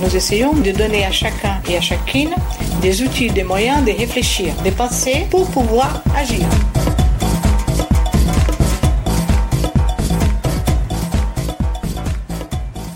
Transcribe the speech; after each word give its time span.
Nous 0.00 0.14
essayons 0.14 0.52
de 0.52 0.70
donner 0.70 1.04
à 1.04 1.10
chacun 1.10 1.60
et 1.68 1.76
à 1.76 1.80
chacune 1.80 2.30
des 2.80 3.02
outils, 3.02 3.30
des 3.30 3.42
moyens 3.42 3.84
de 3.84 3.90
réfléchir, 3.90 4.54
de 4.64 4.70
penser 4.70 5.26
pour 5.28 5.50
pouvoir 5.50 6.02
agir. 6.16 6.46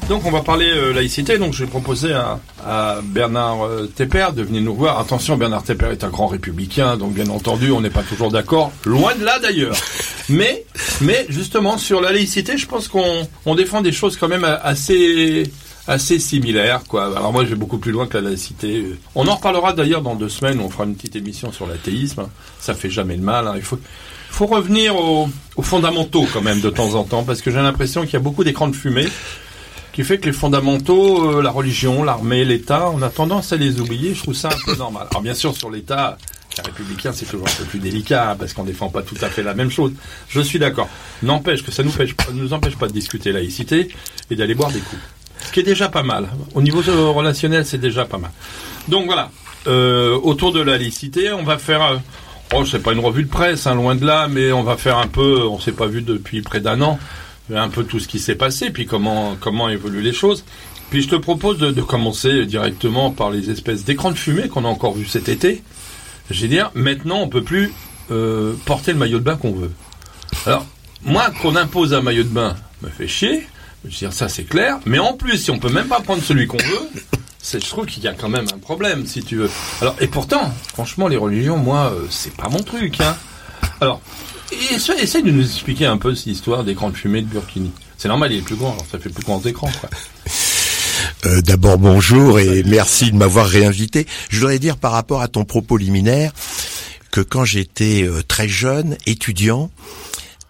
Donc 0.09 0.27
on 0.27 0.31
va 0.31 0.43
parler 0.43 0.71
euh, 0.71 0.93
laïcité. 0.93 1.39
Donc 1.39 1.55
je 1.55 1.65
vais 1.65 1.71
proposer 1.71 2.13
à, 2.13 2.39
à 2.65 3.01
Bernard 3.03 3.65
euh, 3.65 3.87
Tepper 3.87 4.29
de 4.37 4.43
venir 4.43 4.63
nous 4.63 4.75
voir. 4.75 5.01
Attention, 5.01 5.37
Bernard 5.37 5.65
Tepper 5.65 5.89
est 5.91 6.05
un 6.05 6.11
grand 6.11 6.27
républicain, 6.29 6.97
donc 6.97 7.15
bien 7.15 7.29
entendu 7.31 7.73
on 7.73 7.81
n'est 7.81 7.91
pas 7.91 8.03
toujours 8.03 8.31
d'accord. 8.31 8.71
Loin 8.85 9.17
de 9.17 9.25
là 9.25 9.39
d'ailleurs. 9.41 9.75
Mais 10.29 10.65
mais 11.01 11.27
justement 11.29 11.79
sur 11.79 12.01
la 12.01 12.13
laïcité, 12.13 12.57
je 12.57 12.67
pense 12.67 12.87
qu'on 12.87 13.27
on 13.45 13.55
défend 13.57 13.81
des 13.81 13.91
choses 13.91 14.17
quand 14.17 14.29
même 14.29 14.45
assez 14.45 15.51
assez 15.87 16.19
similaires 16.19 16.83
quoi. 16.89 17.17
Alors 17.17 17.33
moi 17.33 17.45
je 17.45 17.51
vais 17.51 17.57
beaucoup 17.57 17.79
plus 17.79 17.93
loin 17.93 18.07
que 18.07 18.17
la 18.19 18.31
laïcité. 18.31 18.87
On 19.15 19.27
en 19.27 19.35
reparlera 19.37 19.73
d'ailleurs 19.73 20.03
dans 20.03 20.15
deux 20.15 20.29
semaines. 20.29 20.61
On 20.61 20.69
fera 20.69 20.85
une 20.85 20.95
petite 20.95 21.17
émission 21.17 21.53
sur 21.53 21.67
l'athéisme. 21.67 22.29
Ça 22.61 22.75
fait 22.75 22.91
jamais 22.91 23.17
de 23.17 23.23
mal. 23.23 23.49
Hein. 23.49 23.55
Il 23.57 23.63
faut 23.63 24.47
revenir 24.47 24.97
aux, 24.97 25.29
aux 25.57 25.63
fondamentaux 25.63 26.27
quand 26.33 26.43
même 26.43 26.61
de 26.61 26.71
temps 26.71 26.95
en 26.95 27.05
temps 27.05 27.25
parce 27.25 27.43
que 27.43 27.51
j'ai 27.51 27.61
l'impression 27.61 28.03
qu'il 28.03 28.15
y 28.15 28.17
a 28.17 28.21
beaucoup 28.21 28.45
d'écrans 28.45 28.69
de 28.69 28.77
fumée 28.77 29.09
qui 29.93 30.05
fait 30.05 30.19
que 30.19 30.27
les 30.27 30.33
fondamentaux, 30.33 31.39
euh, 31.39 31.43
la 31.43 31.51
religion, 31.51 32.03
l'armée, 32.03 32.45
l'État, 32.45 32.91
on 32.91 33.03
a 33.03 33.11
tendance 33.11 33.53
à 33.53 33.57
les 33.57 33.79
oublier. 33.81 34.15
Je 34.15 34.23
trouve 34.23 34.35
ça 34.35 34.49
un 34.49 34.65
peu 34.65 34.75
normal. 34.77 35.07
Alors 35.11 35.23
bien 35.23 35.35
sûr, 35.35 35.55
sur 35.55 35.71
l'État, 35.71 36.17
les 36.57 36.63
républicain, 36.63 37.13
c'est 37.13 37.27
toujours 37.27 37.47
un 37.47 37.53
peu 37.53 37.65
plus 37.65 37.79
délicat 37.79 38.31
hein, 38.31 38.37
parce 38.39 38.55
qu'on 38.55 38.65
défend 38.65 38.89
pas 38.89 39.03
tout 39.03 39.17
à 39.21 39.29
fait 39.29 39.43
la 39.43 39.55
même 39.55 39.71
chose. 39.71 39.93
Je 40.29 40.41
suis 40.41 40.59
d'accord. 40.59 40.89
N'empêche 41.23 41.63
que 41.63 41.71
ça 41.71 41.83
nous, 41.83 41.93
nous 42.33 42.53
empêche 42.53 42.77
pas 42.77 42.89
de 42.89 42.93
discuter 42.93 43.33
laïcité 43.33 43.89
et 44.31 44.37
d'aller 44.37 44.55
boire 44.55 44.71
des 44.71 44.81
coups. 44.81 45.03
Ce 45.47 45.53
qui 45.53 45.61
est 45.61 45.65
déjà 45.65 45.89
pas 45.89 46.03
mal. 46.03 46.29
Au 46.55 46.63
niveau 46.63 46.81
relationnel, 47.13 47.67
c'est 47.67 47.79
déjà 47.79 48.05
pas 48.05 48.19
mal. 48.19 48.31
Donc 48.89 49.07
voilà. 49.07 49.31
Euh, 49.67 50.19
autour 50.23 50.53
de 50.53 50.61
la 50.61 50.79
laïcité, 50.79 51.33
on 51.33 51.45
va 51.45 51.59
faire. 51.59 51.83
Euh, 51.83 51.97
oh, 52.55 52.65
c'est 52.65 52.83
pas 52.83 52.93
une 52.93 53.01
revue 53.01 53.25
de 53.25 53.29
presse, 53.29 53.67
hein, 53.67 53.75
loin 53.75 53.95
de 53.95 54.05
là, 54.05 54.27
mais 54.29 54.53
on 54.53 54.63
va 54.63 54.77
faire 54.77 54.99
un 54.99 55.07
peu. 55.07 55.47
On 55.47 55.61
s'est 55.61 55.73
pas 55.73 55.87
vu 55.87 56.03
depuis 56.03 56.43
près 56.43 56.61
d'un 56.61 56.81
an 56.81 56.99
un 57.55 57.69
peu 57.69 57.85
tout 57.85 57.99
ce 57.99 58.09
qui 58.09 58.19
s'est 58.19 58.35
passé, 58.35 58.71
puis 58.71 58.87
comment, 58.87 59.37
comment 59.39 59.69
évoluent 59.69 60.03
les 60.03 60.13
choses. 60.13 60.45
Puis 60.91 61.03
je 61.03 61.09
te 61.09 61.17
propose 61.17 61.59
de, 61.59 61.81
commencer 61.81 62.45
directement 62.45 63.11
par 63.11 63.31
les 63.31 63.51
espèces 63.51 63.85
d'écrans 63.85 64.11
de 64.11 64.19
fumée 64.19 64.49
qu'on 64.49 64.65
a 64.65 64.69
encore 64.69 64.95
vu 64.95 65.07
cet 65.07 65.29
été. 65.29 65.63
J'ai 66.31 66.49
dire, 66.49 66.71
maintenant 66.75 67.21
on 67.21 67.29
peut 67.29 67.43
plus 67.43 67.73
euh, 68.11 68.55
porter 68.67 68.93
le 68.93 68.99
maillot 68.99 69.19
de 69.19 69.25
bain 69.25 69.37
qu'on 69.37 69.53
veut. 69.53 69.71
Alors, 70.47 70.67
moi, 71.05 71.31
qu'on 71.41 71.57
impose 71.57 71.95
un 71.95 72.03
maillot 72.03 72.25
de 72.25 72.29
bain 72.29 72.57
me 72.83 72.89
fait 72.89 73.09
chier. 73.09 73.47
Je 73.85 73.91
veux 73.91 73.97
dire, 73.97 74.13
ça 74.13 74.29
c'est 74.29 74.45
clair. 74.45 74.79
Mais 74.87 74.99
en 74.99 75.15
plus, 75.15 75.39
si 75.39 75.51
on 75.51 75.59
peut 75.59 75.71
même 75.71 75.89
pas 75.89 76.01
prendre 76.01 76.23
celui 76.23 76.47
qu'on 76.47 76.59
veut, 76.59 76.89
je 77.43 77.59
trouve 77.59 77.87
qu'il 77.87 78.03
y 78.03 78.09
a 78.09 78.13
quand 78.13 78.29
même 78.29 78.47
un 78.55 78.59
problème, 78.59 79.07
si 79.07 79.23
tu 79.23 79.37
veux. 79.37 79.51
Alors, 79.81 79.97
et 80.01 80.07
pourtant, 80.07 80.53
franchement, 80.73 81.09
les 81.09 81.17
religions, 81.17 81.57
moi, 81.57 81.93
euh, 81.95 82.07
c'est 82.09 82.35
pas 82.35 82.49
mon 82.49 82.63
truc. 82.63 83.01
Hein. 83.01 83.17
Alors, 83.81 84.01
essaye 85.01 85.23
de 85.23 85.31
nous 85.31 85.45
expliquer 85.45 85.87
un 85.87 85.99
peu 85.99 86.15
cette 86.15 86.27
histoire 86.27 86.65
d'écran 86.65 86.91
de 86.91 86.97
fumée 86.97 87.23
de 87.23 87.27
Burkini. 87.27 87.73
C'est 87.99 88.09
normal, 88.09 88.33
il 88.33 88.39
est 88.39 88.43
plus 88.43 88.57
grand, 88.57 88.73
alors 88.73 88.87
ça 88.91 88.99
fait 88.99 89.11
plus 89.11 89.25
grand 89.25 89.39
d'écran, 89.39 89.71
quoi. 89.81 89.91
Euh, 91.25 91.41
D'abord 91.41 91.79
bonjour 91.79 92.41
et 92.41 92.65
merci 92.65 93.13
de 93.13 93.17
m'avoir 93.17 93.47
réinvité. 93.47 94.09
Je 94.29 94.41
voudrais 94.41 94.59
dire 94.59 94.77
par 94.77 94.91
rapport 94.91 95.23
à 95.23 95.29
ton 95.29 95.45
propos 95.45 95.77
liminaire 95.77 96.33
que 97.13 97.21
quand 97.21 97.45
j'étais 97.45 98.03
euh, 98.03 98.23
très 98.27 98.49
jeune, 98.49 98.97
étudiant, 99.07 99.71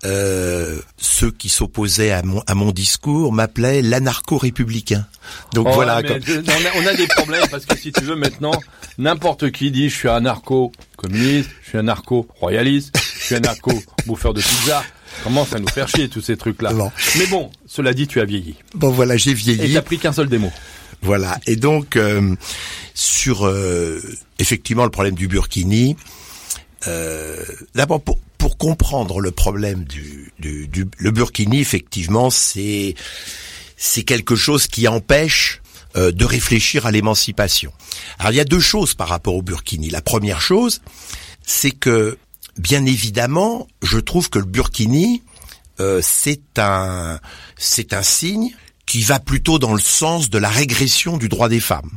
euh, 0.05 0.81
ceux 0.97 1.31
qui 1.31 1.49
s'opposaient 1.49 2.11
à 2.11 2.23
mon, 2.23 2.43
à 2.47 2.55
mon 2.55 2.73
discours 2.73 3.33
m'appelaient 3.33 3.83
l'anarcho-républicain. 3.83 5.07
Donc 5.55 5.69
oh, 5.71 5.75
voilà. 5.75 5.99
on, 5.99 6.87
a, 6.87 6.95
des 6.95 7.07
problèmes 7.07 7.47
parce 7.51 7.67
que 7.67 7.77
si 7.77 7.93
tu 7.93 8.03
veux 8.05 8.17
maintenant, 8.17 8.59
n'importe 8.99 9.53
qui 9.53 9.71
dit 9.71 9.89
je 9.89 9.95
suis 9.95 10.09
anarcho-communiste, 10.09 11.51
je 11.63 11.69
suis 11.69 11.79
anarcho-royaliste, 11.79 12.97
je 13.19 13.25
suis 13.25 13.35
anarcho-bouffeur 13.37 14.35
de 14.35 14.41
pizza. 14.41 14.83
Commence 15.25 15.53
à 15.53 15.61
nous 15.61 15.69
faire 15.69 15.89
chier 15.89 16.09
tous 16.09 16.23
ces 16.23 16.37
trucs-là. 16.37 16.73
Mais 17.19 17.27
bon, 17.27 17.51
cela 17.67 17.93
dit, 17.93 18.07
tu 18.07 18.21
as 18.21 18.25
vieilli. 18.25 18.57
Bon 18.75 18.91
voilà, 18.91 19.17
j'ai 19.17 19.35
vieilli. 19.35 19.73
Et 19.73 19.75
t'as 19.75 19.83
pris 19.83 19.99
qu'un 19.99 20.13
seul 20.13 20.29
démo. 20.29 20.51
Voilà. 21.03 21.39
Et 21.47 21.57
donc 21.57 21.97
euh, 21.97 22.35
sur 22.95 23.47
euh, 23.47 24.01
effectivement 24.39 24.85
le 24.85 24.91
problème 24.91 25.15
du 25.15 25.29
Burkini. 25.29 25.97
Euh, 26.89 27.37
D'abord 27.75 28.01
pour 28.01 28.19
pour 28.43 28.59
comprendre 28.59 29.21
le 29.21 29.31
problème 29.31 29.85
du, 29.85 30.33
du, 30.41 30.69
le 30.99 31.11
burkini, 31.13 31.61
effectivement, 31.61 32.29
c'est 32.29 32.97
c'est 33.77 34.03
quelque 34.03 34.35
chose 34.35 34.67
qui 34.67 34.89
empêche 34.89 35.63
euh, 35.95 36.11
de 36.11 36.25
réfléchir 36.25 36.85
à 36.85 36.91
l'émancipation. 36.91 37.73
Alors 38.19 38.33
il 38.33 38.35
y 38.35 38.41
a 38.41 38.45
deux 38.45 38.59
choses 38.59 38.95
par 38.95 39.07
rapport 39.07 39.37
au 39.37 39.43
burkini. 39.43 39.91
La 39.91 40.03
première 40.03 40.41
chose, 40.41 40.81
c'est 41.47 41.71
que 41.71 42.19
bien 42.59 42.85
évidemment, 42.85 43.69
je 43.81 44.01
trouve 44.01 44.29
que 44.29 44.41
le 44.41 44.45
burkini 44.45 45.23
euh, 45.79 46.01
c'est 46.03 46.59
un 46.59 47.21
c'est 47.57 47.93
un 47.93 48.03
signe 48.03 48.51
qui 48.87 49.03
va 49.03 49.21
plutôt 49.21 49.61
dans 49.61 49.73
le 49.73 49.81
sens 49.81 50.31
de 50.31 50.39
la 50.39 50.49
régression 50.49 51.17
du 51.17 51.29
droit 51.29 51.49
des 51.49 51.61
femmes. 51.61 51.93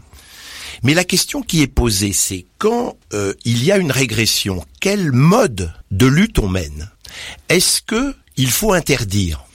Mais 0.84 0.94
la 0.94 1.04
question 1.04 1.42
qui 1.42 1.62
est 1.62 1.68
posée, 1.68 2.14
c'est 2.14 2.46
quand 2.58 2.96
euh, 3.14 3.34
il 3.46 3.64
y 3.64 3.72
a 3.72 3.78
une 3.78 3.92
régression, 3.92 4.64
quel 4.80 5.12
mode 5.12 5.72
de 5.92 6.06
lutte 6.06 6.40
on 6.40 6.48
mène? 6.48 6.90
Est-ce 7.50 7.82
que 7.82 8.16
il 8.38 8.50
faut 8.50 8.74
interdire? 8.74 9.46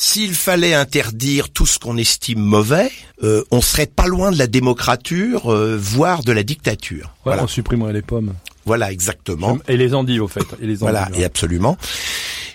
S'il 0.00 0.32
fallait 0.32 0.74
interdire 0.74 1.50
tout 1.50 1.66
ce 1.66 1.80
qu'on 1.80 1.96
estime 1.96 2.38
mauvais, 2.38 2.92
euh, 3.24 3.42
on 3.50 3.60
serait 3.60 3.86
pas 3.86 4.06
loin 4.06 4.30
de 4.30 4.38
la 4.38 4.46
démocrature, 4.46 5.52
euh, 5.52 5.76
voire 5.76 6.22
de 6.22 6.30
la 6.30 6.44
dictature. 6.44 7.12
voilà. 7.24 7.42
On 7.42 7.48
supprimerait 7.48 7.92
les 7.92 8.02
pommes. 8.02 8.34
Voilà, 8.64 8.92
exactement. 8.92 9.58
Et 9.66 9.76
les 9.76 9.94
endives, 9.94 10.22
au 10.22 10.28
fait. 10.28 10.44
Et 10.62 10.66
les 10.66 10.76
voilà, 10.76 11.08
et 11.14 11.24
absolument. 11.24 11.76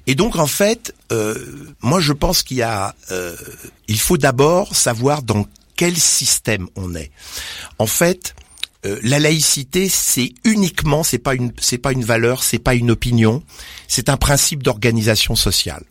Et 0.07 0.16
donc, 0.16 0.38
en 0.38 0.47
fait, 0.47 0.95
euh, 1.12 1.35
moi, 1.81 2.00
je 2.00 2.13
pense 2.13 2.44
qu'il 2.44 2.57
y 2.57 2.62
a, 2.62 2.95
il 3.90 4.00
faut 4.00 4.18
d'abord 4.18 4.74
savoir 4.74 5.22
dans 5.22 5.45
quel 5.83 5.97
système 5.97 6.69
on 6.77 6.95
est. 6.95 7.11
En 7.77 7.88
fait, 7.88 8.35
euh, 8.85 9.01
la 9.03 9.19
laïcité, 9.19 9.89
c'est 9.89 10.31
uniquement, 10.45 11.03
c'est 11.03 11.17
pas 11.17 11.35
une, 11.35 11.51
c'est 11.59 11.77
pas 11.77 11.91
une 11.91 12.05
valeur, 12.05 12.41
c'est 12.41 12.57
pas 12.57 12.73
une 12.73 12.89
opinion, 12.89 13.44
c'est 13.89 14.07
un 14.07 14.16
principe 14.16 14.63
d'organisation 14.63 15.35
sociale. 15.35 15.83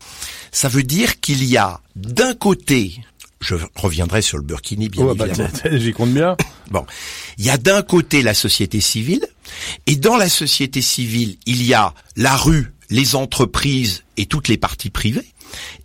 Ça 0.50 0.70
veut 0.70 0.82
dire 0.82 1.20
qu'il 1.20 1.44
y 1.44 1.58
a 1.58 1.82
d'un 1.94 2.32
côté, 2.32 3.02
je 3.42 3.54
reviendrai 3.74 4.22
sur 4.22 4.38
le 4.38 4.44
Burkini 4.44 4.88
bien 4.88 5.04
oh, 5.04 5.14
bah, 5.14 5.26
évidemment. 5.26 5.50
J'y 5.72 5.92
compte 5.92 6.14
bien. 6.14 6.38
Bon, 6.70 6.86
il 7.36 7.44
y 7.44 7.50
a 7.50 7.58
d'un 7.58 7.82
côté 7.82 8.22
la 8.22 8.32
société 8.32 8.80
civile, 8.80 9.26
et 9.86 9.96
dans 9.96 10.16
la 10.16 10.30
société 10.30 10.80
civile, 10.80 11.36
il 11.44 11.62
y 11.66 11.74
a 11.74 11.92
la 12.16 12.34
rue, 12.34 12.72
les 12.88 13.14
entreprises 13.14 14.04
et 14.16 14.24
toutes 14.24 14.48
les 14.48 14.56
parties 14.56 14.88
privées. 14.88 15.26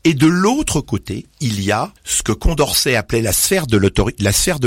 Et 0.03 0.13
de 0.13 0.27
l'autre 0.27 0.81
côté, 0.81 1.25
il 1.39 1.61
y 1.61 1.71
a 1.71 1.93
ce 2.03 2.23
que 2.23 2.31
Condorcet 2.31 2.95
appelait 2.95 3.21
la 3.21 3.33
sphère 3.33 3.67
de 3.67 3.77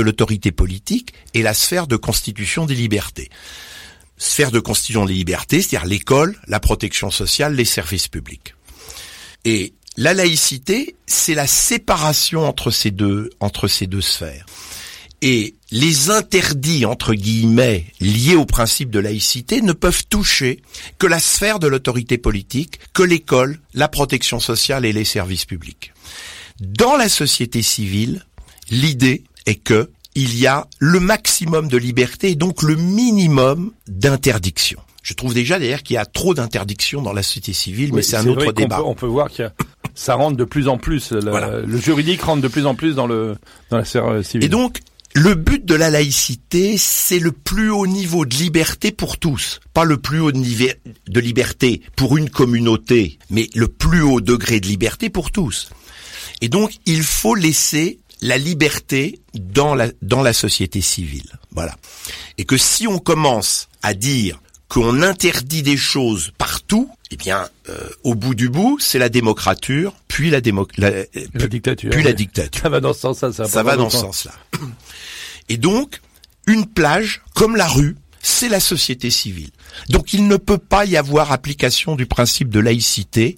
l'autorité 0.01 0.51
politique 0.51 1.13
et 1.33 1.41
la 1.41 1.53
sphère 1.53 1.87
de 1.87 1.95
constitution 1.95 2.65
des 2.65 2.75
libertés. 2.75 3.29
Sphère 4.17 4.51
de 4.51 4.59
constitution 4.59 5.05
des 5.05 5.13
libertés, 5.13 5.61
c'est-à-dire 5.61 5.87
l'école, 5.87 6.37
la 6.47 6.59
protection 6.59 7.09
sociale, 7.09 7.55
les 7.55 7.65
services 7.65 8.07
publics. 8.07 8.53
Et 9.45 9.73
la 9.97 10.13
laïcité, 10.13 10.95
c'est 11.07 11.33
la 11.33 11.47
séparation 11.47 12.45
entre 12.47 12.71
ces 12.71 12.91
deux, 12.91 13.29
sphères. 14.01 14.45
Les 15.71 16.09
interdits, 16.09 16.85
entre 16.85 17.13
guillemets, 17.13 17.85
liés 18.01 18.35
au 18.35 18.45
principe 18.45 18.91
de 18.91 18.99
laïcité 18.99 19.61
ne 19.61 19.71
peuvent 19.71 20.05
toucher 20.09 20.61
que 20.97 21.07
la 21.07 21.19
sphère 21.19 21.59
de 21.59 21.67
l'autorité 21.67 22.17
politique, 22.17 22.79
que 22.93 23.03
l'école, 23.03 23.59
la 23.73 23.87
protection 23.87 24.39
sociale 24.39 24.85
et 24.85 24.91
les 24.91 25.05
services 25.05 25.45
publics. 25.45 25.93
Dans 26.59 26.97
la 26.97 27.07
société 27.07 27.61
civile, 27.61 28.25
l'idée 28.69 29.23
est 29.45 29.55
que 29.55 29.89
il 30.13 30.37
y 30.37 30.45
a 30.45 30.67
le 30.79 30.99
maximum 30.99 31.69
de 31.69 31.77
liberté 31.77 32.31
et 32.31 32.35
donc 32.35 32.63
le 32.63 32.75
minimum 32.75 33.71
d'interdiction. 33.87 34.79
Je 35.03 35.13
trouve 35.13 35.33
déjà 35.33 35.57
d'ailleurs 35.57 35.83
qu'il 35.83 35.93
y 35.93 35.97
a 35.97 36.05
trop 36.05 36.33
d'interdictions 36.33 37.01
dans 37.01 37.13
la 37.13 37.23
société 37.23 37.53
civile, 37.53 37.93
mais 37.93 38.01
c'est 38.01 38.17
un 38.17 38.27
autre 38.27 38.51
débat. 38.51 38.83
On 38.83 38.93
peut, 38.93 39.07
voir 39.07 39.31
que 39.31 39.49
ça 39.95 40.15
rentre 40.15 40.35
de 40.35 40.43
plus 40.43 40.67
en 40.67 40.77
plus, 40.77 41.13
le, 41.13 41.65
le 41.65 41.77
juridique 41.77 42.21
rentre 42.21 42.41
de 42.41 42.47
plus 42.49 42.65
en 42.65 42.75
plus 42.75 42.93
dans 42.93 43.07
le 43.07 43.35
dans 43.69 43.77
la 43.77 43.85
sphère 43.85 44.23
civile. 44.23 44.45
Et 44.45 44.49
donc 44.49 44.81
le 45.13 45.35
but 45.35 45.65
de 45.65 45.75
la 45.75 45.89
laïcité, 45.89 46.77
c'est 46.77 47.19
le 47.19 47.31
plus 47.31 47.69
haut 47.69 47.87
niveau 47.87 48.25
de 48.25 48.35
liberté 48.35 48.91
pour 48.91 49.17
tous. 49.17 49.59
Pas 49.73 49.83
le 49.83 49.97
plus 49.97 50.19
haut 50.19 50.31
de, 50.31 50.37
nive- 50.37 50.77
de 51.07 51.19
liberté 51.19 51.81
pour 51.95 52.17
une 52.17 52.29
communauté, 52.29 53.19
mais 53.29 53.49
le 53.55 53.67
plus 53.67 54.01
haut 54.01 54.21
degré 54.21 54.59
de 54.59 54.67
liberté 54.67 55.09
pour 55.09 55.31
tous. 55.31 55.69
Et 56.41 56.49
donc, 56.49 56.71
il 56.85 57.03
faut 57.03 57.35
laisser 57.35 57.99
la 58.21 58.37
liberté 58.37 59.19
dans 59.33 59.75
la, 59.75 59.89
dans 60.01 60.21
la 60.21 60.33
société 60.33 60.79
civile. 60.81 61.29
Voilà. 61.51 61.75
Et 62.37 62.45
que 62.45 62.57
si 62.57 62.87
on 62.87 62.99
commence 62.99 63.67
à 63.83 63.93
dire 63.93 64.39
qu'on 64.69 65.01
interdit 65.01 65.63
des 65.63 65.75
choses 65.75 66.31
partout, 66.37 66.89
eh 67.09 67.17
bien, 67.17 67.49
euh, 67.67 67.77
au 68.03 68.15
bout 68.15 68.33
du 68.35 68.47
bout, 68.47 68.77
c'est 68.79 68.99
la 68.99 69.09
démocrature, 69.09 69.93
puis 70.07 70.29
la, 70.29 70.39
démo 70.39 70.65
la, 70.77 70.87
euh, 70.87 71.05
La 71.33 71.47
dictature. 71.47 71.89
puis 71.89 72.03
la 72.03 72.13
dictature. 72.13 72.61
Ça 72.61 72.69
va 72.69 72.79
dans 72.79 72.93
ce 72.93 73.01
sens-là. 73.01 73.33
Ça, 73.33 73.45
Ça 73.47 73.63
va 73.63 73.75
dans 73.75 73.89
ce 73.89 73.97
sens-là. 73.97 74.31
Et 75.51 75.57
donc, 75.57 75.99
une 76.47 76.65
plage, 76.65 77.21
comme 77.35 77.57
la 77.57 77.67
rue, 77.67 77.97
c'est 78.21 78.47
la 78.47 78.61
société 78.61 79.09
civile. 79.09 79.49
Donc 79.89 80.13
il 80.13 80.27
ne 80.29 80.37
peut 80.37 80.57
pas 80.57 80.85
y 80.85 80.95
avoir 80.95 81.33
application 81.33 81.95
du 81.97 82.05
principe 82.05 82.47
de 82.49 82.61
laïcité 82.61 83.35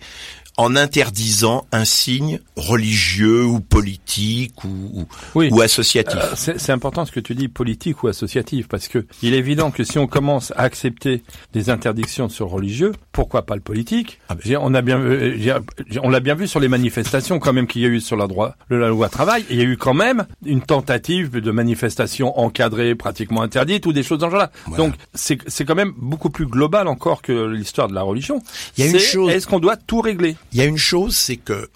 en 0.55 0.75
interdisant 0.75 1.65
un 1.71 1.83
signe 1.85 2.39
religieux 2.55 3.43
ou 3.43 3.59
politique 3.59 4.63
ou, 4.63 4.67
ou, 4.93 5.05
Oui. 5.33 5.49
ou 5.51 5.61
associatif. 5.61 6.19
Euh, 6.21 6.33
C'est 6.35 6.59
c'est 6.59 6.71
important 6.71 7.05
ce 7.05 7.11
que 7.11 7.19
tu 7.19 7.33
dis, 7.33 7.47
politique 7.47 8.03
ou 8.03 8.07
associatif, 8.07 8.67
parce 8.67 8.87
que 8.87 9.07
il 9.23 9.33
est 9.33 9.37
évident 9.39 9.71
que 9.71 9.83
si 9.83 9.97
on 9.97 10.05
commence 10.05 10.51
à 10.51 10.61
accepter 10.61 11.23
des 11.53 11.71
interdictions 11.71 12.29
sur 12.29 12.49
religieux, 12.49 12.91
pourquoi 13.13 13.45
pas 13.45 13.55
le 13.55 13.61
politique 13.61 14.19
Ah 14.27 14.35
ben. 14.35 14.57
On 14.59 14.73
a 14.73 14.81
bien, 14.81 14.99
euh, 14.99 15.59
on 16.01 16.09
l'a 16.09 16.19
bien 16.19 16.35
vu 16.35 16.47
sur 16.49 16.59
les 16.59 16.67
manifestations 16.67 17.39
quand 17.39 17.53
même 17.53 17.67
qu'il 17.67 17.81
y 17.81 17.85
a 17.85 17.87
eu 17.87 18.01
sur 18.01 18.17
la 18.17 18.27
droit, 18.27 18.55
la 18.69 18.89
loi 18.89 19.07
travail. 19.07 19.45
Il 19.49 19.55
y 19.55 19.61
a 19.61 19.63
eu 19.63 19.77
quand 19.77 19.93
même 19.93 20.25
une 20.45 20.61
tentative 20.61 21.37
de 21.37 21.51
manifestation 21.51 22.37
encadrée, 22.39 22.95
pratiquement 22.95 23.41
interdite, 23.43 23.85
ou 23.85 23.93
des 23.93 24.03
choses 24.03 24.19
dans 24.19 24.27
ce 24.27 24.31
genre-là. 24.31 24.51
Voilà. 24.65 24.83
Donc 24.83 24.95
c'est 25.13 25.37
c'est 25.47 25.63
quand 25.63 25.75
même 25.75 25.93
beaucoup 25.95 26.29
plus 26.31 26.47
global 26.47 26.87
encore 26.89 27.21
que 27.21 27.45
l'histoire 27.47 27.87
de 27.87 27.93
la 27.93 28.01
religion. 28.01 28.41
Il 28.77 28.83
y 28.83 28.87
a 28.87 28.91
une 28.91 28.99
chose- 28.99 29.31
Est-ce 29.31 29.47
qu'on 29.47 29.59
doit 29.59 29.77
tout 29.77 30.01
régler? 30.01 30.35
Il 30.51 30.57
y 30.57 30.61
a 30.61 30.65
une 30.65 30.77
chose, 30.77 31.15
c'est 31.15 31.37
que, 31.37 31.69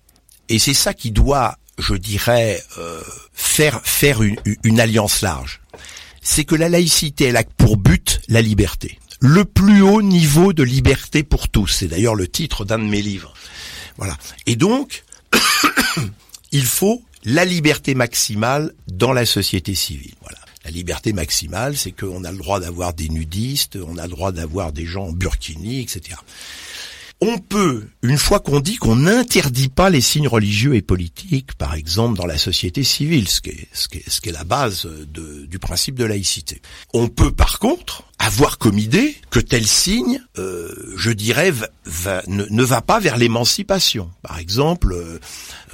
et 0.49 0.59
c'est 0.59 0.73
ça 0.73 0.93
qui 0.93 1.11
doit, 1.11 1.55
je 1.77 1.93
dirais, 1.93 2.59
euh, 2.79 2.99
faire 3.33 3.79
faire 3.83 4.23
une, 4.23 4.37
une 4.63 4.79
alliance 4.79 5.21
large, 5.21 5.61
c'est 6.21 6.43
que 6.45 6.55
la 6.55 6.67
laïcité, 6.69 7.25
elle 7.25 7.37
a 7.37 7.43
pour 7.43 7.77
but 7.77 8.21
la 8.27 8.41
liberté. 8.41 8.97
Le 9.19 9.45
plus 9.45 9.81
haut 9.81 10.01
niveau 10.01 10.53
de 10.53 10.63
liberté 10.63 11.23
pour 11.23 11.49
tous. 11.49 11.67
C'est 11.67 11.87
d'ailleurs 11.87 12.15
le 12.15 12.27
titre 12.27 12.65
d'un 12.65 12.79
de 12.79 12.83
mes 12.83 13.01
livres. 13.01 13.33
Voilà. 13.97 14.17
Et 14.45 14.55
donc, 14.55 15.03
il 16.51 16.65
faut 16.65 17.01
la 17.23 17.45
liberté 17.45 17.95
maximale 17.95 18.73
dans 18.87 19.13
la 19.13 19.25
société 19.25 19.75
civile. 19.75 20.13
Voilà. 20.21 20.37
La 20.65 20.71
liberté 20.71 21.13
maximale, 21.13 21.77
c'est 21.77 21.93
qu'on 21.93 22.23
a 22.25 22.31
le 22.31 22.37
droit 22.37 22.59
d'avoir 22.59 22.93
des 22.93 23.09
nudistes, 23.09 23.77
on 23.77 23.97
a 23.97 24.03
le 24.03 24.09
droit 24.09 24.31
d'avoir 24.31 24.71
des 24.71 24.85
gens 24.85 25.07
en 25.07 25.11
burkini, 25.11 25.81
etc. 25.81 26.17
On 27.19 27.39
peut, 27.39 27.87
une 28.03 28.19
fois 28.19 28.39
qu'on 28.39 28.59
dit 28.59 28.75
qu'on 28.75 28.95
n'interdit 28.95 29.69
pas 29.69 29.89
les 29.89 30.01
signes 30.01 30.27
religieux 30.27 30.75
et 30.75 30.83
politiques, 30.83 31.53
par 31.55 31.73
exemple 31.73 32.15
dans 32.15 32.27
la 32.27 32.37
société 32.37 32.83
civile, 32.83 33.27
ce 33.27 33.41
qui 33.41 33.49
est, 33.49 33.67
ce 33.73 33.87
qui 33.87 33.97
est, 33.97 34.07
ce 34.07 34.21
qui 34.21 34.29
est 34.29 34.33
la 34.33 34.43
base 34.43 34.85
de- 34.85 35.47
du 35.47 35.57
principe 35.57 35.95
de 35.95 36.05
laïcité, 36.05 36.61
on 36.93 37.07
peut 37.07 37.31
par 37.31 37.57
contre 37.57 38.03
avoir 38.19 38.59
comme 38.59 38.77
idée 38.77 39.15
que 39.31 39.39
tel 39.39 39.65
signe, 39.65 40.21
euh, 40.37 40.71
je 40.95 41.09
dirais, 41.09 41.51
va- 41.85 42.21
ne, 42.27 42.45
ne 42.51 42.63
va 42.63 42.81
pas 42.81 42.99
vers 42.99 43.17
l'émancipation. 43.17 44.11
Par 44.21 44.37
exemple, 44.37 44.91
euh, 44.93 45.19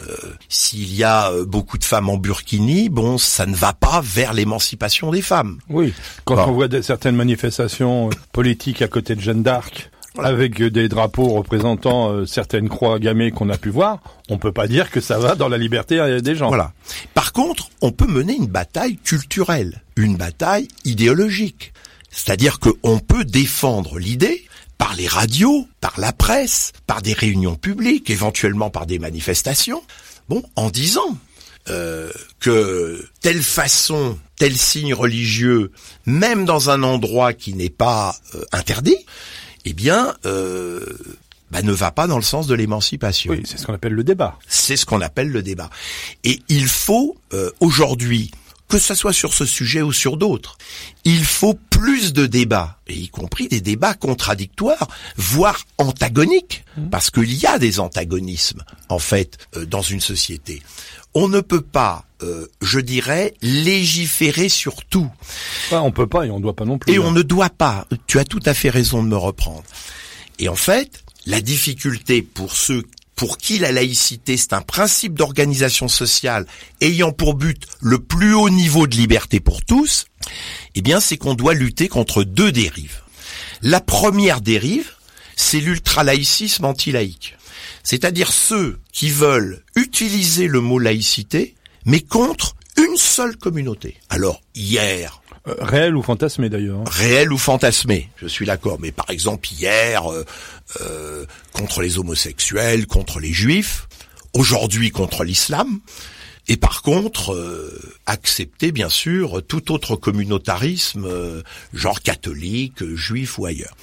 euh, 0.08 0.16
s'il 0.48 0.94
y 0.96 1.04
a 1.04 1.30
beaucoup 1.46 1.78
de 1.78 1.84
femmes 1.84 2.08
en 2.08 2.16
burkini, 2.18 2.88
bon, 2.88 3.18
ça 3.18 3.46
ne 3.46 3.56
va 3.56 3.74
pas 3.74 4.00
vers 4.02 4.34
l'émancipation 4.34 5.12
des 5.12 5.22
femmes. 5.22 5.60
Oui, 5.70 5.94
quand 6.24 6.36
Bon. 6.36 6.44
on 6.48 6.52
voit 6.54 6.68
certaines 6.82 7.16
manifestations 7.18 8.10
politiques 8.32 8.82
à 8.82 8.88
côté 8.88 9.16
de 9.16 9.22
Jeanne 9.22 9.44
d'Arc, 9.44 9.90
avec 10.20 10.62
euh, 10.62 10.70
des 10.70 10.90
drapeaux 10.90 11.30
représentant 11.30 12.12
euh, 12.12 12.26
certaines 12.26 12.70
croix 12.70 13.00
gammées 13.00 13.32
qu'on 13.32 13.50
a 13.50 13.58
pu 13.58 13.70
voir, 13.70 14.00
on 14.30 14.38
peut 14.38 14.52
pas 14.52 14.68
dire 14.68 14.92
que 14.92 15.02
ça 15.02 15.18
va 15.18 15.36
dans 15.36 15.50
la 15.50 15.58
liberté 15.58 16.00
euh, 16.00 16.22
des 16.22 16.36
gens. 16.36 16.48
Voilà. 16.48 16.74
Par 17.14 17.34
contre, 17.34 17.70
on 17.82 17.92
peut 17.92 18.08
mener 18.08 18.36
une 18.36 18.48
bataille 18.48 18.98
culturelle, 18.98 19.84
une 19.96 20.18
bataille 20.18 20.68
idéologique. 20.86 21.74
C'est-à-dire 22.12 22.60
qu'on 22.60 23.00
peut 23.00 23.26
défendre 23.26 23.98
l'idée 23.98 24.46
par 24.78 24.96
les 24.96 25.08
radios, 25.08 25.68
par 25.82 26.00
la 26.00 26.14
presse, 26.14 26.74
par 26.86 27.02
des 27.02 27.14
réunions 27.14 27.56
publiques, 27.56 28.10
éventuellement 28.10 28.70
par 28.70 28.86
des 28.86 29.00
manifestations, 29.00 29.82
bon, 30.30 30.44
en 30.56 30.70
disant 30.70 31.18
euh, 31.70 32.12
que 32.42 33.08
telle 33.22 33.42
façon, 33.42 34.20
tel 34.38 34.58
signe 34.58 34.94
religieux, 34.94 35.72
même 36.06 36.44
dans 36.44 36.70
un 36.70 36.84
endroit 36.84 37.32
qui 37.32 37.54
n'est 37.54 37.70
pas 37.70 38.18
euh, 38.36 38.44
interdit, 38.52 38.98
eh 39.66 39.74
bien, 39.74 40.16
euh, 40.26 40.86
bah, 41.52 41.62
ne 41.62 41.72
va 41.72 41.92
pas 41.92 42.08
dans 42.08 42.18
le 42.18 42.24
sens 42.24 42.48
de 42.48 42.56
l'émancipation. 42.56 43.32
Oui, 43.32 43.44
c'est 43.46 43.58
ce 43.58 43.66
qu'on 43.66 43.74
appelle 43.74 43.94
le 43.94 44.04
débat. 44.04 44.38
C'est 44.48 44.76
ce 44.76 44.86
qu'on 44.86 45.02
appelle 45.02 45.30
le 45.30 45.44
débat. 45.44 45.70
Et 46.24 46.42
il 46.50 46.68
faut 46.68 47.16
euh, 47.34 47.52
aujourd'hui, 47.60 48.32
que 48.68 48.80
ce 48.80 48.96
soit 48.96 49.14
sur 49.14 49.34
ce 49.34 49.46
sujet 49.46 49.82
ou 49.82 49.94
sur 49.94 50.18
d'autres, 50.18 50.58
il 51.04 51.24
faut 51.24 51.58
plus 51.70 52.14
de 52.14 52.26
débats, 52.26 52.80
et 52.88 52.96
y 52.96 53.10
compris 53.10 53.48
des 53.48 53.62
débats 53.62 53.94
contradictoires, 53.94 54.88
voire 55.16 55.66
antagoniques, 55.78 56.64
parce 56.90 57.12
qu'il 57.12 57.34
y 57.34 57.46
a 57.46 57.60
des 57.60 57.80
antagonismes, 57.80 58.64
en 58.90 59.00
fait, 59.00 59.38
euh, 59.56 59.66
dans 59.66 59.82
une 59.82 60.02
société. 60.02 60.62
On 61.14 61.28
ne 61.28 61.42
peut 61.42 61.62
pas, 61.62 62.06
euh, 62.24 62.48
je 62.62 62.80
dirais, 62.80 63.36
légiférer 63.42 64.50
sur 64.50 64.84
tout. 64.86 65.10
Ouais, 65.72 65.78
on 65.78 65.92
peut 65.92 66.08
pas 66.08 66.26
et 66.26 66.32
on 66.32 66.40
doit 66.40 66.56
pas 66.56 66.66
non 66.66 66.80
plus. 66.80 66.92
Et 66.92 67.00
on 67.00 67.10
hein. 67.10 67.12
ne 67.12 67.22
doit 67.22 67.52
pas. 67.52 67.88
Tu 68.08 68.18
as 68.18 68.26
tout 68.26 68.42
à 68.46 68.56
fait 68.56 68.70
raison 68.70 69.04
de 69.04 69.08
me 69.08 69.18
reprendre. 69.18 69.64
Et 70.40 70.50
en 70.50 70.56
fait, 70.56 71.04
la 71.28 71.42
difficulté 71.42 72.24
pour 72.24 72.56
ceux 72.56 72.84
pour 73.24 73.38
qui 73.38 73.58
la 73.58 73.72
laïcité 73.72 74.36
c'est 74.36 74.52
un 74.52 74.62
principe 74.62 75.14
d'organisation 75.14 75.88
sociale 75.88 76.46
ayant 76.82 77.14
pour 77.14 77.36
but 77.36 77.68
le 77.80 78.00
plus 78.00 78.34
haut 78.34 78.50
niveau 78.50 78.86
de 78.86 78.98
liberté 78.98 79.40
pour 79.40 79.64
tous, 79.64 80.08
eh 80.76 80.82
bien 80.82 81.00
c'est 81.00 81.16
qu'on 81.16 81.34
doit 81.34 81.54
lutter 81.54 81.88
contre 81.88 82.26
deux 82.26 82.52
dérives. 82.52 83.00
La 83.62 83.80
première 83.80 84.42
dérive, 84.42 84.92
c'est 85.38 85.62
l'ultralaïcisme 85.62 86.66
anti-laïque. 86.66 87.38
C'est-à-dire 87.82 88.34
ceux 88.34 88.82
qui 88.92 89.10
veulent 89.10 89.64
utiliser 89.78 90.48
le 90.48 90.60
mot 90.60 90.78
laïcité, 90.78 91.56
mais 91.86 92.02
contre 92.02 92.58
une 92.76 92.98
seule 92.98 93.38
communauté. 93.38 93.96
Alors, 94.10 94.42
hier, 94.54 95.23
Euh, 95.48 95.56
réel 95.60 95.96
ou 95.96 96.02
fantasmé 96.02 96.50
d'ailleurs. 96.50 96.80
hein. 96.80 96.84
réel 96.90 97.34
ou 97.34 97.38
fantasmé, 97.38 98.10
je 98.18 98.28
suis 98.28 98.46
d'accord. 98.46 98.78
Mais 98.80 98.92
par 98.92 99.10
exemple 99.10 99.48
hier, 99.52 100.10
euh, 100.12 100.26
euh, 100.82 101.26
contre 101.52 101.82
les 101.82 101.98
homosexuels, 101.98 102.88
contre 102.88 103.20
les 103.20 103.34
juifs, 103.34 103.88
aujourd'hui 104.34 104.92
contre 104.92 105.24
l'islam, 105.24 105.80
et 106.48 106.58
par 106.58 106.82
contre 106.82 107.38
accepter 108.06 108.72
bien 108.72 108.90
sûr 108.90 109.42
tout 109.48 109.72
autre 109.72 109.96
communautarisme, 109.96 111.08
genre 111.74 112.02
catholique, 112.02 112.84
juif 112.96 113.38
ou 113.38 113.46
ailleurs. 113.46 113.76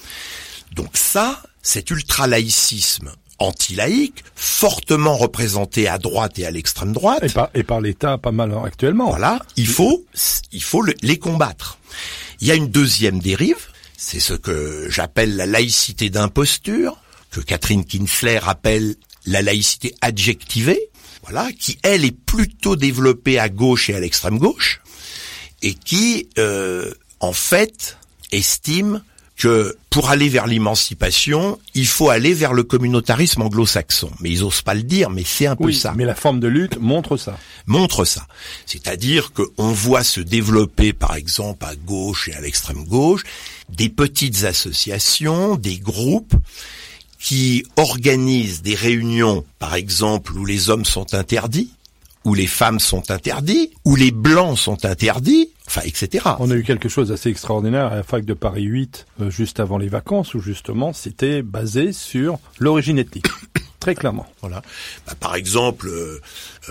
Donc 0.73 0.91
ça, 0.95 1.43
cet 1.63 1.91
ultralaïcisme 1.91 3.13
anti-laïque, 3.41 4.23
fortement 4.37 5.17
représenté 5.17 5.89
à 5.89 5.99
droite 5.99 6.39
et 6.39 6.47
à 6.47 6.51
l'extrême 6.51 6.93
droite, 6.93 7.25
Et 7.25 7.29
par, 7.29 7.51
et 7.55 7.63
par 7.63 7.81
l'État 7.81 8.19
pas 8.19 8.33
mal 8.33 8.55
actuellement. 8.65 9.09
voilà, 9.11 9.41
il 9.57 9.67
faut, 9.67 10.05
il 10.53 10.63
faut 10.63 10.83
le- 10.83 10.95
les 11.03 11.19
combattre. 11.19 11.79
Il 12.41 12.47
y 12.47 12.51
a 12.51 12.55
une 12.55 12.69
deuxième 12.69 13.19
dérive, 13.19 13.69
c'est 13.97 14.21
ce 14.21 14.35
que 14.35 14.87
j'appelle 14.89 15.37
la 15.37 15.47
laïcité 15.47 16.11
d'imposture, 16.11 16.97
que 17.31 17.41
Catherine 17.41 17.85
Kinsler 17.85 18.41
appelle 18.47 18.95
la 19.27 19.43
laïcité 19.43 19.95
adjectivée, 20.01 20.91
voilà, 21.23 21.51
qui 21.53 21.79
elle 21.83 22.05
est 22.05 22.17
plutôt 22.17 22.77
développée 22.77 23.39
à 23.39 23.49
gauche 23.49 23.91
et 23.91 23.95
à 23.95 24.01
l'extrême 24.01 24.39
gauche, 24.39 24.81
et 25.63 25.75
qui, 25.75 26.29
euh, 26.39 26.93
en 27.21 27.33
fait, 27.35 27.99
estime 28.33 29.03
que 29.41 29.75
pour 29.89 30.11
aller 30.11 30.29
vers 30.29 30.47
l'émancipation, 30.47 31.59
il 31.75 31.87
faut 31.87 32.11
aller 32.11 32.35
vers 32.35 32.53
le 32.53 32.63
communautarisme 32.63 33.41
anglo-saxon. 33.41 34.11
Mais 34.21 34.31
ils 34.31 34.45
osent 34.45 34.61
pas 34.61 34.75
le 34.75 34.83
dire, 34.83 35.09
mais 35.09 35.25
c'est 35.25 35.47
un 35.47 35.57
peu 35.57 35.65
Oui, 35.65 35.75
ça 35.75 35.95
mais 35.97 36.05
la 36.05 36.15
forme 36.15 36.41
de 36.41 36.47
lutte 36.47 36.79
montre 36.79 37.17
ça. 37.17 37.39
montre 37.67 38.05
ça. 38.05 38.27
C'est-à-dire 38.67 39.33
qu'on 39.33 39.73
voit 39.73 40.05
se 40.05 40.21
développer, 40.21 40.93
par 40.93 41.15
exemple, 41.15 41.65
à 41.65 41.75
gauche 41.75 42.29
et 42.29 42.35
à 42.35 42.41
l'extrême 42.43 42.85
gauche, 42.85 43.23
des 43.71 43.89
petites 43.89 44.45
associations, 44.45 45.57
des 45.57 45.79
groupes 45.79 46.35
qui 47.19 47.65
organisent 47.77 48.61
des 48.61 48.75
réunions, 48.75 49.45
par 49.59 49.75
exemple, 49.75 50.37
où 50.37 50.45
les 50.45 50.69
hommes 50.69 50.85
sont 50.85 51.15
interdits, 51.15 51.71
où 52.25 52.35
les 52.35 52.47
femmes 52.47 52.79
sont 52.79 53.11
interdits, 53.11 53.71
où 53.87 53.97
les 53.97 54.11
blancs 54.11 54.59
sont 54.59 54.85
interdits, 54.85 55.49
enfin, 55.71 55.83
etc. 55.87 56.25
On 56.41 56.51
a 56.51 56.57
eu 56.57 56.65
quelque 56.65 56.89
chose 56.89 57.09
d'assez 57.11 57.31
extraordinaire 57.31 57.87
à 57.87 57.95
la 57.95 58.03
fac 58.03 58.25
de 58.25 58.35
Paris 58.35 58.65
8, 58.65 59.07
euh, 59.21 59.31
juste 59.31 59.61
avant 59.61 59.79
les 59.79 59.89
vacances, 59.89 60.35
où 60.35 60.41
justement 60.41 60.93
c'était 60.93 61.43
basé 61.43 61.93
sur 61.93 62.41
l'origine 62.59 62.99
ethnique. 62.99 63.27
Très 63.81 63.95
clairement. 63.95 64.27
Voilà. 64.41 64.63
Bah, 65.07 65.15
par 65.19 65.37
exemple, 65.37 65.89
euh, 65.89 66.21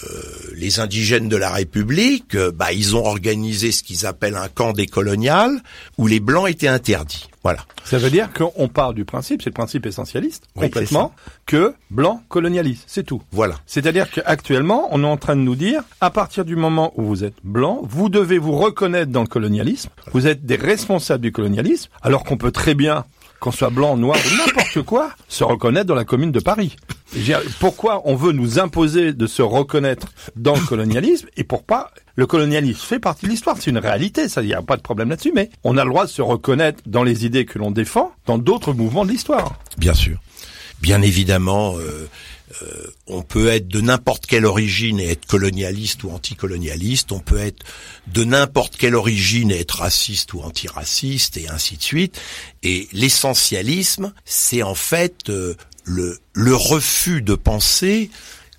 euh, 0.03 0.21
les 0.53 0.81
indigènes 0.81 1.29
de 1.29 1.37
la 1.37 1.49
République, 1.49 2.37
bah, 2.37 2.73
ils 2.73 2.95
ont 2.95 3.05
organisé 3.05 3.71
ce 3.71 3.83
qu'ils 3.83 4.05
appellent 4.05 4.35
un 4.35 4.49
camp 4.49 4.73
décolonial 4.73 5.49
où 5.97 6.05
les 6.05 6.19
blancs 6.19 6.49
étaient 6.49 6.67
interdits. 6.67 7.28
Voilà. 7.43 7.59
Ça 7.85 7.97
veut 7.97 8.09
dire 8.09 8.29
qu'on 8.33 8.67
part 8.67 8.93
du 8.93 9.05
principe, 9.05 9.41
c'est 9.41 9.49
le 9.49 9.53
principe 9.53 9.85
essentialiste, 9.85 10.43
Oui, 10.55 10.65
complètement, 10.65 11.13
que 11.45 11.73
blanc 11.89 12.21
colonialise, 12.27 12.83
c'est 12.85 13.03
tout. 13.03 13.21
Voilà. 13.31 13.55
C'est-à-dire 13.65 14.11
qu'actuellement, 14.11 14.87
on 14.91 15.03
est 15.03 15.07
en 15.07 15.17
train 15.17 15.35
de 15.35 15.41
nous 15.41 15.55
dire, 15.55 15.81
à 16.01 16.09
partir 16.09 16.43
du 16.43 16.55
moment 16.55 16.91
où 16.97 17.03
vous 17.03 17.23
êtes 17.23 17.35
blanc, 17.43 17.79
vous 17.83 18.09
devez 18.09 18.37
vous 18.37 18.51
reconnaître 18.51 19.11
dans 19.11 19.21
le 19.21 19.27
colonialisme, 19.27 19.89
vous 20.11 20.27
êtes 20.27 20.45
des 20.45 20.57
responsables 20.57 21.21
du 21.23 21.31
colonialisme, 21.31 21.89
alors 22.01 22.23
qu'on 22.23 22.37
peut 22.37 22.51
très 22.51 22.75
bien, 22.75 23.05
qu'on 23.39 23.51
soit 23.51 23.69
blanc, 23.69 23.97
noir 23.97 24.17
ou 24.17 24.37
n'importe 24.37 24.81
quoi, 24.83 25.11
se 25.27 25.43
reconnaître 25.43 25.85
dans 25.85 25.95
la 25.95 26.05
commune 26.05 26.31
de 26.31 26.39
Paris. 26.39 26.75
Pourquoi 27.59 28.01
on 28.05 28.15
veut 28.15 28.31
nous 28.31 28.59
imposer 28.59 29.13
de 29.13 29.27
se 29.27 29.41
reconnaître 29.41 30.07
dans 30.35 30.55
le 30.55 30.61
colonialisme 30.61 31.27
et 31.37 31.43
pour 31.43 31.63
pas 31.63 31.91
le 32.15 32.27
colonialisme 32.27 32.81
fait 32.81 32.99
partie 32.99 33.25
de 33.25 33.31
l'histoire, 33.31 33.55
c'est 33.57 33.69
une 33.69 33.77
réalité, 33.77 34.27
ça, 34.27 34.41
il 34.41 34.47
n'y 34.47 34.53
a 34.53 34.61
pas 34.61 34.75
de 34.75 34.81
problème 34.81 35.09
là-dessus, 35.09 35.31
mais 35.33 35.49
on 35.63 35.77
a 35.77 35.85
le 35.85 35.89
droit 35.89 36.05
de 36.05 36.09
se 36.09 36.21
reconnaître 36.21 36.83
dans 36.85 37.03
les 37.03 37.25
idées 37.25 37.45
que 37.45 37.57
l'on 37.57 37.71
défend 37.71 38.11
dans 38.25 38.37
d'autres 38.37 38.73
mouvements 38.73 39.05
de 39.05 39.11
l'histoire. 39.11 39.57
Bien 39.77 39.93
sûr. 39.93 40.19
Bien 40.81 41.01
évidemment, 41.01 41.77
euh, 41.77 42.09
euh, 42.61 42.87
on 43.07 43.21
peut 43.21 43.49
être 43.49 43.67
de 43.67 43.81
n'importe 43.81 44.25
quelle 44.25 44.45
origine 44.45 44.99
et 44.99 45.09
être 45.09 45.25
colonialiste 45.25 46.03
ou 46.03 46.11
anticolonialiste. 46.11 47.11
On 47.11 47.19
peut 47.19 47.39
être 47.39 47.63
de 48.07 48.23
n'importe 48.23 48.75
quelle 48.77 48.95
origine 48.95 49.51
et 49.51 49.59
être 49.59 49.79
raciste 49.79 50.33
ou 50.33 50.41
antiraciste 50.41 51.37
et 51.37 51.47
ainsi 51.49 51.77
de 51.77 51.83
suite. 51.83 52.19
Et 52.63 52.87
l'essentialisme, 52.91 54.13
c'est 54.25 54.63
en 54.63 54.75
fait 54.75 55.29
euh, 55.29 55.55
le, 55.83 56.55
refus 56.55 57.21
de 57.21 57.35
penser 57.35 58.09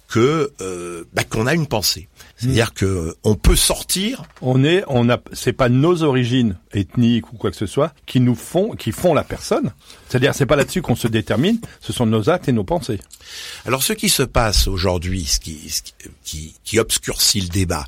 que 0.08 0.52
euh, 0.60 1.04
bah, 1.12 1.24
qu'on 1.24 1.46
a 1.46 1.54
une 1.54 1.66
pensée. 1.66 2.08
C'est-à-dire 2.40 2.72
que 2.72 2.86
euh, 2.86 3.14
on 3.22 3.34
peut 3.34 3.54
sortir 3.56 4.22
On 4.40 4.64
est, 4.64 4.82
on 4.88 5.10
a, 5.10 5.18
c'est 5.32 5.52
pas 5.52 5.68
nos 5.68 6.02
origines 6.02 6.56
ethniques 6.72 7.32
ou 7.32 7.36
quoi 7.36 7.50
que 7.50 7.56
ce 7.56 7.66
soit 7.66 7.92
qui 8.06 8.18
nous 8.20 8.34
font, 8.34 8.70
qui 8.76 8.92
font 8.92 9.12
la 9.14 9.24
personne. 9.24 9.72
C'est-à-dire, 10.08 10.34
c'est 10.34 10.46
pas 10.46 10.56
là-dessus 10.56 10.80
qu'on 10.82 10.96
se 10.96 11.06
détermine, 11.08 11.60
ce 11.80 11.92
sont 11.92 12.06
nos 12.06 12.30
actes 12.30 12.48
et 12.48 12.52
nos 12.52 12.64
pensées. 12.64 12.98
Alors 13.66 13.82
ce 13.82 13.92
qui 13.92 14.08
se 14.08 14.22
passe 14.22 14.68
aujourd'hui, 14.68 15.24
ce 15.26 15.38
qui, 15.40 15.68
ce 15.68 15.82
qui- 15.82 15.92
qui, 16.24 16.54
qui 16.64 16.78
obscurcit 16.78 17.40
le 17.42 17.48
débat, 17.48 17.86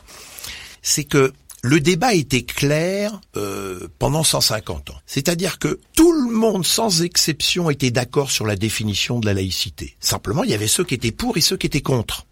c'est 0.82 1.04
que 1.04 1.32
le 1.64 1.78
débat 1.78 2.12
était 2.12 2.42
clair 2.42 3.20
euh, 3.36 3.86
pendant 4.00 4.24
150 4.24 4.90
ans. 4.90 4.98
C'est-à-dire 5.06 5.60
que 5.60 5.78
tout 5.94 6.12
le 6.12 6.30
monde, 6.34 6.66
sans 6.66 7.02
exception, 7.02 7.70
était 7.70 7.92
d'accord 7.92 8.32
sur 8.32 8.46
la 8.46 8.56
définition 8.56 9.20
de 9.20 9.26
la 9.26 9.34
laïcité. 9.34 9.96
Simplement, 10.00 10.42
il 10.42 10.50
y 10.50 10.54
avait 10.54 10.66
ceux 10.66 10.82
qui 10.84 10.94
étaient 10.94 11.12
pour 11.12 11.36
et 11.36 11.40
ceux 11.40 11.56
qui 11.56 11.68
étaient 11.68 11.80
contre. 11.80 12.26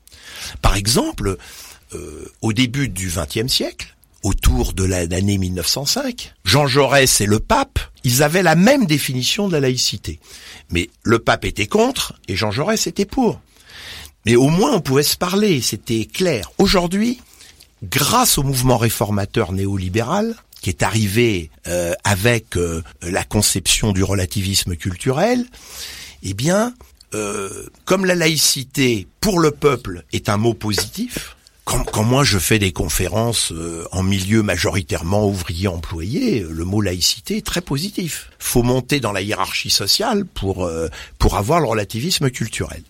Par 0.62 0.74
exemple, 0.74 1.36
au 2.40 2.52
début 2.52 2.88
du 2.88 3.08
XXe 3.14 3.52
siècle, 3.52 3.96
autour 4.22 4.74
de 4.74 4.84
la- 4.84 5.06
l'année 5.06 5.38
1905, 5.38 6.34
Jean 6.44 6.66
Jaurès 6.66 7.20
et 7.20 7.26
le 7.26 7.38
pape, 7.40 7.78
ils 8.04 8.22
avaient 8.22 8.42
la 8.42 8.54
même 8.54 8.86
définition 8.86 9.48
de 9.48 9.52
la 9.54 9.60
laïcité. 9.60 10.20
Mais 10.70 10.90
le 11.02 11.18
pape 11.18 11.44
était 11.46 11.66
contre 11.66 12.14
et 12.28 12.36
Jean 12.36 12.50
Jaurès 12.50 12.86
était 12.86 13.06
pour. 13.06 13.40
Mais 14.26 14.36
au 14.36 14.48
moins 14.48 14.72
on 14.74 14.80
pouvait 14.80 15.02
se 15.02 15.16
parler, 15.16 15.62
c'était 15.62 16.04
clair. 16.04 16.50
Aujourd'hui, 16.58 17.18
grâce 17.82 18.36
au 18.36 18.42
mouvement 18.42 18.76
réformateur 18.76 19.52
néolibéral, 19.52 20.36
qui 20.60 20.68
est 20.68 20.82
arrivé 20.82 21.50
euh, 21.66 21.94
avec 22.04 22.58
euh, 22.58 22.82
la 23.00 23.24
conception 23.24 23.92
du 23.92 24.04
relativisme 24.04 24.76
culturel, 24.76 25.46
eh 26.22 26.34
bien, 26.34 26.74
euh, 27.14 27.66
comme 27.86 28.04
la 28.04 28.14
laïcité 28.14 29.06
pour 29.22 29.40
le 29.40 29.50
peuple 29.50 30.04
est 30.12 30.28
un 30.28 30.36
mot 30.36 30.52
positif, 30.52 31.36
quand, 31.70 31.84
quand 31.84 32.02
moi 32.02 32.24
je 32.24 32.38
fais 32.38 32.58
des 32.58 32.72
conférences 32.72 33.52
euh, 33.52 33.84
en 33.92 34.02
milieu 34.02 34.42
majoritairement 34.42 35.28
ouvrier 35.28 35.68
employé, 35.68 36.44
le 36.48 36.64
mot 36.64 36.80
laïcité 36.80 37.36
est 37.36 37.46
très 37.46 37.60
positif. 37.60 38.30
Faut 38.40 38.64
monter 38.64 38.98
dans 38.98 39.12
la 39.12 39.22
hiérarchie 39.22 39.70
sociale 39.70 40.24
pour 40.24 40.64
euh, 40.64 40.88
pour 41.20 41.36
avoir 41.36 41.60
le 41.60 41.66
relativisme 41.66 42.28
culturel. 42.30 42.82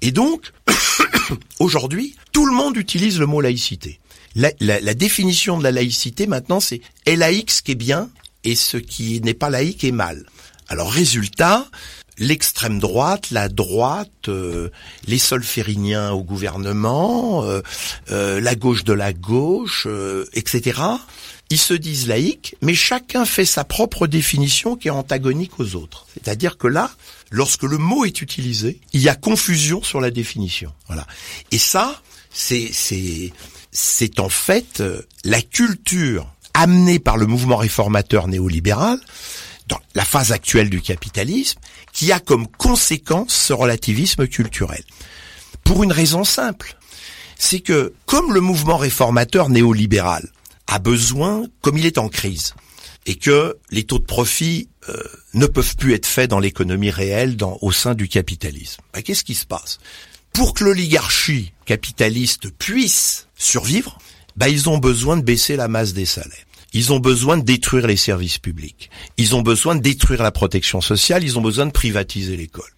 Et 0.00 0.10
donc, 0.10 0.52
aujourd'hui, 1.58 2.16
tout 2.32 2.46
le 2.46 2.52
monde 2.54 2.76
utilise 2.78 3.18
le 3.20 3.26
mot 3.26 3.40
laïcité. 3.42 4.00
La, 4.34 4.50
la- 4.60 4.80
la 4.80 4.94
définition 4.94 5.58
de 5.58 5.62
la 5.62 5.70
laïcité 5.70 6.26
maintenant, 6.26 6.60
c'est 6.60 6.80
ce 7.06 7.62
qui 7.62 7.72
est 7.72 7.74
bien 7.74 8.08
et 8.44 8.54
ce 8.54 8.78
qui 8.78 9.20
n'est 9.20 9.34
pas 9.34 9.50
laïque 9.50 9.84
est 9.84 9.92
mal. 9.92 10.24
Alors 10.68 10.90
résultat, 10.90 11.68
l'extrême 12.22 12.78
droite, 12.78 13.30
la 13.30 13.48
droite, 13.48 14.28
euh, 14.28 14.70
les 15.06 15.18
solfériniens 15.18 16.12
au 16.12 16.22
gouvernement, 16.22 17.44
euh, 17.44 17.60
euh, 18.10 18.40
la 18.40 18.54
gauche 18.54 18.84
de 18.84 18.92
la 18.92 19.12
gauche, 19.12 19.86
euh, 19.86 20.24
etc. 20.32 20.80
Ils 21.50 21.58
se 21.58 21.74
disent 21.74 22.08
laïcs, 22.08 22.56
mais 22.62 22.74
chacun 22.74 23.26
fait 23.26 23.44
sa 23.44 23.64
propre 23.64 24.06
définition 24.06 24.76
qui 24.76 24.88
est 24.88 24.92
antagonique 24.92 25.60
aux 25.60 25.74
autres. 25.74 26.06
C'est-à-dire 26.14 26.56
que 26.56 26.66
là, 26.66 26.90
lorsque 27.30 27.64
le 27.64 27.76
mot 27.76 28.04
est 28.04 28.22
utilisé, 28.22 28.80
il 28.92 29.02
y 29.02 29.08
a 29.08 29.14
confusion 29.14 29.82
sur 29.82 30.00
la 30.00 30.10
définition. 30.10 30.72
Voilà. 30.86 31.06
Et 31.50 31.58
ça, 31.58 32.00
c'est 32.30 32.70
c'est 32.72 33.32
c'est 33.70 34.20
en 34.20 34.28
fait 34.28 34.80
euh, 34.80 35.02
la 35.24 35.42
culture 35.42 36.26
amenée 36.54 36.98
par 36.98 37.16
le 37.16 37.26
mouvement 37.26 37.56
réformateur 37.56 38.28
néolibéral 38.28 38.98
dans 39.68 39.80
la 39.94 40.04
phase 40.04 40.32
actuelle 40.32 40.70
du 40.70 40.80
capitalisme 40.80 41.58
qui 41.92 42.10
a 42.12 42.20
comme 42.20 42.48
conséquence 42.48 43.34
ce 43.34 43.52
relativisme 43.52 44.26
culturel. 44.26 44.82
Pour 45.64 45.82
une 45.84 45.92
raison 45.92 46.24
simple, 46.24 46.76
c'est 47.38 47.60
que 47.60 47.92
comme 48.06 48.32
le 48.32 48.40
mouvement 48.40 48.76
réformateur 48.76 49.48
néolibéral 49.48 50.28
a 50.66 50.78
besoin, 50.78 51.44
comme 51.60 51.78
il 51.78 51.86
est 51.86 51.98
en 51.98 52.08
crise, 52.08 52.54
et 53.06 53.16
que 53.16 53.56
les 53.70 53.84
taux 53.84 53.98
de 53.98 54.04
profit 54.04 54.68
euh, 54.88 55.02
ne 55.34 55.46
peuvent 55.46 55.76
plus 55.76 55.94
être 55.94 56.06
faits 56.06 56.30
dans 56.30 56.38
l'économie 56.38 56.90
réelle, 56.90 57.36
au 57.60 57.72
sein 57.72 57.94
du 57.94 58.08
capitalisme. 58.08 58.80
Ben, 58.94 59.02
Qu'est-ce 59.02 59.24
qui 59.24 59.34
se 59.34 59.46
passe? 59.46 59.78
Pour 60.32 60.54
que 60.54 60.64
l'oligarchie 60.64 61.52
capitaliste 61.66 62.50
puisse 62.50 63.26
survivre, 63.36 63.98
ben, 64.36 64.48
ils 64.48 64.68
ont 64.68 64.78
besoin 64.78 65.16
de 65.16 65.22
baisser 65.22 65.56
la 65.56 65.68
masse 65.68 65.92
des 65.92 66.06
salaires. 66.06 66.46
Ils 66.72 66.92
ont 66.92 67.00
besoin 67.00 67.36
de 67.36 67.42
détruire 67.44 67.86
les 67.86 67.96
services 67.96 68.38
publics. 68.38 68.90
Ils 69.18 69.34
ont 69.36 69.42
besoin 69.42 69.74
de 69.74 69.80
détruire 69.80 70.22
la 70.22 70.30
protection 70.32 70.80
sociale. 70.80 71.22
Ils 71.24 71.38
ont 71.38 71.42
besoin 71.42 71.66
de 71.66 71.70
privatiser 71.72 72.36
l'école. 72.36 72.70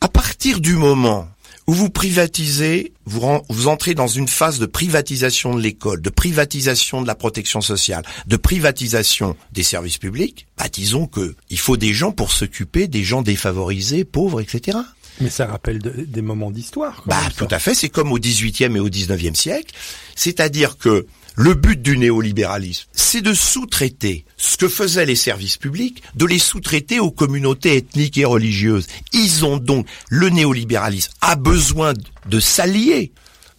À 0.00 0.08
partir 0.08 0.60
du 0.60 0.74
moment 0.74 1.28
où 1.68 1.74
vous 1.74 1.90
privatisez, 1.90 2.92
vous, 3.04 3.68
entrez 3.68 3.94
dans 3.94 4.08
une 4.08 4.26
phase 4.26 4.58
de 4.58 4.66
privatisation 4.66 5.54
de 5.54 5.60
l'école, 5.60 6.00
de 6.02 6.10
privatisation 6.10 7.02
de 7.02 7.06
la 7.06 7.14
protection 7.14 7.60
sociale, 7.60 8.04
de 8.26 8.36
privatisation 8.36 9.36
des 9.52 9.62
services 9.62 9.98
publics, 9.98 10.46
bah 10.58 10.66
disons 10.72 11.06
que 11.06 11.36
il 11.50 11.58
faut 11.58 11.76
des 11.76 11.92
gens 11.94 12.10
pour 12.10 12.32
s'occuper 12.32 12.88
des 12.88 13.04
gens 13.04 13.22
défavorisés, 13.22 14.04
pauvres, 14.04 14.40
etc. 14.40 14.78
Mais 15.20 15.30
ça 15.30 15.46
rappelle 15.46 15.78
de- 15.78 16.04
des 16.04 16.22
moments 16.22 16.50
d'histoire. 16.50 17.04
Bah 17.06 17.20
tout 17.36 17.46
à 17.50 17.58
fait, 17.60 17.74
c'est 17.74 17.90
comme 17.90 18.10
au 18.12 18.18
18e 18.18 18.76
et 18.76 18.80
au 18.80 18.88
19e 18.88 19.34
siècle, 19.36 19.72
c'est-à-dire 20.16 20.78
que 20.78 21.06
le 21.34 21.54
but 21.54 21.80
du 21.80 21.96
néolibéralisme, 21.96 22.86
c'est 22.92 23.22
de 23.22 23.34
sous-traiter 23.34 24.24
ce 24.36 24.56
que 24.56 24.68
faisaient 24.68 25.06
les 25.06 25.16
services 25.16 25.56
publics, 25.56 26.02
de 26.14 26.26
les 26.26 26.38
sous-traiter 26.38 27.00
aux 27.00 27.10
communautés 27.10 27.76
ethniques 27.76 28.18
et 28.18 28.24
religieuses. 28.24 28.86
Ils 29.12 29.44
ont 29.44 29.56
donc, 29.56 29.86
le 30.08 30.28
néolibéralisme 30.28 31.12
a 31.20 31.36
besoin 31.36 31.94
de 32.26 32.40
s'allier 32.40 33.12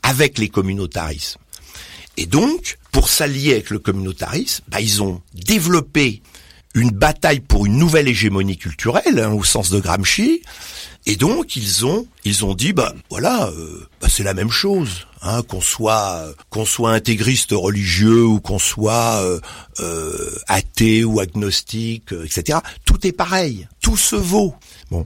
avec 0.03 0.37
les 0.37 0.49
communautarismes. 0.49 1.39
Et 2.17 2.25
donc, 2.25 2.77
pour 2.91 3.09
s'allier 3.09 3.53
avec 3.53 3.69
le 3.71 3.79
communautarisme, 3.79 4.63
bah, 4.67 4.81
ils 4.81 5.01
ont 5.01 5.21
développé 5.33 6.21
une 6.75 6.91
bataille 6.91 7.39
pour 7.39 7.65
une 7.65 7.77
nouvelle 7.77 8.07
hégémonie 8.07 8.57
culturelle, 8.57 9.19
hein, 9.19 9.31
au 9.31 9.43
sens 9.43 9.69
de 9.69 9.79
Gramsci. 9.79 10.41
Et 11.05 11.17
donc, 11.17 11.55
ils 11.57 11.85
ont, 11.85 12.07
ils 12.23 12.45
ont 12.45 12.53
dit, 12.53 12.71
bah 12.71 12.95
voilà, 13.09 13.47
euh, 13.47 13.87
bah, 13.99 14.07
c'est 14.09 14.23
la 14.23 14.33
même 14.33 14.51
chose, 14.51 15.05
hein, 15.21 15.41
qu'on 15.43 15.59
soit, 15.59 16.33
qu'on 16.49 16.65
soit 16.65 16.91
intégriste 16.91 17.51
religieux 17.51 18.23
ou 18.23 18.39
qu'on 18.39 18.59
soit 18.59 19.21
euh, 19.21 19.39
euh, 19.81 20.31
athée 20.47 21.03
ou 21.03 21.19
agnostique, 21.19 22.13
euh, 22.13 22.25
etc. 22.25 22.59
Tout 22.85 23.05
est 23.05 23.11
pareil, 23.11 23.67
tout 23.81 23.97
se 23.97 24.15
vaut. 24.15 24.55
Bon, 24.91 25.05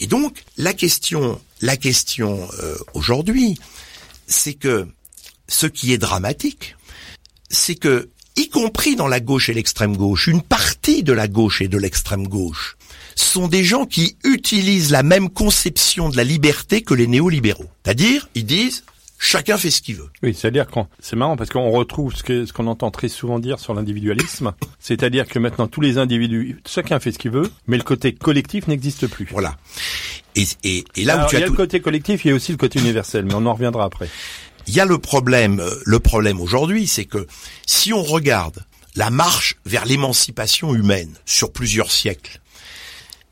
et 0.00 0.06
donc 0.06 0.42
la 0.56 0.72
question, 0.72 1.40
la 1.60 1.76
question 1.76 2.48
aujourd'hui, 2.94 3.58
c'est 4.26 4.54
que 4.54 4.86
ce 5.48 5.66
qui 5.66 5.92
est 5.92 5.98
dramatique, 5.98 6.76
c'est 7.50 7.74
que, 7.74 8.08
y 8.36 8.48
compris 8.48 8.96
dans 8.96 9.08
la 9.08 9.20
gauche 9.20 9.50
et 9.50 9.54
l'extrême 9.54 9.96
gauche, 9.96 10.26
une 10.26 10.42
partie 10.42 11.02
de 11.02 11.12
la 11.12 11.28
gauche 11.28 11.60
et 11.60 11.68
de 11.68 11.78
l'extrême 11.78 12.26
gauche 12.28 12.76
sont 13.16 13.48
des 13.48 13.64
gens 13.64 13.86
qui 13.86 14.16
utilisent 14.24 14.90
la 14.90 15.02
même 15.02 15.28
conception 15.30 16.08
de 16.08 16.16
la 16.16 16.24
liberté 16.24 16.82
que 16.82 16.94
les 16.94 17.06
néolibéraux. 17.06 17.66
C'est-à-dire, 17.84 18.28
ils 18.34 18.44
disent, 18.46 18.84
chacun 19.18 19.56
fait 19.56 19.70
ce 19.70 19.80
qu'il 19.82 19.96
veut. 19.96 20.08
Oui, 20.22 20.34
c'est-à-dire 20.34 20.66
qu'on, 20.66 20.86
c'est 21.00 21.16
marrant 21.16 21.36
parce 21.36 21.50
qu'on 21.50 21.70
retrouve 21.70 22.14
ce 22.14 22.22
que, 22.22 22.46
ce 22.46 22.52
qu'on 22.52 22.66
entend 22.66 22.90
très 22.90 23.08
souvent 23.08 23.38
dire 23.38 23.58
sur 23.58 23.74
l'individualisme. 23.74 24.52
c'est-à-dire 24.80 25.26
que 25.26 25.38
maintenant 25.38 25.66
tous 25.66 25.80
les 25.80 25.98
individus, 25.98 26.58
chacun 26.66 27.00
fait 27.00 27.12
ce 27.12 27.18
qu'il 27.18 27.30
veut, 27.30 27.50
mais 27.66 27.76
le 27.76 27.82
côté 27.84 28.12
collectif 28.14 28.66
n'existe 28.66 29.06
plus. 29.06 29.26
Voilà. 29.30 29.56
Et, 30.36 30.44
et, 30.64 30.84
et 30.96 31.04
là 31.04 31.14
Alors, 31.14 31.26
où 31.26 31.30
tu 31.30 31.36
il 31.36 31.40
y 31.40 31.42
as 31.42 31.44
a 31.44 31.48
tout- 31.48 31.52
le 31.52 31.56
côté 31.56 31.80
collectif, 31.80 32.24
il 32.24 32.28
y 32.28 32.30
a 32.32 32.34
aussi 32.34 32.52
le 32.52 32.58
côté 32.58 32.80
universel, 32.80 33.24
mais 33.24 33.34
on 33.34 33.46
en 33.46 33.54
reviendra 33.54 33.84
après. 33.84 34.08
Il 34.66 34.74
y 34.74 34.80
a 34.80 34.84
le 34.86 34.98
problème, 34.98 35.60
euh, 35.60 35.70
le 35.84 36.00
problème 36.00 36.40
aujourd'hui, 36.40 36.86
c'est 36.86 37.04
que 37.04 37.26
si 37.66 37.92
on 37.92 38.02
regarde 38.02 38.64
la 38.96 39.10
marche 39.10 39.56
vers 39.66 39.84
l'émancipation 39.84 40.74
humaine 40.74 41.12
sur 41.26 41.52
plusieurs 41.52 41.90
siècles, 41.92 42.40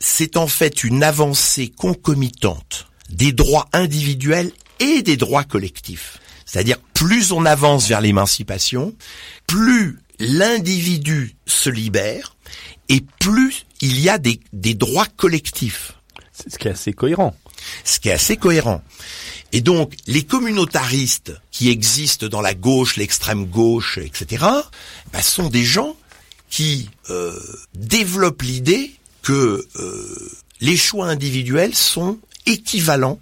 c'est 0.02 0.36
en 0.36 0.48
fait 0.48 0.82
une 0.82 1.04
avancée 1.04 1.68
concomitante 1.68 2.88
des 3.08 3.32
droits 3.32 3.68
individuels 3.72 4.50
et 4.80 5.02
des 5.02 5.16
droits 5.16 5.44
collectifs. 5.44 6.18
C'est-à-dire, 6.44 6.78
plus 6.92 7.30
on 7.30 7.46
avance 7.46 7.86
vers 7.86 8.00
l'émancipation, 8.00 8.94
plus 9.46 10.00
l'individu 10.18 11.36
se 11.46 11.70
libère 11.70 12.36
et 12.88 13.02
plus 13.20 13.64
il 13.80 14.00
y 14.00 14.08
a 14.08 14.18
des, 14.18 14.40
des 14.52 14.74
droits 14.74 15.06
collectifs 15.16 15.92
C'est 16.32 16.52
ce 16.52 16.58
qui 16.58 16.68
est 16.68 16.72
assez 16.72 16.92
cohérent. 16.92 17.36
ce 17.84 18.00
qui 18.00 18.08
est 18.08 18.12
assez 18.12 18.36
cohérent. 18.36 18.82
Et 19.52 19.60
donc, 19.60 19.94
les 20.06 20.24
communautaristes 20.24 21.32
qui 21.52 21.68
existent 21.68 22.26
dans 22.26 22.40
la 22.40 22.54
gauche, 22.54 22.96
l'extrême 22.96 23.46
gauche, 23.46 23.98
etc., 23.98 24.44
bah, 25.12 25.22
sont 25.22 25.48
des 25.48 25.64
gens 25.64 25.96
qui 26.50 26.90
euh, 27.10 27.38
développent 27.74 28.42
l'idée 28.42 28.92
que 29.22 29.66
euh, 29.76 30.30
les 30.60 30.76
choix 30.76 31.06
individuels 31.06 31.74
sont 31.74 32.18
équivalents. 32.46 33.20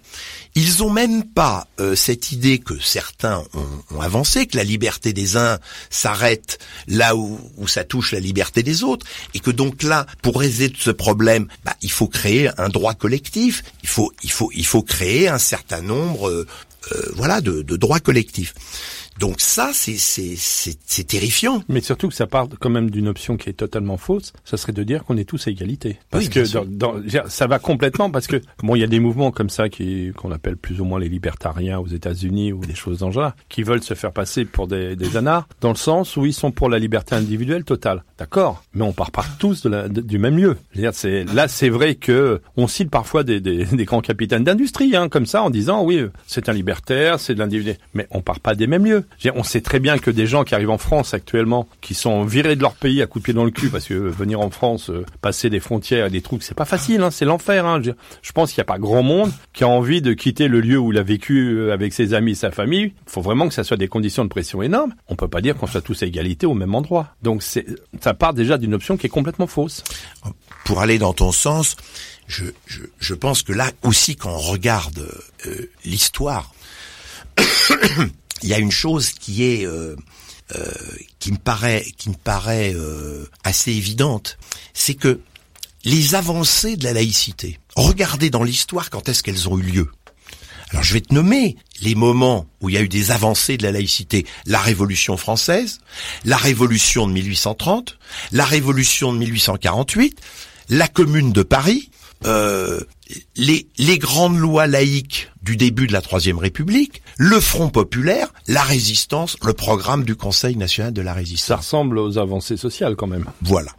Ils 0.55 0.83
ont 0.83 0.89
même 0.89 1.23
pas 1.23 1.67
euh, 1.79 1.95
cette 1.95 2.31
idée 2.31 2.59
que 2.59 2.77
certains 2.79 3.43
ont, 3.53 3.95
ont 3.95 4.01
avancé, 4.01 4.47
que 4.47 4.57
la 4.57 4.63
liberté 4.63 5.13
des 5.13 5.37
uns 5.37 5.59
s'arrête 5.89 6.59
là 6.87 7.15
où, 7.15 7.39
où 7.57 7.67
ça 7.67 7.83
touche 7.83 8.11
la 8.11 8.19
liberté 8.19 8.63
des 8.63 8.83
autres, 8.83 9.05
et 9.33 9.39
que 9.39 9.51
donc 9.51 9.83
là, 9.83 10.05
pour 10.21 10.39
résoudre 10.39 10.75
ce 10.77 10.91
problème, 10.91 11.47
bah, 11.63 11.75
il 11.81 11.91
faut 11.91 12.07
créer 12.07 12.49
un 12.59 12.69
droit 12.69 12.95
collectif, 12.95 13.63
il 13.83 13.89
faut, 13.89 14.11
il 14.23 14.31
faut, 14.31 14.49
il 14.53 14.65
faut 14.65 14.83
créer 14.83 15.29
un 15.29 15.39
certain 15.39 15.81
nombre, 15.81 16.29
euh, 16.29 16.45
voilà, 17.15 17.39
de, 17.39 17.61
de 17.61 17.77
droits 17.77 18.01
collectifs. 18.01 18.53
Donc 19.21 19.35
ça, 19.39 19.69
c'est 19.71 19.97
c'est 19.97 20.33
c'est 20.35 20.77
c'est 20.85 21.03
terrifiant. 21.05 21.63
Mais 21.69 21.79
surtout 21.79 22.07
que 22.09 22.15
ça 22.15 22.25
part 22.25 22.47
quand 22.59 22.71
même 22.71 22.89
d'une 22.89 23.07
option 23.07 23.37
qui 23.37 23.49
est 23.49 23.53
totalement 23.53 23.97
fausse, 23.97 24.33
ça 24.45 24.57
serait 24.57 24.73
de 24.73 24.81
dire 24.81 25.03
qu'on 25.05 25.15
est 25.15 25.25
tous 25.25 25.47
à 25.47 25.51
égalité. 25.51 25.99
Parce 26.09 26.23
Oui, 26.25 26.29
que 26.31 26.51
dans, 26.51 26.65
dans- 26.65 26.95
ça 27.27 27.45
va 27.45 27.59
complètement 27.59 28.09
parce 28.09 28.25
que 28.25 28.41
bon, 28.63 28.75
il 28.75 28.79
y 28.79 28.83
a 28.83 28.87
des 28.87 28.99
mouvements 28.99 29.29
comme 29.31 29.51
ça 29.51 29.69
qui 29.69 30.11
qu'on 30.17 30.31
appelle 30.31 30.57
plus 30.57 30.81
ou 30.81 30.85
moins 30.85 30.99
les 30.99 31.07
libertariens 31.07 31.77
aux 31.77 31.85
États-Unis 31.87 32.51
ou 32.51 32.65
des 32.65 32.73
choses 32.73 32.97
dans 32.99 33.11
ce 33.11 33.15
genre, 33.15 33.33
qui 33.47 33.61
veulent 33.61 33.83
se 33.83 33.93
faire 33.93 34.11
passer 34.11 34.43
pour 34.43 34.67
des, 34.67 34.95
des 34.95 35.15
anards, 35.17 35.47
dans 35.61 35.69
le 35.69 35.75
sens 35.75 36.17
où 36.17 36.25
ils 36.25 36.33
sont 36.33 36.51
pour 36.51 36.67
la 36.67 36.79
liberté 36.79 37.13
individuelle 37.13 37.63
totale. 37.63 38.03
D'accord, 38.17 38.63
mais 38.73 38.81
on 38.83 38.91
part 38.91 39.11
pas 39.11 39.25
tous 39.37 39.61
de 39.61 39.69
la, 39.69 39.87
de- 39.87 40.01
du 40.01 40.17
même 40.17 40.35
lieu. 40.37 40.57
C'est 40.93 41.25
là, 41.25 41.47
c'est 41.47 41.69
vrai 41.69 41.93
que 41.93 42.41
on 42.57 42.65
cite 42.67 42.89
parfois 42.89 43.23
des, 43.23 43.39
des, 43.39 43.65
des 43.65 43.85
grands 43.85 44.01
capitaines 44.01 44.43
d'industrie, 44.43 44.95
hein, 44.95 45.09
comme 45.09 45.27
ça, 45.27 45.43
en 45.43 45.51
disant 45.51 45.83
oui, 45.83 46.05
c'est 46.25 46.49
un 46.49 46.53
libertaire, 46.53 47.19
c'est 47.19 47.35
de 47.35 47.39
l'individu, 47.39 47.73
mais 47.93 48.07
on 48.09 48.21
part 48.21 48.39
pas 48.39 48.55
des 48.55 48.65
mêmes 48.65 48.85
lieux. 48.85 49.03
On 49.35 49.43
sait 49.43 49.61
très 49.61 49.79
bien 49.79 49.97
que 49.97 50.09
des 50.09 50.25
gens 50.25 50.43
qui 50.43 50.55
arrivent 50.55 50.71
en 50.71 50.77
France 50.77 51.13
actuellement, 51.13 51.67
qui 51.81 51.93
sont 51.93 52.23
virés 52.23 52.55
de 52.55 52.61
leur 52.61 52.73
pays 52.73 53.01
à 53.01 53.07
coups 53.07 53.21
de 53.21 53.25
pied 53.25 53.33
dans 53.33 53.45
le 53.45 53.51
cul, 53.51 53.69
parce 53.69 53.85
que 53.85 53.93
venir 53.93 54.39
en 54.39 54.49
France, 54.49 54.89
euh, 54.89 55.05
passer 55.21 55.49
des 55.49 55.59
frontières 55.59 56.07
et 56.07 56.09
des 56.09 56.21
trucs, 56.21 56.43
c'est 56.43 56.55
pas 56.55 56.65
facile, 56.65 57.01
hein, 57.01 57.11
c'est 57.11 57.25
l'enfer. 57.25 57.65
Hein. 57.65 57.81
Je, 57.83 58.31
pense 58.31 58.51
qu'il 58.51 58.59
n'y 58.59 58.63
a 58.63 58.73
pas 58.73 58.79
grand 58.79 59.03
monde 59.03 59.31
qui 59.53 59.63
a 59.63 59.67
envie 59.67 60.01
de 60.01 60.13
quitter 60.13 60.47
le 60.47 60.61
lieu 60.61 60.79
où 60.79 60.91
il 60.91 60.97
a 60.97 61.03
vécu 61.03 61.51
euh, 61.53 61.73
avec 61.73 61.93
ses 61.93 62.13
amis 62.13 62.35
sa 62.35 62.51
famille. 62.51 62.93
Il 63.07 63.11
faut 63.11 63.21
vraiment 63.21 63.47
que 63.47 63.53
ça 63.53 63.63
soit 63.63 63.77
des 63.77 63.87
conditions 63.87 64.23
de 64.23 64.29
pression 64.29 64.61
énormes. 64.61 64.93
On 65.07 65.15
peut 65.15 65.27
pas 65.27 65.41
dire 65.41 65.55
qu'on 65.55 65.67
soit 65.67 65.81
tous 65.81 66.01
à 66.03 66.05
égalité 66.05 66.45
au 66.45 66.53
même 66.53 66.73
endroit. 66.73 67.13
Donc 67.21 67.43
ça 67.43 68.13
part 68.13 68.33
déjà 68.33 68.57
d'une 68.57 68.73
option 68.73 68.97
qui 68.97 69.05
est 69.07 69.09
complètement 69.09 69.47
fausse. 69.47 69.83
Pour 70.65 70.79
aller 70.81 70.97
dans 70.97 71.13
ton 71.13 71.31
sens, 71.31 71.75
je 72.27 73.13
pense 73.13 73.43
que 73.43 73.53
là 73.53 73.69
aussi, 73.83 74.15
quand 74.15 74.31
on 74.31 74.37
regarde 74.37 75.07
euh, 75.45 75.69
l'histoire, 75.85 76.53
il 78.43 78.49
y 78.49 78.53
a 78.53 78.59
une 78.59 78.71
chose 78.71 79.11
qui 79.11 79.43
est 79.43 79.65
euh, 79.65 79.95
euh, 80.55 80.71
qui 81.19 81.31
me 81.31 81.37
paraît 81.37 81.85
qui 81.97 82.09
me 82.09 82.15
paraît 82.15 82.73
euh, 82.75 83.25
assez 83.43 83.71
évidente, 83.71 84.37
c'est 84.73 84.95
que 84.95 85.21
les 85.85 86.15
avancées 86.15 86.75
de 86.75 86.83
la 86.83 86.93
laïcité, 86.93 87.59
regardez 87.75 88.29
dans 88.29 88.43
l'histoire 88.43 88.89
quand 88.89 89.09
est-ce 89.09 89.23
qu'elles 89.23 89.47
ont 89.49 89.57
eu 89.57 89.63
lieu. 89.63 89.91
Alors 90.71 90.83
je 90.83 90.93
vais 90.93 91.01
te 91.01 91.13
nommer 91.13 91.57
les 91.81 91.95
moments 91.95 92.47
où 92.61 92.69
il 92.69 92.75
y 92.75 92.77
a 92.77 92.81
eu 92.81 92.87
des 92.87 93.11
avancées 93.11 93.57
de 93.57 93.63
la 93.63 93.71
laïcité. 93.71 94.25
La 94.45 94.59
Révolution 94.59 95.17
française, 95.17 95.79
la 96.25 96.37
Révolution 96.37 97.07
de 97.07 97.13
1830, 97.13 97.97
la 98.31 98.45
Révolution 98.45 99.13
de 99.13 99.19
1848, 99.19 100.19
la 100.69 100.87
Commune 100.87 101.33
de 101.33 101.43
Paris, 101.43 101.89
euh, 102.25 102.79
les, 103.35 103.67
les 103.77 103.97
grandes 103.97 104.37
lois 104.37 104.67
laïques 104.67 105.30
du 105.41 105.57
début 105.57 105.87
de 105.87 105.93
la 105.93 106.01
Troisième 106.01 106.37
République, 106.37 107.01
le 107.17 107.39
Front 107.39 107.69
populaire, 107.69 108.33
la 108.47 108.61
résistance, 108.61 109.37
le 109.43 109.53
programme 109.53 110.03
du 110.03 110.15
Conseil 110.15 110.55
national 110.55 110.93
de 110.93 111.01
la 111.01 111.11
Ça 111.11 111.15
résistance. 111.17 111.57
ressemble 111.59 111.97
aux 111.97 112.17
avancées 112.17 112.57
sociales 112.57 112.95
quand 112.95 113.07
même. 113.07 113.25
Voilà. 113.41 113.71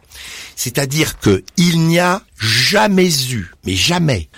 C'est-à-dire 0.55 1.19
que 1.19 1.43
il 1.57 1.81
n'y 1.87 1.99
a 1.99 2.21
jamais 2.39 3.09
eu, 3.31 3.51
mais 3.65 3.75
jamais, 3.75 4.29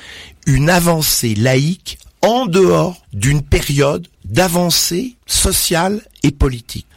une 0.46 0.70
avancée 0.70 1.36
laïque 1.36 1.98
en 2.22 2.46
dehors 2.46 3.06
d'une 3.14 3.42
période 3.42 4.08
d'avancée 4.24 5.16
sociale 5.26 6.02
et 6.24 6.32
politique. 6.32 6.88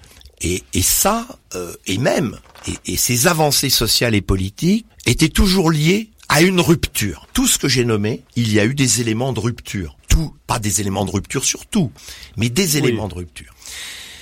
Et, 0.41 0.63
et 0.73 0.83
ça, 0.83 1.27
euh, 1.55 1.75
et 1.87 1.99
même, 1.99 2.39
et, 2.67 2.93
et 2.93 2.97
ces 2.97 3.27
avancées 3.27 3.71
sociales 3.71 4.15
et 4.15 4.21
politiques 4.21 4.87
étaient 5.07 5.29
toujours 5.29 5.71
liées 5.71 6.11
à 6.29 6.43
une 6.43 6.61
rupture. 6.61 7.27
Tout 7.33 7.47
ce 7.47 7.59
que 7.59 7.69
j'ai 7.69 7.85
nommé, 7.85 8.23
il 8.37 8.53
y 8.53 8.61
a 8.61 8.65
eu 8.65 8.75
des 8.75 9.01
éléments 9.01 9.33
de 9.33 9.41
rupture. 9.41 9.98
Tout, 10.19 10.35
pas 10.49 10.59
des 10.59 10.81
éléments 10.81 11.05
de 11.05 11.13
rupture 11.13 11.45
sur 11.45 11.65
tout, 11.67 11.93
mais 12.37 12.49
des 12.49 12.77
éléments 12.77 13.07
de 13.07 13.15
rupture. 13.15 13.55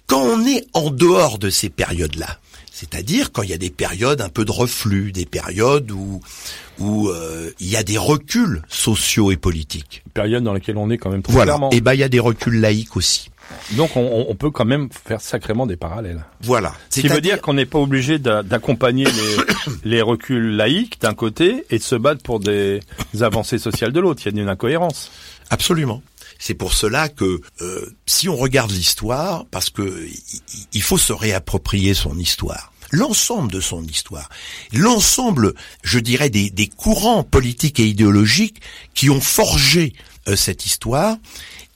Quand 0.06 0.20
on 0.20 0.44
est 0.46 0.66
en 0.74 0.90
dehors 0.90 1.38
de 1.38 1.48
ces 1.48 1.70
périodes-là, 1.70 2.38
c'est-à-dire 2.70 3.32
quand 3.32 3.40
il 3.42 3.48
y 3.48 3.54
a 3.54 3.58
des 3.58 3.70
périodes 3.70 4.20
un 4.20 4.28
peu 4.28 4.44
de 4.44 4.50
reflux, 4.52 5.10
des 5.10 5.24
périodes 5.24 5.90
où 5.90 6.20
où 6.78 7.08
euh, 7.08 7.50
il 7.60 7.68
y 7.68 7.76
a 7.76 7.82
des 7.82 7.96
reculs 7.96 8.60
sociaux 8.68 9.32
et 9.32 9.38
politiques. 9.38 10.04
Période 10.12 10.44
dans 10.44 10.52
laquelle 10.52 10.76
on 10.76 10.90
est 10.90 10.98
quand 10.98 11.08
même 11.08 11.22
très 11.22 11.32
Voilà. 11.32 11.52
clairement. 11.52 11.70
Et 11.70 11.80
ben 11.80 11.94
il 11.94 12.00
y 12.00 12.02
a 12.02 12.10
des 12.10 12.20
reculs 12.20 12.60
laïques 12.60 12.94
aussi. 12.98 13.30
Donc 13.76 13.96
on, 13.96 14.34
peut 14.34 14.50
quand 14.50 14.64
même 14.64 14.88
faire 15.06 15.20
sacrément 15.20 15.66
des 15.66 15.76
parallèles. 15.76 16.24
Voilà. 16.42 16.74
Ce 16.90 17.00
qui 17.00 17.08
veut 17.08 17.20
dire 17.22 17.40
qu'on 17.40 17.54
n'est 17.54 17.64
pas 17.64 17.78
obligé 17.78 18.18
d'a- 18.18 18.42
d'accompagner 18.42 19.04
les, 19.04 19.36
les 19.90 20.02
reculs 20.02 20.56
laïques 20.56 21.00
d'un 21.00 21.14
côté 21.14 21.64
et 21.70 21.78
de 21.78 21.82
se 21.82 21.94
battre 21.94 22.22
pour 22.22 22.40
des 22.40 22.80
avancées 23.20 23.58
sociales 23.58 23.92
de 23.92 24.00
l'autre. 24.00 24.20
Il 24.26 24.34
y 24.34 24.38
a 24.38 24.42
une 24.42 24.48
incohérence. 24.48 25.10
Absolument. 25.50 26.02
C'est 26.38 26.54
pour 26.54 26.74
cela 26.74 27.08
que 27.08 27.40
euh, 27.60 27.96
si 28.06 28.28
on 28.28 28.36
regarde 28.36 28.70
l'histoire, 28.70 29.46
parce 29.50 29.70
que 29.70 30.06
il 30.72 30.82
faut 30.82 30.98
se 30.98 31.12
réapproprier 31.12 31.94
son 31.94 32.18
histoire, 32.18 32.72
l'ensemble 32.90 33.50
de 33.50 33.60
son 33.60 33.84
histoire, 33.84 34.28
l'ensemble, 34.72 35.54
je 35.82 35.98
dirais, 35.98 36.30
des, 36.30 36.50
des 36.50 36.68
courants 36.68 37.22
politiques 37.24 37.80
et 37.80 37.86
idéologiques 37.86 38.60
qui 38.94 39.08
ont 39.08 39.20
forgé 39.20 39.94
euh, 40.28 40.36
cette 40.36 40.66
histoire, 40.66 41.16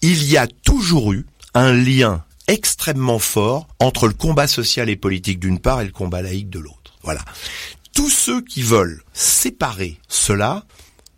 il 0.02 0.24
y 0.24 0.36
a 0.36 0.46
toujours 0.46 1.12
eu 1.12 1.26
un 1.54 1.72
lien 1.72 2.24
extrêmement 2.48 3.18
fort 3.18 3.68
entre 3.78 4.08
le 4.08 4.14
combat 4.14 4.48
social 4.48 4.88
et 4.88 4.96
politique 4.96 5.38
d'une 5.38 5.58
part 5.58 5.80
et 5.80 5.84
le 5.84 5.92
combat 5.92 6.22
laïque 6.22 6.50
de 6.50 6.58
l'autre. 6.58 6.94
Voilà. 7.02 7.24
Tous 7.94 8.10
ceux 8.10 8.42
qui 8.42 8.62
veulent 8.62 9.02
séparer 9.12 9.98
cela 10.08 10.64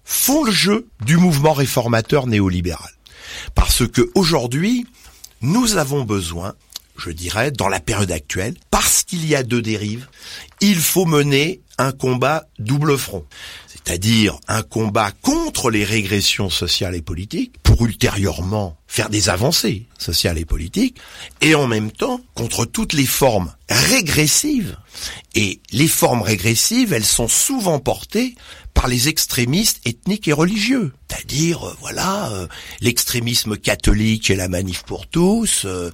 font 0.04 0.44
le 0.44 0.52
jeu 0.52 0.88
du 1.04 1.16
mouvement 1.16 1.52
réformateur 1.52 2.26
néolibéral. 2.26 2.90
Parce 3.54 3.86
que 3.86 4.10
aujourd'hui, 4.14 4.86
nous 5.40 5.76
avons 5.76 6.04
besoin, 6.04 6.54
je 6.96 7.10
dirais, 7.10 7.50
dans 7.50 7.68
la 7.68 7.80
période 7.80 8.12
actuelle, 8.12 8.54
parce 8.70 9.02
qu'il 9.02 9.26
y 9.26 9.34
a 9.34 9.42
deux 9.42 9.62
dérives, 9.62 10.08
il 10.60 10.78
faut 10.78 11.06
mener 11.06 11.60
un 11.78 11.92
combat 11.92 12.46
double 12.58 12.98
front. 12.98 13.24
C'est-à-dire 13.68 14.38
un 14.46 14.62
combat 14.62 15.10
contre 15.22 15.70
les 15.70 15.84
régressions 15.84 16.50
sociales 16.50 16.94
et 16.94 17.02
politiques, 17.02 17.54
pour 17.62 17.84
ultérieurement 17.84 18.76
faire 18.94 19.09
des 19.09 19.31
avancées 19.31 19.87
sociales 19.96 20.37
et 20.37 20.44
politiques, 20.44 20.98
et 21.40 21.55
en 21.55 21.66
même 21.66 21.90
temps 21.90 22.20
contre 22.35 22.66
toutes 22.66 22.92
les 22.92 23.07
formes 23.07 23.50
régressives. 23.70 24.76
Et 25.35 25.61
les 25.70 25.88
formes 25.88 26.20
régressives, 26.20 26.92
elles 26.92 27.07
sont 27.07 27.26
souvent 27.28 27.78
portées 27.78 28.35
par 28.74 28.88
les 28.88 29.09
extrémistes 29.09 29.81
ethniques 29.87 30.28
et 30.28 30.35
religieux. 30.35 30.92
C'est-à-dire, 31.09 31.66
euh, 31.66 31.74
voilà, 31.81 32.31
euh, 32.33 32.46
l'extrémisme 32.83 33.57
catholique 33.57 34.28
et 34.31 34.37
la 34.37 34.48
manif 34.48 34.83
pour 34.83 35.07
tous. 35.07 35.62
euh, 35.64 35.90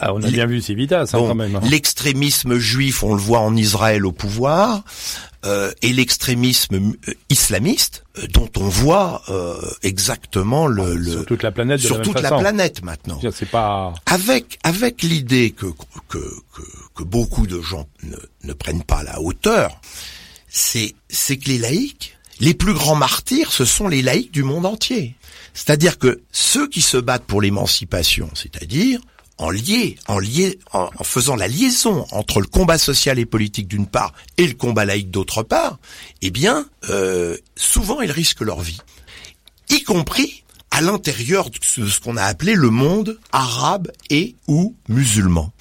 Ah, 0.00 0.14
on 0.14 0.22
a 0.22 0.30
bien 0.30 0.46
vu 0.46 0.60
Civitas 0.60 1.02
hein, 1.12 1.18
Bon, 1.18 1.28
quand 1.28 1.34
même. 1.34 1.56
hein. 1.56 1.60
L'extrémisme 1.64 2.58
juif, 2.58 3.02
on 3.02 3.14
le 3.14 3.20
voit 3.20 3.40
en 3.40 3.56
Israël 3.56 4.06
au 4.06 4.12
pouvoir. 4.12 4.84
euh, 5.44 5.72
et 5.82 5.92
l'extrémisme 5.92 6.76
euh, 7.08 7.14
islamiste, 7.28 8.04
dont 8.32 8.50
on 8.56 8.68
voit 8.68 9.22
euh, 9.28 9.60
exactement 9.82 10.66
le, 10.66 10.94
le 10.96 11.10
Sur 11.12 11.26
toute 11.26 11.42
la 11.42 11.52
planète. 11.52 11.80
de 11.80 11.86
sur 11.86 11.96
la 11.96 11.98
même 12.02 12.06
toute 12.06 12.22
la 12.22 12.28
façon. 12.30 12.40
planète 12.40 12.82
maintenant. 12.82 13.20
C'est 13.32 13.48
pas. 13.50 13.92
Avec 14.06 14.58
avec 14.62 15.02
l'idée 15.02 15.50
que, 15.50 15.66
que 16.08 16.18
que 16.54 16.62
que 16.94 17.02
beaucoup 17.04 17.46
de 17.46 17.60
gens 17.60 17.86
ne, 18.04 18.16
ne 18.44 18.52
prennent 18.52 18.82
pas 18.84 19.02
la 19.02 19.20
hauteur, 19.20 19.80
c'est 20.48 20.94
c'est 21.08 21.36
que 21.36 21.48
les 21.48 21.58
laïcs, 21.58 22.16
les 22.40 22.54
plus 22.54 22.74
grands 22.74 22.94
martyrs, 22.96 23.52
ce 23.52 23.64
sont 23.64 23.88
les 23.88 24.02
laïcs 24.02 24.32
du 24.32 24.42
monde 24.42 24.66
entier. 24.66 25.14
C'est-à-dire 25.54 25.98
que 25.98 26.20
ceux 26.32 26.68
qui 26.68 26.82
se 26.82 26.96
battent 26.98 27.24
pour 27.24 27.40
l'émancipation, 27.40 28.28
c'est-à-dire 28.34 29.00
en 29.38 29.50
lié, 29.50 29.96
en 30.08 30.18
lié, 30.18 30.58
en, 30.72 30.88
en 30.98 31.04
faisant 31.04 31.36
la 31.36 31.46
liaison 31.48 32.06
entre 32.10 32.40
le 32.40 32.46
combat 32.46 32.78
social 32.78 33.18
et 33.18 33.26
politique 33.26 33.68
d'une 33.68 33.86
part 33.86 34.12
et 34.38 34.46
le 34.46 34.54
combat 34.54 34.84
laïque 34.84 35.10
d'autre 35.10 35.42
part, 35.42 35.78
eh 36.22 36.30
bien, 36.30 36.66
euh, 36.90 37.36
souvent 37.56 38.00
ils 38.00 38.10
risquent 38.10 38.40
leur 38.40 38.60
vie, 38.60 38.78
y 39.68 39.82
compris 39.82 40.42
à 40.70 40.80
l'intérieur 40.80 41.50
de 41.50 41.56
ce 41.62 41.80
de 41.82 41.86
ce 41.88 42.00
qu'on 42.00 42.16
a 42.16 42.24
appelé 42.24 42.54
le 42.54 42.70
monde 42.70 43.18
arabe 43.32 43.90
et 44.10 44.36
ou 44.46 44.74
musulman. 44.88 45.52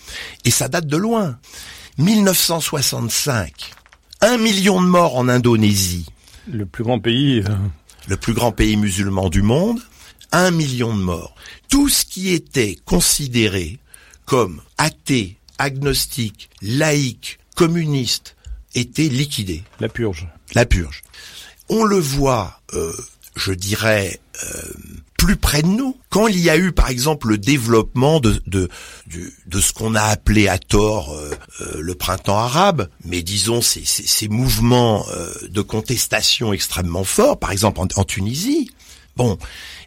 Et 0.46 0.52
ça 0.52 0.68
date 0.68 0.88
de 0.88 0.98
loin. 0.98 1.38
1965, 1.98 3.52
un 4.22 4.38
million 4.38 4.82
de 4.82 4.88
morts 4.88 5.16
en 5.16 5.28
Indonésie, 5.30 6.06
Le 6.52 6.66
plus 6.66 6.84
grand 6.84 7.00
pays. 7.00 7.40
euh, 7.48 7.56
le 8.08 8.18
plus 8.18 8.34
grand 8.34 8.52
pays 8.52 8.78
musulman 8.78 9.30
du 9.30 9.42
monde, 9.42 9.80
un 10.36 10.52
million 10.52 10.96
de 10.96 11.02
morts. 11.02 11.36
Tout 11.70 11.90
ce 11.90 12.06
qui 12.06 12.30
était 12.34 12.78
considéré 12.86 13.80
comme 14.26 14.62
athée, 14.78 15.38
agnostique, 15.58 16.50
laïque, 16.62 17.40
communiste, 17.56 18.36
était 18.74 19.08
liquidé. 19.08 19.64
La 19.80 19.88
purge. 19.90 20.28
La 20.54 20.66
purge. 20.66 21.02
On 21.70 21.84
le 21.84 21.98
voit, 21.98 22.60
euh, 22.74 22.94
je 23.36 23.54
dirais, 23.54 24.20
euh, 24.44 24.62
plus 25.18 25.38
près 25.38 25.62
de 25.62 25.68
nous. 25.68 25.98
Quand 26.10 26.28
il 26.28 26.40
y 26.40 26.50
a 26.50 26.58
eu, 26.58 26.72
par 26.72 26.90
exemple, 26.90 27.30
le 27.30 27.38
développement 27.38 28.20
de 28.20 28.42
de 28.48 28.70
du- 29.08 29.34
de 29.48 29.60
ce 29.62 29.72
qu'on 29.74 29.96
a 29.96 30.02
appelé 30.04 30.48
à 30.48 30.58
tort 30.60 31.14
euh, 31.14 31.32
euh, 31.62 31.80
le 31.82 31.96
printemps 31.96 32.38
arabe, 32.38 32.90
mais 33.06 33.22
disons 33.24 33.62
ces, 33.62 33.86
ces, 33.86 34.06
ces 34.06 34.28
mouvements 34.28 35.06
euh, 35.10 35.34
de 35.50 35.62
contestation 35.62 36.52
extrêmement 36.54 37.04
forts, 37.06 37.40
par 37.40 37.52
exemple 37.52 37.80
en, 37.80 37.88
en 37.96 38.04
Tunisie. 38.04 38.70
Bon, 39.16 39.38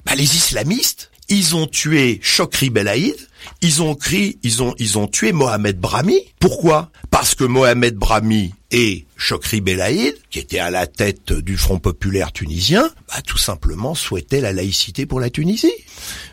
bah, 0.09 0.14
les 0.14 0.37
islamistes, 0.37 1.11
ils 1.29 1.55
ont 1.55 1.66
tué 1.66 2.18
Chokri 2.23 2.71
Belaïd, 2.71 3.14
ils 3.61 3.83
ont 3.83 3.94
cri, 3.94 4.38
ils 4.42 4.62
ont, 4.62 4.75
ils 4.79 4.97
ont 4.97 5.07
tué 5.07 5.33
Mohamed 5.33 5.79
Brahmi. 5.79 6.18
Pourquoi? 6.40 6.90
Parce 7.11 7.35
que 7.35 7.44
Mohamed 7.44 7.94
Brahmi 7.97 8.55
et 8.71 9.05
Chokri 9.18 9.61
Belaïd, 9.61 10.14
qui 10.31 10.38
était 10.38 10.61
à 10.61 10.71
la 10.71 10.87
tête 10.87 11.35
du 11.35 11.59
Front 11.59 11.79
populaire 11.79 12.33
tunisien, 12.33 12.90
bah, 13.09 13.21
tout 13.27 13.37
simplement 13.37 13.94
souhaitaient 13.94 14.40
la 14.40 14.55
laïcité 14.55 15.05
pour 15.05 15.21
la 15.21 15.29
Tunisie. 15.29 15.75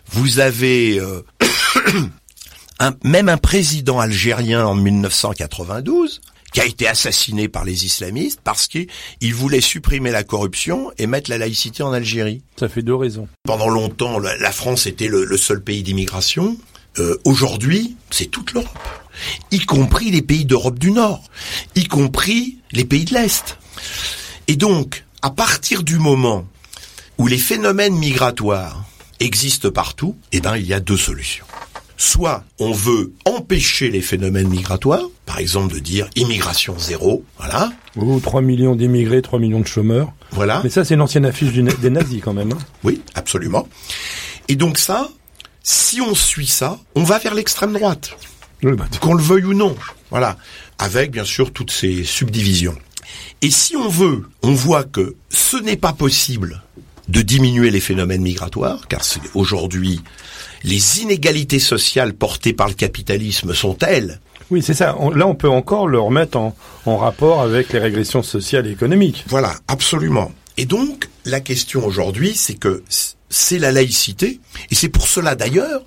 Vous 0.09 0.39
avez 0.39 0.97
euh, 0.97 1.25
même 3.03 3.27
un 3.27 3.37
président 3.37 3.99
algérien 3.99 4.65
en 4.65 4.75
1992 4.75 6.21
qui 6.55 6.61
a 6.61 6.65
été 6.65 6.87
assassiné 6.87 7.49
par 7.49 7.65
les 7.65 7.83
islamistes 7.83 8.39
parce 8.41 8.67
qu'il 8.67 8.87
voulait 9.33 9.59
supprimer 9.59 10.09
la 10.09 10.23
corruption 10.23 10.89
et 10.97 11.05
mettre 11.05 11.29
la 11.29 11.37
laïcité 11.37 11.83
en 11.83 11.91
Algérie. 11.91 12.43
Ça 12.57 12.69
fait 12.69 12.81
deux 12.81 12.95
raisons. 12.95 13.27
Pendant 13.43 13.67
longtemps, 13.67 14.19
la, 14.19 14.37
la 14.37 14.53
France 14.53 14.85
était 14.85 15.09
le, 15.09 15.25
le 15.25 15.35
seul 15.35 15.61
pays 15.61 15.83
d'immigration. 15.83 16.55
Euh, 16.97 17.17
Aujourd'hui, 17.25 17.97
c'est 18.09 18.31
toute 18.31 18.53
l'Europe, 18.53 18.69
y 19.51 19.59
compris 19.59 20.11
les 20.11 20.21
pays 20.21 20.45
d'Europe 20.45 20.79
du 20.79 20.93
Nord, 20.93 21.25
y 21.75 21.89
compris 21.89 22.59
les 22.71 22.85
pays 22.85 23.03
de 23.03 23.15
l'Est. 23.15 23.57
Et 24.47 24.55
donc, 24.55 25.03
à 25.21 25.31
partir 25.31 25.83
du 25.83 25.97
moment 25.97 26.47
où 27.17 27.27
les 27.27 27.37
phénomènes 27.37 27.97
migratoires 27.97 28.85
existent 29.19 29.71
partout, 29.71 30.15
eh 30.31 30.39
ben, 30.39 30.55
il 30.55 30.65
y 30.65 30.73
a 30.73 30.79
deux 30.79 30.95
solutions. 30.95 31.45
Soit 31.97 32.43
on 32.59 32.71
veut 32.73 33.13
empêcher 33.25 33.89
les 33.89 34.01
phénomènes 34.01 34.49
migratoires, 34.49 35.05
par 35.25 35.39
exemple 35.39 35.73
de 35.73 35.79
dire 35.79 36.09
immigration 36.15 36.77
zéro, 36.77 37.23
voilà, 37.37 37.71
Oh, 37.97 38.19
3 38.21 38.41
millions 38.41 38.75
d'immigrés, 38.75 39.21
3 39.21 39.39
millions 39.39 39.61
de 39.61 39.67
chômeurs. 39.67 40.11
voilà. 40.31 40.59
Mais 40.63 40.69
ça, 40.69 40.83
c'est 40.83 40.97
l'ancienne 40.97 41.25
affiche 41.25 41.53
du 41.53 41.63
na- 41.63 41.71
des 41.73 41.89
nazis 41.89 42.21
quand 42.21 42.33
même. 42.33 42.51
hein. 42.51 42.57
Oui, 42.83 43.01
absolument. 43.13 43.67
Et 44.49 44.55
donc 44.57 44.77
ça, 44.77 45.07
si 45.63 46.01
on 46.01 46.13
suit 46.13 46.47
ça, 46.47 46.77
on 46.95 47.03
va 47.03 47.17
vers 47.19 47.33
l'extrême 47.33 47.71
droite, 47.73 48.11
bah, 48.61 48.85
qu'on 48.99 49.13
le 49.13 49.23
veuille 49.23 49.45
ou 49.45 49.53
non. 49.53 49.75
Voilà, 50.11 50.37
avec 50.77 51.11
bien 51.11 51.23
sûr 51.25 51.53
toutes 51.53 51.71
ces 51.71 52.03
subdivisions. 52.03 52.75
Et 53.41 53.49
si 53.49 53.75
on 53.77 53.87
veut, 53.87 54.27
on 54.43 54.53
voit 54.53 54.83
que 54.83 55.15
ce 55.29 55.55
n'est 55.57 55.77
pas 55.77 55.93
possible 55.93 56.61
de 57.07 57.21
diminuer 57.21 57.69
les 57.71 57.79
phénomènes 57.79 58.21
migratoires, 58.21 58.87
car 58.89 59.03
c'est- 59.05 59.21
aujourd'hui, 59.35 60.01
les 60.65 60.99
inégalités 61.01 61.59
sociales 61.59 62.13
portées 62.13 62.53
par 62.53 62.67
le 62.67 62.73
capitalisme 62.73 63.53
sont 63.53 63.73
telles 63.75 64.19
Oui, 64.51 64.61
c'est 64.61 64.73
ça. 64.73 64.95
On- 64.99 65.11
là, 65.11 65.25
on 65.27 65.35
peut 65.35 65.49
encore 65.49 65.87
le 65.87 65.99
remettre 65.99 66.37
en, 66.37 66.55
en 66.85 66.97
rapport 66.97 67.41
avec 67.41 67.71
les 67.71 67.79
régressions 67.79 68.23
sociales 68.23 68.67
et 68.67 68.71
économiques. 68.71 69.23
Voilà, 69.27 69.55
absolument. 69.67 70.31
Et 70.57 70.65
donc, 70.65 71.09
la 71.25 71.39
question 71.39 71.85
aujourd'hui, 71.85 72.33
c'est 72.35 72.55
que 72.55 72.83
c'est 73.29 73.59
la 73.59 73.71
laïcité, 73.71 74.39
et 74.71 74.75
c'est 74.75 74.89
pour 74.89 75.07
cela 75.07 75.35
d'ailleurs 75.35 75.81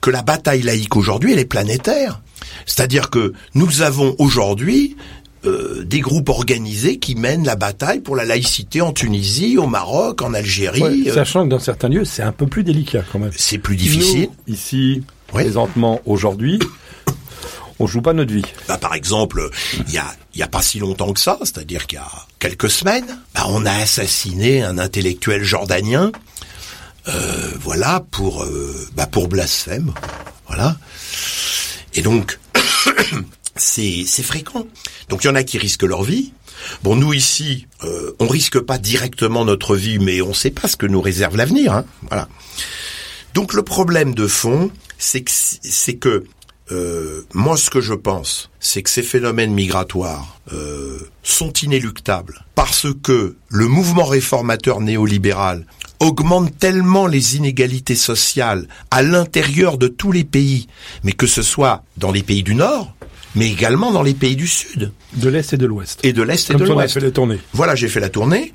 que 0.00 0.10
la 0.10 0.22
bataille 0.22 0.62
laïque 0.62 0.96
aujourd'hui, 0.96 1.32
elle 1.32 1.38
est 1.38 1.44
planétaire. 1.44 2.20
C'est-à-dire 2.66 3.08
que 3.10 3.32
nous 3.54 3.82
avons 3.82 4.14
aujourd'hui 4.18 4.96
euh, 5.44 5.82
des 5.84 6.00
groupes 6.00 6.28
organisés 6.28 6.98
qui 6.98 7.14
mènent 7.14 7.44
la 7.44 7.56
bataille 7.56 8.00
pour 8.00 8.16
la 8.16 8.24
laïcité 8.24 8.80
en 8.80 8.92
Tunisie, 8.92 9.58
au 9.58 9.66
Maroc, 9.66 10.22
en 10.22 10.34
Algérie. 10.34 10.82
Ouais, 10.82 11.08
euh, 11.08 11.14
sachant 11.14 11.44
que 11.44 11.48
dans 11.48 11.58
certains 11.58 11.88
lieux, 11.88 12.04
c'est 12.04 12.22
un 12.22 12.32
peu 12.32 12.46
plus 12.46 12.62
délicat 12.64 13.04
quand 13.10 13.18
même. 13.18 13.32
c'est 13.36 13.58
plus 13.58 13.76
difficile. 13.76 14.28
Nous, 14.46 14.54
ici, 14.54 15.02
présentement, 15.26 16.00
aujourd'hui, 16.06 16.58
on 17.78 17.86
joue 17.86 18.02
pas 18.02 18.12
notre 18.12 18.32
vie. 18.32 18.44
Bah, 18.68 18.78
par 18.78 18.94
exemple, 18.94 19.50
il 19.88 19.92
y 19.92 19.98
a, 19.98 20.06
il 20.34 20.40
y 20.40 20.42
a 20.42 20.48
pas 20.48 20.62
si 20.62 20.78
longtemps 20.78 21.12
que 21.12 21.20
ça, 21.20 21.38
c'est-à-dire 21.40 21.86
qu'il 21.86 21.96
y 21.96 22.02
a 22.02 22.10
quelques 22.38 22.70
semaines, 22.70 23.18
bah, 23.34 23.46
on 23.48 23.66
a 23.66 23.72
assassiné 23.72 24.62
un 24.62 24.78
intellectuel 24.78 25.42
jordanien, 25.42 26.12
euh, 27.08 27.50
voilà, 27.60 28.04
pour, 28.10 28.44
euh, 28.44 28.88
bah, 28.94 29.06
pour 29.06 29.26
blasphème, 29.28 29.92
voilà. 30.46 30.76
Et 31.94 32.02
donc, 32.02 32.38
c'est, 33.56 34.04
fréquent. 34.22 34.66
Donc 35.08 35.24
il 35.24 35.26
y 35.26 35.30
en 35.30 35.34
a 35.34 35.42
qui 35.42 35.58
risquent 35.58 35.82
leur 35.82 36.02
vie. 36.02 36.32
Bon, 36.82 36.96
nous 36.96 37.12
ici, 37.12 37.66
euh, 37.84 38.12
on 38.20 38.26
risque 38.26 38.60
pas 38.60 38.78
directement 38.78 39.44
notre 39.44 39.76
vie, 39.76 39.98
mais 39.98 40.22
on 40.22 40.34
sait 40.34 40.50
pas 40.50 40.68
ce 40.68 40.76
que 40.76 40.86
nous 40.86 41.00
réserve 41.00 41.36
l'avenir, 41.36 41.72
hein, 41.72 41.84
voilà. 42.08 42.28
Donc 43.34 43.54
le 43.54 43.62
problème 43.62 44.14
de 44.14 44.26
fond, 44.26 44.70
c'est 44.98 45.22
que, 45.22 45.30
c'est 45.32 45.96
que 45.96 46.24
euh, 46.70 47.26
moi, 47.34 47.56
ce 47.56 47.70
que 47.70 47.80
je 47.80 47.94
pense, 47.94 48.50
c'est 48.60 48.82
que 48.82 48.90
ces 48.90 49.02
phénomènes 49.02 49.52
migratoires 49.52 50.40
euh, 50.52 50.98
sont 51.22 51.52
inéluctables 51.52 52.44
parce 52.54 52.86
que 53.02 53.36
le 53.48 53.66
mouvement 53.66 54.04
réformateur 54.04 54.80
néolibéral 54.80 55.66
augmente 56.00 56.56
tellement 56.58 57.06
les 57.06 57.36
inégalités 57.36 57.94
sociales 57.94 58.66
à 58.90 59.02
l'intérieur 59.02 59.78
de 59.78 59.88
tous 59.88 60.12
les 60.12 60.24
pays, 60.24 60.66
mais 61.04 61.12
que 61.12 61.26
ce 61.26 61.42
soit 61.42 61.84
dans 61.96 62.10
les 62.10 62.22
pays 62.22 62.42
du 62.42 62.54
Nord, 62.54 62.94
mais 63.34 63.50
également 63.50 63.92
dans 63.92 64.02
les 64.02 64.14
pays 64.14 64.36
du 64.36 64.46
Sud, 64.46 64.92
De 65.14 65.28
l'Est 65.28 65.52
et 65.52 65.56
de 65.56 65.66
l'Ouest. 65.66 66.00
et 66.02 66.12
de 66.12 66.22
l'Est 66.22 66.50
et 66.50 66.54
de 66.54 66.64
l'Ouest. 66.64 66.94
fait 66.94 67.00
les 67.00 67.12
tournées. 67.12 67.38
Voilà, 67.52 67.74
j'ai 67.74 67.88
fait 67.88 68.00
la 68.00 68.08
tournée. 68.08 68.52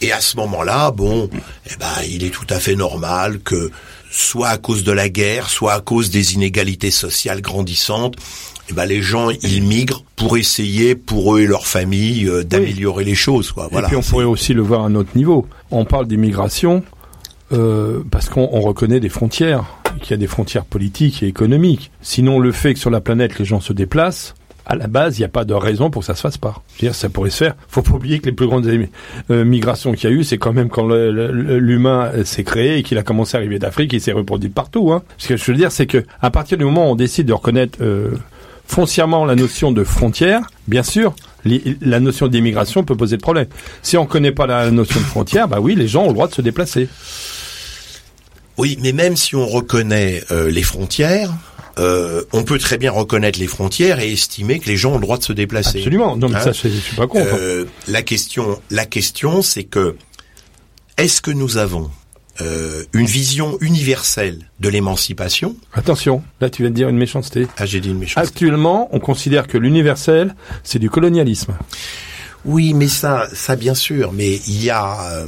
Et 0.00 0.12
à 0.12 0.20
ce 0.20 0.36
moment-là, 0.36 0.90
bon, 0.90 1.30
eh 1.66 1.76
ben, 1.78 1.86
il 2.08 2.24
est 2.24 2.30
tout 2.30 2.46
à 2.50 2.58
fait 2.58 2.74
normal 2.74 3.38
que, 3.40 3.70
soit 4.10 4.48
à 4.48 4.58
cause 4.58 4.84
de 4.84 4.92
la 4.92 5.08
guerre, 5.08 5.48
soit 5.48 5.72
à 5.72 5.80
cause 5.80 6.10
des 6.10 6.34
inégalités 6.34 6.90
sociales 6.90 7.40
grandissantes, 7.40 8.16
eh 8.70 8.72
ben, 8.74 8.86
les 8.86 9.02
gens, 9.02 9.30
ils 9.30 9.62
migrent 9.62 10.04
pour 10.16 10.36
essayer, 10.36 10.94
pour 10.94 11.36
eux 11.36 11.40
et 11.40 11.46
leurs 11.46 11.66
familles, 11.66 12.28
euh, 12.28 12.44
d'améliorer 12.44 13.04
les 13.04 13.14
choses, 13.14 13.52
quoi. 13.52 13.68
Voilà. 13.70 13.88
Et 13.88 13.90
puis 13.90 13.96
on 13.96 14.02
pourrait 14.02 14.24
aussi 14.24 14.52
le 14.52 14.62
voir 14.62 14.82
à 14.82 14.86
un 14.86 14.94
autre 14.94 15.10
niveau. 15.14 15.46
On 15.70 15.84
parle 15.84 16.06
d'immigration 16.06 16.82
euh, 17.52 18.02
parce 18.10 18.28
qu'on 18.28 18.48
on 18.52 18.60
reconnaît 18.60 19.00
des 19.00 19.08
frontières, 19.08 19.64
qu'il 20.00 20.10
y 20.10 20.14
a 20.14 20.18
des 20.18 20.26
frontières 20.26 20.64
politiques 20.64 21.22
et 21.22 21.26
économiques. 21.26 21.90
Sinon, 22.00 22.38
le 22.38 22.52
fait 22.52 22.74
que 22.74 22.80
sur 22.80 22.90
la 22.90 23.00
planète 23.00 23.38
les 23.38 23.44
gens 23.44 23.60
se 23.60 23.72
déplacent, 23.72 24.34
à 24.66 24.76
la 24.76 24.86
base, 24.86 25.18
il 25.18 25.20
n'y 25.20 25.26
a 25.26 25.28
pas 25.28 25.44
de 25.44 25.52
raison 25.52 25.90
pour 25.90 26.00
que 26.00 26.06
ça 26.06 26.14
se 26.14 26.22
fasse 26.22 26.38
pas. 26.38 26.62
Je 26.76 26.82
veux 26.82 26.88
dire, 26.88 26.94
ça 26.94 27.08
pourrait 27.08 27.30
se 27.30 27.36
faire. 27.36 27.54
Faut 27.68 27.82
pas 27.82 27.92
oublier 27.92 28.18
que 28.18 28.26
les 28.26 28.32
plus 28.32 28.46
grandes 28.46 28.66
euh, 28.66 29.44
migrations 29.44 29.92
qu'il 29.92 30.08
y 30.08 30.12
a 30.12 30.16
eu, 30.16 30.24
c'est 30.24 30.38
quand 30.38 30.52
même 30.52 30.70
quand 30.70 30.86
l'humain 30.86 32.10
euh, 32.14 32.24
s'est 32.24 32.44
créé 32.44 32.78
et 32.78 32.82
qu'il 32.82 32.96
a 32.96 33.02
commencé 33.02 33.36
à 33.36 33.40
arriver 33.40 33.58
d'Afrique, 33.58 33.92
il 33.92 34.00
s'est 34.00 34.12
reproduit 34.12 34.48
partout. 34.48 34.92
Hein. 34.92 35.02
Ce 35.18 35.28
que 35.28 35.36
je 35.36 35.44
veux 35.50 35.56
dire, 35.56 35.70
c'est 35.70 35.86
que 35.86 36.04
à 36.20 36.30
partir 36.30 36.56
du 36.56 36.64
moment 36.64 36.88
où 36.88 36.92
on 36.92 36.96
décide 36.96 37.26
de 37.26 37.34
reconnaître 37.34 37.78
euh, 37.82 38.12
foncièrement 38.66 39.26
la 39.26 39.34
notion 39.34 39.70
de 39.70 39.84
frontière, 39.84 40.40
bien 40.66 40.82
sûr, 40.82 41.14
la 41.82 42.00
notion 42.00 42.28
d'immigration 42.28 42.84
peut 42.84 42.96
poser 42.96 43.18
de 43.18 43.22
problème. 43.22 43.46
Si 43.82 43.98
on 43.98 44.06
connaît 44.06 44.32
pas 44.32 44.46
la 44.46 44.70
notion 44.70 44.98
de 44.98 45.04
frontière, 45.04 45.46
bah 45.46 45.58
oui, 45.60 45.74
les 45.74 45.88
gens 45.88 46.04
ont 46.04 46.08
le 46.08 46.14
droit 46.14 46.28
de 46.28 46.34
se 46.34 46.40
déplacer. 46.40 46.88
Oui, 48.58 48.78
mais 48.80 48.92
même 48.92 49.16
si 49.16 49.34
on 49.34 49.46
reconnaît 49.46 50.22
euh, 50.30 50.50
les 50.50 50.62
frontières, 50.62 51.32
euh, 51.78 52.22
on 52.32 52.44
peut 52.44 52.58
très 52.58 52.78
bien 52.78 52.92
reconnaître 52.92 53.38
les 53.40 53.48
frontières 53.48 53.98
et 53.98 54.12
estimer 54.12 54.60
que 54.60 54.66
les 54.68 54.76
gens 54.76 54.92
ont 54.92 54.98
le 54.98 55.00
droit 55.00 55.18
de 55.18 55.24
se 55.24 55.32
déplacer. 55.32 55.78
Absolument. 55.78 56.16
Non, 56.16 56.28
mais 56.28 56.36
Hein 56.36 56.40
ça, 56.40 56.52
je, 56.52 56.68
je 56.68 56.78
suis 56.78 56.96
pas 56.96 57.06
contre. 57.08 57.26
Euh, 57.34 57.64
la 57.88 58.02
question, 58.02 58.60
la 58.70 58.86
question, 58.86 59.42
c'est 59.42 59.64
que 59.64 59.96
est-ce 60.96 61.20
que 61.20 61.32
nous 61.32 61.56
avons 61.56 61.90
euh, 62.40 62.84
une 62.92 63.06
vision 63.06 63.58
universelle 63.60 64.38
de 64.60 64.68
l'émancipation? 64.68 65.56
Attention, 65.72 66.22
là, 66.40 66.48
tu 66.48 66.62
viens 66.62 66.70
de 66.70 66.76
dire 66.76 66.88
une 66.88 66.96
méchanceté. 66.96 67.48
Ah, 67.56 67.66
j'ai 67.66 67.80
dit 67.80 67.88
une 67.90 67.98
méchanceté. 67.98 68.28
Actuellement, 68.28 68.88
on 68.92 69.00
considère 69.00 69.48
que 69.48 69.58
l'universel, 69.58 70.36
c'est 70.62 70.78
du 70.78 70.90
colonialisme. 70.90 71.54
Oui, 72.44 72.72
mais 72.74 72.88
ça, 72.88 73.26
ça 73.32 73.56
bien 73.56 73.74
sûr, 73.74 74.12
mais 74.12 74.34
il 74.46 74.62
y 74.62 74.70
a 74.70 75.00
euh, 75.10 75.26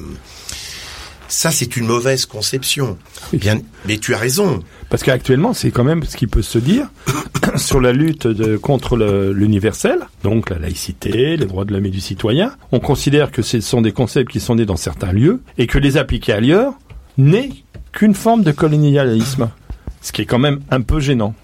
ça, 1.28 1.50
c'est 1.50 1.76
une 1.76 1.86
mauvaise 1.86 2.26
conception. 2.26 2.98
Oui. 3.32 3.38
Bien, 3.38 3.60
mais 3.86 3.98
tu 3.98 4.14
as 4.14 4.18
raison. 4.18 4.62
Parce 4.90 5.02
qu'actuellement, 5.02 5.52
c'est 5.52 5.70
quand 5.70 5.84
même 5.84 6.04
ce 6.04 6.16
qui 6.16 6.26
peut 6.26 6.42
se 6.42 6.58
dire 6.58 6.88
sur 7.56 7.80
la 7.80 7.92
lutte 7.92 8.26
de, 8.26 8.56
contre 8.56 8.96
l'universel, 8.96 10.00
donc 10.22 10.50
la 10.50 10.58
laïcité, 10.58 11.36
les 11.36 11.46
droits 11.46 11.64
de 11.64 11.72
l'homme 11.72 11.86
et 11.86 11.90
du 11.90 12.00
citoyen. 12.00 12.52
On 12.72 12.80
considère 12.80 13.30
que 13.30 13.42
ce 13.42 13.60
sont 13.60 13.82
des 13.82 13.92
concepts 13.92 14.30
qui 14.30 14.40
sont 14.40 14.54
nés 14.54 14.66
dans 14.66 14.76
certains 14.76 15.12
lieux 15.12 15.40
et 15.58 15.66
que 15.66 15.78
les 15.78 15.96
appliquer 15.96 16.32
ailleurs 16.32 16.74
n'est 17.18 17.50
qu'une 17.92 18.14
forme 18.14 18.42
de 18.42 18.52
colonialisme. 18.52 19.50
Ce 20.02 20.12
qui 20.12 20.22
est 20.22 20.26
quand 20.26 20.38
même 20.38 20.60
un 20.70 20.82
peu 20.82 21.00
gênant. 21.00 21.34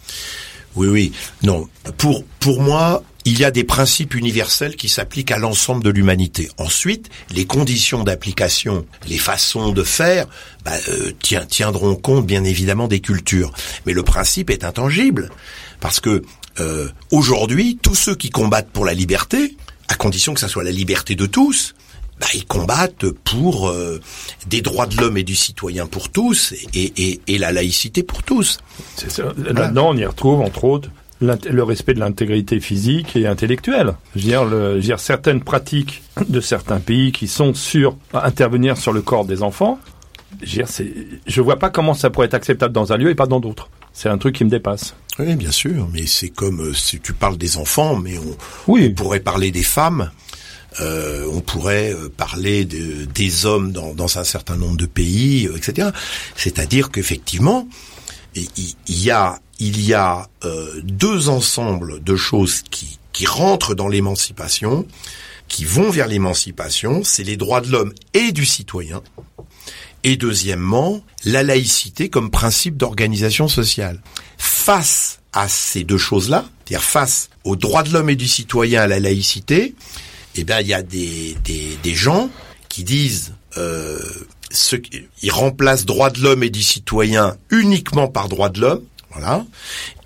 Oui, 0.76 0.88
oui. 0.88 1.12
Non, 1.42 1.68
pour 1.98 2.24
pour 2.40 2.62
moi, 2.62 3.02
il 3.24 3.38
y 3.38 3.44
a 3.44 3.50
des 3.50 3.64
principes 3.64 4.14
universels 4.14 4.76
qui 4.76 4.88
s'appliquent 4.88 5.30
à 5.30 5.38
l'ensemble 5.38 5.84
de 5.84 5.90
l'humanité. 5.90 6.50
Ensuite, 6.58 7.08
les 7.30 7.44
conditions 7.46 8.02
d'application, 8.02 8.84
les 9.08 9.18
façons 9.18 9.70
de 9.72 9.84
faire, 9.84 10.26
bah, 10.64 10.72
euh, 10.88 11.12
tien- 11.22 11.46
tiendront 11.46 11.94
compte 11.94 12.26
bien 12.26 12.44
évidemment 12.44 12.88
des 12.88 13.00
cultures. 13.00 13.52
Mais 13.86 13.92
le 13.92 14.02
principe 14.02 14.50
est 14.50 14.64
intangible 14.64 15.30
parce 15.80 16.00
que 16.00 16.22
euh, 16.60 16.88
aujourd'hui, 17.10 17.78
tous 17.80 17.94
ceux 17.94 18.14
qui 18.14 18.30
combattent 18.30 18.70
pour 18.70 18.84
la 18.84 18.94
liberté, 18.94 19.56
à 19.88 19.94
condition 19.94 20.34
que 20.34 20.40
ça 20.40 20.48
soit 20.48 20.64
la 20.64 20.70
liberté 20.72 21.14
de 21.14 21.26
tous, 21.26 21.74
bah, 22.20 22.26
ils 22.34 22.44
combattent 22.46 23.08
pour 23.24 23.68
euh, 23.68 24.00
des 24.46 24.62
droits 24.62 24.86
de 24.86 24.96
l'homme 24.96 25.16
et 25.16 25.22
du 25.24 25.34
citoyen 25.36 25.86
pour 25.86 26.08
tous 26.10 26.52
et, 26.74 26.92
et, 26.96 27.20
et 27.26 27.38
la 27.38 27.52
laïcité 27.52 28.02
pour 28.02 28.22
tous. 28.22 28.58
C'est 28.96 29.10
ça. 29.10 29.32
Là-dedans, 29.38 29.90
on 29.90 29.96
y 29.96 30.04
retrouve, 30.04 30.40
entre 30.40 30.64
autres, 30.64 30.88
le 31.22 31.62
respect 31.62 31.94
de 31.94 32.00
l'intégrité 32.00 32.60
physique 32.60 33.16
et 33.16 33.26
intellectuelle. 33.26 33.94
Je 34.14 34.20
veux 34.20 34.24
dire, 34.26 34.44
le- 34.44 34.70
je 34.72 34.74
veux 34.76 34.80
dire, 34.82 35.00
certaines 35.00 35.40
pratiques 35.42 36.02
de 36.28 36.40
certains 36.40 36.80
pays 36.80 37.12
qui 37.12 37.28
sont 37.28 37.54
sur 37.54 37.96
à 38.12 38.26
intervenir 38.26 38.76
sur 38.76 38.92
le 38.92 39.02
corps 39.02 39.24
des 39.24 39.42
enfants. 39.42 39.78
Je 40.42 40.46
veux 40.50 40.52
dire, 40.64 40.68
c'est, 40.68 40.92
je 41.26 41.40
vois 41.40 41.58
pas 41.58 41.70
comment 41.70 41.94
ça 41.94 42.10
pourrait 42.10 42.26
être 42.26 42.34
acceptable 42.34 42.72
dans 42.74 42.92
un 42.92 42.96
lieu 42.96 43.10
et 43.10 43.14
pas 43.14 43.26
dans 43.26 43.40
d'autres. 43.40 43.68
C'est 43.92 44.08
un 44.08 44.16
truc 44.18 44.34
qui 44.36 44.44
me 44.44 44.50
dépasse. 44.50 44.94
Oui, 45.18 45.36
bien 45.36 45.50
sûr, 45.50 45.88
mais 45.92 46.06
c'est 46.06 46.30
comme 46.30 46.60
euh, 46.60 46.72
si 46.72 46.98
tu 47.00 47.12
parles 47.12 47.36
des 47.36 47.58
enfants, 47.58 47.96
mais 47.96 48.16
on, 48.18 48.36
Oui. 48.72 48.88
on 48.90 48.94
pourrait 48.94 49.20
parler 49.20 49.50
des 49.50 49.62
femmes, 49.62 50.10
euh, 50.80 51.26
on 51.30 51.40
pourrait 51.40 51.92
euh, 51.92 52.08
parler 52.08 52.64
de- 52.64 53.04
des 53.04 53.44
hommes 53.44 53.72
dans, 53.72 53.92
dans 53.92 54.18
un 54.18 54.24
certain 54.24 54.56
nombre 54.56 54.78
de 54.78 54.86
pays, 54.86 55.46
euh, 55.46 55.56
etc. 55.56 55.90
C'est-à-dire 56.34 56.90
qu'effectivement, 56.90 57.68
il 58.34 58.48
il 58.88 59.02
y 59.04 59.10
a, 59.10 59.38
il 59.58 59.80
y 59.80 59.94
a 59.94 60.28
euh, 60.44 60.80
deux 60.82 61.28
ensembles 61.28 62.02
de 62.02 62.16
choses 62.16 62.62
qui, 62.70 62.98
qui 63.12 63.26
rentrent 63.26 63.74
dans 63.74 63.88
l'émancipation, 63.88 64.86
qui 65.48 65.64
vont 65.64 65.90
vers 65.90 66.08
l'émancipation, 66.08 67.02
c'est 67.04 67.24
les 67.24 67.36
droits 67.36 67.60
de 67.60 67.70
l'homme 67.70 67.92
et 68.14 68.32
du 68.32 68.46
citoyen. 68.46 69.02
Et 70.04 70.16
deuxièmement, 70.16 71.00
la 71.24 71.42
laïcité 71.42 72.08
comme 72.08 72.30
principe 72.30 72.76
d'organisation 72.76 73.48
sociale. 73.48 74.00
Face 74.38 75.20
à 75.32 75.48
ces 75.48 75.84
deux 75.84 75.98
choses-là, 75.98 76.44
c'est-à-dire 76.64 76.84
face 76.84 77.30
aux 77.44 77.56
droits 77.56 77.82
de 77.82 77.92
l'homme 77.92 78.10
et 78.10 78.16
du 78.16 78.26
citoyen 78.26 78.82
à 78.82 78.86
la 78.86 78.98
laïcité, 78.98 79.74
eh 80.34 80.44
bien, 80.44 80.60
il 80.60 80.66
y 80.66 80.74
a 80.74 80.82
des, 80.82 81.36
gens 81.94 82.30
qui 82.68 82.84
disent 82.84 83.34
euh, 83.58 83.98
ils 85.22 85.30
remplacent 85.30 85.84
droits 85.84 86.10
de 86.10 86.20
l'homme 86.20 86.42
et 86.42 86.50
du 86.50 86.62
citoyen 86.62 87.36
uniquement 87.50 88.08
par 88.08 88.28
droits 88.28 88.48
de 88.48 88.60
l'homme, 88.60 88.82
voilà, 89.12 89.44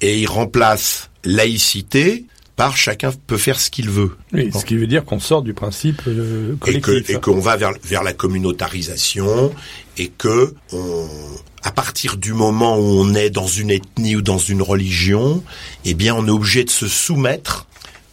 et 0.01 0.21
ils 0.21 0.27
remplacent 0.27 1.11
laïcité 1.25 2.27
par 2.57 2.77
chacun 2.77 3.13
peut 3.27 3.37
faire 3.37 3.61
ce 3.61 3.71
qu'il 3.71 3.91
veut. 3.91 4.17
Oui. 4.33 4.51
Ce 4.59 4.65
qui 4.65 4.77
veut 4.77 4.87
dire 4.87 5.05
qu'on 5.05 5.21
sort 5.21 5.43
du 5.43 5.53
principe 5.53 6.01
euh, 6.09 6.57
et 6.67 6.81
que 6.81 6.87
collectif. 6.87 7.17
et 7.17 7.21
qu'on 7.21 7.39
va 7.39 7.57
vers 7.57 7.73
vers 7.85 8.03
la 8.03 8.15
communautarisation 8.15 9.53
et 9.99 10.09
que 10.09 10.55
on 10.73 11.07
à 11.63 11.73
partir 11.73 12.17
du 12.17 12.33
moment 12.33 12.79
où 12.79 13.01
on 13.01 13.15
est 13.15 13.29
dans 13.29 13.47
une 13.47 13.71
ethnie 13.71 14.17
ou 14.17 14.23
dans 14.23 14.39
une 14.39 14.63
religion, 14.63 15.43
eh 15.85 15.95
bien 15.95 16.15
on 16.15 16.27
est 16.27 16.31
obligé 16.31 16.65
de 16.65 16.71
se 16.71 16.87
soumettre 16.87 17.67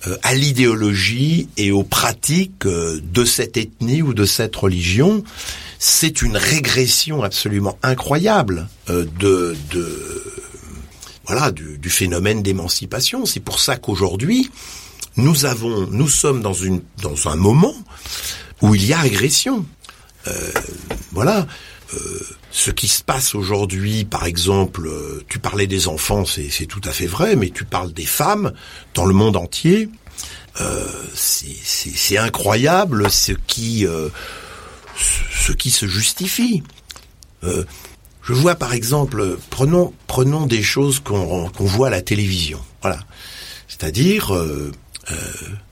euh, 0.08 0.18
à 0.24 0.34
l'idéologie 0.34 1.48
et 1.56 1.72
aux 1.72 1.84
pratiques 1.84 2.66
euh, 2.66 3.00
de 3.14 3.24
cette 3.24 3.56
ethnie 3.56 4.02
ou 4.02 4.14
de 4.14 4.26
cette 4.26 4.56
religion. 4.56 5.24
C'est 5.80 6.22
une 6.22 6.36
régression 6.36 7.24
absolument 7.24 7.78
incroyable 7.84 8.68
de 8.88 9.56
de 9.72 10.33
voilà 11.26 11.52
du, 11.52 11.78
du 11.78 11.90
phénomène 11.90 12.44
d'émancipation. 12.44 13.26
C'est 13.26 13.40
pour 13.40 13.60
ça 13.60 13.78
qu'aujourd'hui 13.78 14.50
nous 15.16 15.46
avons, 15.46 15.88
nous 15.92 16.10
sommes 16.10 16.42
dans 16.42 16.54
une 16.54 16.82
dans 17.02 17.28
un 17.28 17.36
moment 17.36 17.76
où 18.62 18.76
il 18.76 18.86
y 18.86 18.94
a 18.94 19.00
régression. 19.00 19.66
Euh, 20.28 20.52
voilà. 21.12 21.48
Euh, 21.94 22.20
ce 22.50 22.72
qui 22.72 22.88
se 22.88 23.04
passe 23.04 23.36
aujourd'hui, 23.36 24.06
par 24.06 24.26
exemple, 24.26 24.88
euh, 24.88 25.24
tu 25.28 25.38
parlais 25.38 25.68
des 25.68 25.88
enfants, 25.88 26.24
c'est 26.26 26.66
tout 26.66 26.82
à 26.86 26.92
fait 26.92 27.06
vrai, 27.06 27.36
mais 27.36 27.50
tu 27.50 27.66
parles 27.66 27.94
des 27.94 28.06
femmes 28.06 28.54
dans 28.96 29.06
le 29.06 29.14
monde 29.14 29.36
entier. 29.38 29.90
Euh, 30.62 30.88
c'est 31.14 32.18
incroyable 32.18 33.12
ce 33.12 33.32
qui 33.48 33.86
euh, 33.86 34.10
ce, 34.96 35.48
ce 35.48 35.52
qui 35.52 35.72
se 35.72 35.88
justifie. 35.88 36.64
Euh, 37.44 37.64
je 38.24 38.34
vois 38.34 38.56
par 38.56 38.74
exemple, 38.74 39.38
prenons 39.50 39.94
prenons 40.08 40.46
des 40.46 40.64
choses 40.64 41.00
qu'on 41.00 41.50
qu'on 41.50 41.66
voit 41.66 41.88
à 41.88 41.92
la 41.92 42.02
télévision. 42.02 42.60
Voilà. 42.82 43.00
C'est-à-dire, 43.68 44.34
euh, 44.36 44.72
euh, 45.12 45.16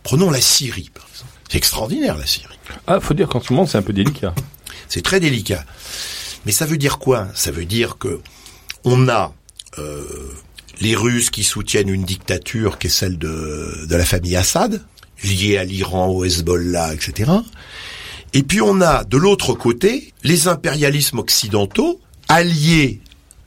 prenons 0.04 0.32
la 0.32 0.42
Syrie, 0.42 0.90
par 0.94 1.08
exemple. 1.12 1.32
C'est 1.50 1.58
extraordinaire 1.58 2.18
la 2.18 2.26
Syrie. 2.26 2.58
Ah, 2.88 3.00
faut 3.00 3.14
dire 3.14 3.28
qu'en 3.28 3.42
ce 3.42 3.54
moment, 3.54 3.66
c'est 3.66 3.78
un 3.78 3.82
peu 3.82 3.94
délicat. 3.94 4.34
C'est 4.90 5.04
très 5.04 5.20
délicat. 5.20 5.64
Mais 6.46 6.52
ça 6.52 6.66
veut 6.66 6.78
dire 6.78 6.98
quoi? 6.98 7.28
Ça 7.36 7.52
veut 7.52 7.66
dire 7.66 7.98
que 7.98 8.20
on 8.84 9.08
a 9.08 9.34
euh, 9.78 10.04
les 10.80 10.96
Russes 10.96 11.30
qui 11.30 11.44
soutiennent 11.44 11.90
une 11.90 12.04
dictature 12.04 12.80
qui 12.80 12.88
est 12.88 12.90
celle 12.90 13.18
de, 13.18 13.86
de 13.88 13.96
la 13.96 14.06
famille 14.06 14.36
Assad, 14.36 14.84
liée 15.24 15.58
à 15.58 15.64
l'Iran, 15.64 16.08
au 16.08 16.26
Hezbollah, 16.26 16.94
etc. 16.94 17.32
Et 18.34 18.44
puis 18.44 18.62
on 18.62 18.82
a 18.82 19.04
de 19.04 19.18
l'autre 19.18 19.54
côté 19.54 20.14
les 20.24 20.48
impérialismes 20.48 21.20
occidentaux 21.20 22.02
alliés 22.32 23.00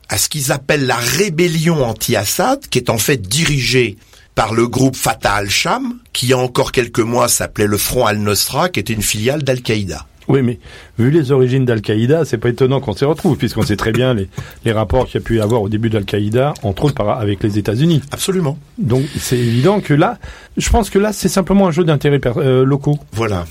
à 0.08 0.18
ce 0.18 0.28
qu'ils 0.28 0.52
appellent 0.52 0.86
la 0.86 0.96
rébellion 0.96 1.84
anti-Assad, 1.84 2.66
qui 2.68 2.78
est 2.78 2.90
en 2.90 2.98
fait 2.98 3.20
dirigée 3.22 3.96
par 4.34 4.52
le 4.52 4.66
groupe 4.68 4.96
Fatah 4.96 5.34
al-Sham, 5.34 5.98
qui 6.12 6.26
il 6.26 6.30
y 6.30 6.32
a 6.32 6.38
encore 6.38 6.72
quelques 6.72 7.00
mois 7.00 7.28
s'appelait 7.28 7.66
le 7.66 7.78
Front 7.78 8.04
al-Nusra, 8.06 8.68
qui 8.68 8.80
était 8.80 8.92
une 8.92 9.02
filiale 9.02 9.42
d'Al-Qaïda. 9.42 10.06
Oui, 10.26 10.42
mais 10.42 10.58
vu 10.98 11.10
les 11.10 11.32
origines 11.32 11.64
d'Al-Qaïda, 11.64 12.24
c'est 12.24 12.38
pas 12.38 12.48
étonnant 12.48 12.80
qu'on 12.80 12.94
s'y 12.94 13.04
retrouve, 13.04 13.36
puisqu'on 13.36 13.62
sait 13.62 13.76
très 13.76 13.92
bien 13.92 14.14
les, 14.14 14.28
les 14.64 14.72
rapports 14.72 15.06
qu'il 15.06 15.20
y 15.20 15.22
a 15.22 15.26
pu 15.26 15.36
y 15.36 15.40
avoir 15.40 15.62
au 15.62 15.68
début 15.68 15.90
d'Al-Qaïda, 15.90 16.54
entre 16.62 16.84
autres 16.86 16.94
par- 16.94 17.18
avec 17.20 17.42
les 17.42 17.58
États-Unis. 17.58 18.02
Absolument. 18.10 18.58
Donc 18.78 19.04
c'est 19.18 19.38
évident 19.38 19.80
que 19.80 19.94
là, 19.94 20.18
je 20.56 20.68
pense 20.70 20.90
que 20.90 20.98
là, 20.98 21.12
c'est 21.12 21.28
simplement 21.28 21.68
un 21.68 21.72
jeu 21.72 21.84
d'intérêts 21.84 22.20
euh, 22.36 22.64
locaux. 22.64 22.98
Voilà. 23.12 23.46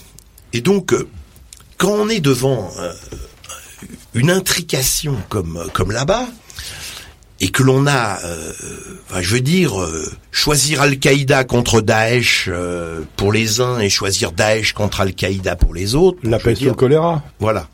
Et 0.52 0.62
donc, 0.62 0.94
euh, 0.94 1.08
quand 1.78 1.92
on 1.92 2.10
est 2.10 2.20
devant 2.22 2.70
euh, 2.80 2.92
une 4.14 4.30
intrication 4.30 5.18
comme 5.30 5.68
comme 5.74 5.92
là-bas, 5.92 6.28
et 7.40 7.50
que 7.50 7.64
l'on 7.64 7.88
a, 7.88 8.20
euh, 8.24 8.54
enfin, 9.10 9.22
je 9.22 9.34
veux 9.34 9.42
dire, 9.42 9.82
euh, 9.82 10.10
choisir 10.32 10.82
Al-Qaïda 10.82 11.44
contre 11.44 11.82
Daesh 11.82 12.46
euh, 12.48 13.02
pour 13.18 13.34
les 13.34 13.60
uns 13.60 13.80
et 13.80 13.90
choisir 13.90 14.32
Daesh 14.32 14.74
contre 14.74 15.02
Al-Qaïda 15.02 15.56
pour 15.58 15.74
les 15.74 15.96
autres, 15.96 16.20
La 16.24 16.40
peste 16.40 16.62
ou 16.62 16.66
le 16.66 16.74
choléra. 16.74 17.22
voilà. 17.40 17.68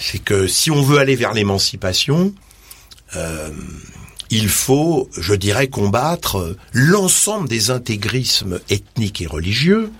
C'est 0.00 0.18
que 0.18 0.46
si 0.48 0.70
on 0.70 0.82
veut 0.82 0.98
aller 0.98 1.14
vers 1.16 1.32
l'émancipation, 1.32 2.32
euh, 3.16 3.50
il 4.30 4.48
faut, 4.48 5.08
je 5.16 5.34
dirais, 5.34 5.68
combattre 5.68 6.56
l'ensemble 6.72 7.48
des 7.48 7.70
intégrismes 7.70 8.60
ethniques 8.68 9.22
et 9.22 9.26
religieux, 9.26 9.90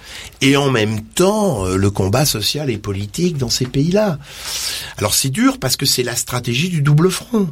et 0.40 0.56
en 0.56 0.70
même 0.70 1.02
temps 1.02 1.64
euh, 1.64 1.76
le 1.76 1.90
combat 1.90 2.26
social 2.26 2.70
et 2.70 2.78
politique 2.78 3.38
dans 3.38 3.50
ces 3.50 3.66
pays-là. 3.66 4.18
Alors 4.98 5.14
c'est 5.14 5.30
dur 5.30 5.58
parce 5.58 5.76
que 5.76 5.86
c'est 5.86 6.02
la 6.02 6.16
stratégie 6.16 6.68
du 6.68 6.82
double 6.82 7.10
front. 7.10 7.48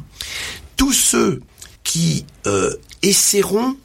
Tous 0.75 0.93
ceux 0.93 1.41
qui 1.83 2.25
euh, 2.45 2.73
essaieront 3.01 3.75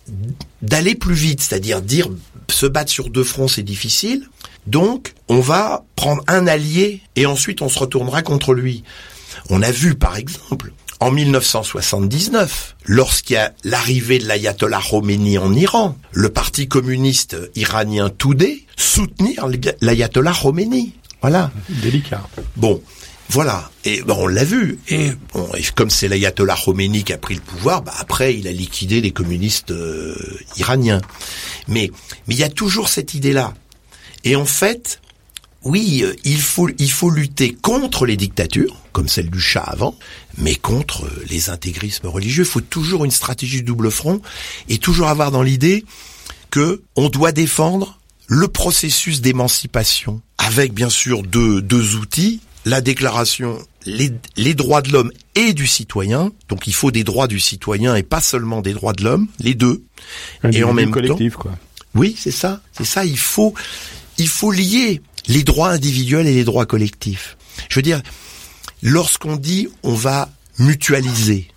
d'aller 0.61 0.95
plus 0.95 1.15
vite, 1.15 1.41
c'est-à-dire 1.41 1.81
dire 1.81 2.09
se 2.51 2.67
battre 2.67 2.91
sur 2.91 3.09
deux 3.09 3.25
fronts 3.25 3.49
c'est 3.49 3.63
difficile, 3.63 4.29
donc 4.67 5.15
on 5.29 5.41
va 5.41 5.85
prendre 5.97 6.23
un 6.27 6.47
allié 6.47 7.01
et 7.17 7.27
ensuite 7.27 7.63
on 7.63 7.69
se 7.69 7.79
retournera 7.79 8.23
contre 8.23 8.55
lui. 8.55 8.85
On 9.51 9.63
a 9.63 9.71
vu 9.71 9.95
par 9.95 10.17
exemple 10.17 10.73
en 11.03 11.11
1979, 11.11 12.77
lorsqu'il 12.85 13.35
y 13.35 13.37
a 13.37 13.53
l'arrivée 13.65 14.21
de 14.21 14.29
l'ayatollah 14.29 14.81
Khomeini 14.89 15.37
en 15.37 15.53
Iran, 15.53 15.99
le 16.13 16.29
parti 16.29 16.69
communiste 16.69 17.37
iranien 17.57 18.09
Toudé 18.09 18.67
soutenir 18.77 19.49
l'ayatollah 19.81 20.33
Khomeini. 20.33 20.95
Voilà. 21.21 21.51
Délicat. 21.69 22.23
Bon, 22.55 22.81
voilà. 23.29 23.69
Et 23.85 24.01
ben, 24.03 24.15
on 24.17 24.29
l'a 24.29 24.45
vu. 24.45 24.79
Et, 24.87 25.11
bon, 25.35 25.49
et 25.57 25.65
comme 25.75 25.91
c'est 25.91 26.07
l'ayatollah 26.07 26.57
Khomeini 26.65 27.03
qui 27.03 27.13
a 27.13 27.19
pris 27.19 27.35
le 27.35 27.41
pouvoir, 27.41 27.83
bah, 27.83 27.95
après 27.99 28.37
il 28.37 28.47
a 28.47 28.53
liquidé 28.53 29.01
les 29.01 29.11
communistes 29.11 29.73
euh, 29.73 30.15
iraniens. 30.57 31.01
Mais 31.67 31.91
mais 32.29 32.35
il 32.37 32.41
y 32.41 32.45
a 32.45 32.49
toujours 32.49 32.89
cette 32.89 33.15
idée-là. 33.15 33.55
Et 34.23 34.37
en 34.37 34.45
fait, 34.45 35.01
oui, 35.65 36.03
euh, 36.03 36.15
il 36.25 36.41
faut 36.41 36.69
il 36.79 36.91
faut 36.91 37.11
lutter 37.11 37.55
contre 37.55 38.07
les 38.07 38.17
dictatures, 38.17 38.77
comme 38.93 39.09
celle 39.09 39.31
du 39.31 39.41
Shah 39.41 39.63
avant, 39.63 39.97
mais 40.39 40.55
contre 40.55 41.05
euh, 41.05 41.25
les 41.29 41.51
intégrismes 41.51 42.09
religieux. 42.09 42.45
Il 42.45 42.51
faut 42.51 42.61
toujours 42.61 43.05
une 43.05 43.11
stratégie 43.11 43.63
de 43.63 43.67
double 43.67 43.91
front 43.91 44.21
et 44.69 44.79
toujours 44.79 45.09
avoir 45.09 45.31
dans 45.31 45.43
l'idée 45.43 45.85
que 46.51 46.83
on 46.97 47.09
doit 47.09 47.33
défendre 47.33 47.99
le 48.27 48.49
processus 48.49 49.21
d'émancipation 49.21 50.21
avec 50.39 50.73
bien 50.73 50.91
sûr 50.91 51.23
deux 51.23 51.63
deux 51.63 51.97
outils 51.97 52.41
la 52.65 52.81
déclaration 52.81 53.59
les, 53.87 54.13
les 54.37 54.55
droits 54.55 54.83
de 54.83 54.91
l'homme 54.93 55.11
et 55.35 55.53
du 55.53 55.67
citoyen. 55.67 56.31
Donc 56.49 56.67
il 56.67 56.75
faut 56.75 56.91
des 56.91 57.05
droits 57.05 57.27
du 57.27 57.41
citoyen 57.41 57.97
et 57.97 58.03
pas 58.03 58.21
seulement 58.21 58.61
des 58.61 58.73
droits 58.73 58.93
de 58.93 59.05
l'homme, 59.05 59.27
les 59.41 59.55
deux. 59.55 59.83
et 60.53 60.65
en 60.65 60.73
même 60.73 60.91
collectif, 60.91 61.35
temps, 61.35 61.41
quoi. 61.41 61.59
oui, 61.95 62.15
c'est 62.19 62.31
ça, 62.31 62.61
c'est 62.73 62.85
ça. 62.85 63.05
Il 63.05 63.19
faut, 63.19 63.55
il 64.19 64.29
faut 64.29 64.53
lier 64.53 65.01
les 65.29 65.43
droits 65.43 65.71
individuels 65.71 66.27
et 66.27 66.35
les 66.35 66.45
droits 66.45 66.67
collectifs. 66.67 67.37
Je 67.69 67.77
veux 67.77 67.83
dire, 67.83 68.03
lorsqu'on 68.83 69.37
dit 69.37 69.69
on 69.83 69.95
va 69.95 70.31
mutualiser, 70.59 71.49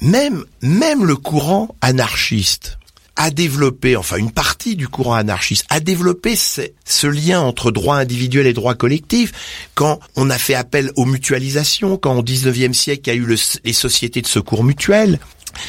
même, 0.00 0.44
même 0.62 1.04
le 1.04 1.16
courant 1.16 1.74
anarchiste 1.80 2.78
a 3.16 3.30
développé, 3.30 3.96
enfin 3.96 4.16
une 4.16 4.30
partie 4.30 4.76
du 4.76 4.88
courant 4.88 5.12
anarchiste, 5.14 5.66
a 5.68 5.80
développé 5.80 6.36
ce, 6.36 7.06
lien 7.06 7.40
entre 7.42 7.70
droit 7.70 7.96
individuel 7.96 8.46
et 8.46 8.54
droit 8.54 8.74
collectif 8.74 9.32
quand 9.74 10.00
on 10.16 10.30
a 10.30 10.38
fait 10.38 10.54
appel 10.54 10.90
aux 10.96 11.04
mutualisations, 11.04 11.98
quand 11.98 12.16
au 12.16 12.22
19e 12.22 12.72
siècle 12.72 13.02
il 13.04 13.08
y 13.08 13.12
a 13.12 13.16
eu 13.16 13.26
le- 13.26 13.36
les 13.64 13.74
sociétés 13.74 14.22
de 14.22 14.26
secours 14.26 14.64
mutuels, 14.64 15.18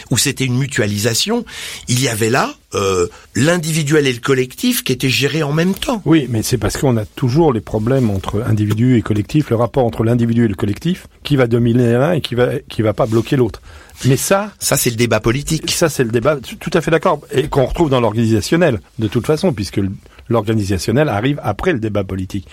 où 0.10 0.18
c'était 0.18 0.46
une 0.46 0.58
mutualisation, 0.58 1.46
il 1.88 2.02
y 2.02 2.08
avait 2.08 2.30
là 2.30 2.54
euh, 2.74 3.08
l'individuel 3.36 4.08
et 4.08 4.14
le 4.14 4.20
collectif 4.20 4.84
qui 4.84 4.94
étaient 4.94 5.10
gérés 5.10 5.44
en 5.44 5.54
même 5.54 5.74
temps. 5.74 6.02
Oui, 6.06 6.28
mais 6.30 6.42
c'est 6.44 6.58
parce 6.58 6.78
qu'on 6.78 6.98
a 6.98 7.06
toujours 7.06 7.52
les 7.54 7.62
problèmes 7.62 8.10
entre 8.10 8.44
individu 8.48 8.98
et 8.98 9.02
collectif, 9.02 9.50
le 9.50 9.56
rapport 9.58 9.86
entre 9.86 10.04
l'individu 10.04 10.46
et 10.46 10.48
le 10.48 10.56
collectif, 10.56 11.08
qui 11.24 11.36
va 11.36 11.48
dominer 11.48 11.94
l'un 11.94 12.14
et 12.14 12.22
qui 12.22 12.36
va 12.36 12.60
qui 12.70 12.82
va 12.82 12.94
pas 12.94 13.06
bloquer 13.06 13.36
l'autre. 13.36 13.62
Mais 14.06 14.18
ça, 14.18 14.52
Ça, 14.58 14.78
c'est 14.78 14.90
le 14.90 14.96
débat 14.96 15.20
politique. 15.20 15.70
ça 15.70 15.88
c'est 15.88 16.04
le 16.04 16.10
débat, 16.10 16.38
tout 16.38 16.72
à 16.74 16.82
fait 16.82 16.90
d'accord, 16.90 17.22
et 17.32 17.48
qu'on 17.50 17.66
retrouve 17.66 17.90
dans 17.90 18.00
l'organisationnel, 18.02 18.82
de 18.98 19.08
toute 19.08 19.28
façon, 19.28 19.54
puisque 19.54 19.80
l'organisationnel 20.32 21.10
arrive 21.10 21.40
après 21.44 21.74
le 21.74 21.80
débat 21.80 22.04
politique. 22.04 22.48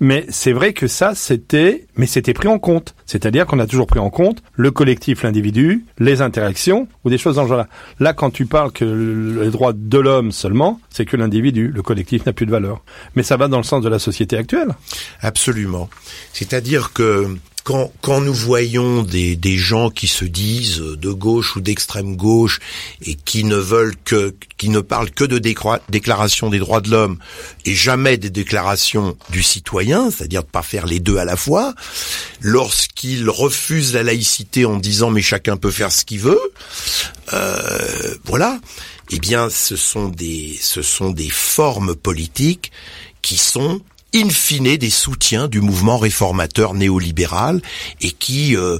Mais 0.00 0.24
c'est 0.30 0.52
vrai 0.52 0.72
que 0.72 0.86
ça, 0.86 1.14
c'était, 1.14 1.86
mais 1.96 2.06
c'était 2.06 2.32
pris 2.32 2.48
en 2.48 2.58
compte. 2.58 2.94
C'est-à-dire 3.06 3.46
qu'on 3.46 3.58
a 3.58 3.66
toujours 3.66 3.86
pris 3.86 3.98
en 4.00 4.08
compte 4.10 4.42
le 4.54 4.70
collectif, 4.70 5.22
l'individu, 5.22 5.84
les 5.98 6.22
interactions, 6.22 6.88
ou 7.04 7.10
des 7.10 7.18
choses 7.18 7.36
dans 7.36 7.44
ce 7.44 7.48
genre-là. 7.48 7.68
Là, 7.98 8.12
quand 8.14 8.30
tu 8.30 8.46
parles 8.46 8.72
que 8.72 8.84
le- 8.84 9.42
les 9.44 9.50
droits 9.50 9.72
de 9.74 9.98
l'homme 9.98 10.32
seulement, 10.32 10.80
c'est 10.90 11.04
que 11.04 11.16
l'individu, 11.16 11.68
le 11.68 11.82
collectif 11.82 12.24
n'a 12.26 12.32
plus 12.32 12.46
de 12.46 12.50
valeur. 12.50 12.82
Mais 13.14 13.22
ça 13.22 13.36
va 13.36 13.48
dans 13.48 13.58
le 13.58 13.62
sens 13.62 13.82
de 13.82 13.88
la 13.88 13.98
société 13.98 14.36
actuelle. 14.36 14.70
Absolument. 15.20 15.88
C'est-à-dire 16.32 16.92
que 16.92 17.26
quand, 17.64 17.92
quand 18.00 18.20
nous 18.20 18.34
voyons 18.34 19.02
des, 19.02 19.38
gens 19.58 19.90
qui 19.90 20.06
se 20.06 20.24
disent 20.24 20.78
de 20.78 21.10
gauche 21.10 21.56
ou 21.56 21.60
d'extrême 21.60 22.16
gauche 22.16 22.60
et 23.02 23.14
qui 23.14 23.44
ne 23.44 23.56
veulent 23.56 23.96
que, 24.04 24.34
qui 24.56 24.68
ne 24.68 24.80
parlent 24.80 25.10
que 25.10 25.24
de 25.24 25.38
déclaration 25.38 26.50
des 26.50 26.58
droits 26.58 26.80
de 26.80 26.90
l'homme 26.90 27.18
et 27.64 27.74
jamais 27.74 28.16
des 28.16 28.30
déclarations 28.30 29.16
du 29.30 29.42
citoyen, 29.42 30.10
c'est-à-dire 30.10 30.42
de 30.42 30.48
pas 30.48 30.62
faire 30.62 30.86
les 30.86 31.00
deux 31.00 31.18
à 31.18 31.24
la 31.24 31.36
fois, 31.36 31.74
lorsqu'ils 32.40 33.28
refusent 33.28 33.94
la 33.94 34.02
laïcité 34.02 34.64
en 34.64 34.76
disant 34.76 35.10
mais 35.10 35.22
chacun 35.22 35.56
peut 35.56 35.70
faire 35.70 35.92
ce 35.92 36.04
qu'il 36.04 36.20
veut, 36.20 36.40
euh, 37.32 38.14
voilà, 38.24 38.58
eh 39.10 39.18
bien 39.18 39.50
ce 39.50 39.76
sont 39.76 40.08
des, 40.08 40.58
ce 40.60 40.82
sont 40.82 41.10
des 41.10 41.30
formes 41.30 41.94
politiques 41.94 42.72
qui 43.22 43.36
sont 43.36 43.80
in 44.14 44.28
fine 44.30 44.76
des 44.76 44.90
soutiens 44.90 45.48
du 45.48 45.60
mouvement 45.60 45.98
réformateur 45.98 46.74
néolibéral 46.74 47.60
et 48.00 48.10
qui 48.10 48.56
euh, 48.56 48.78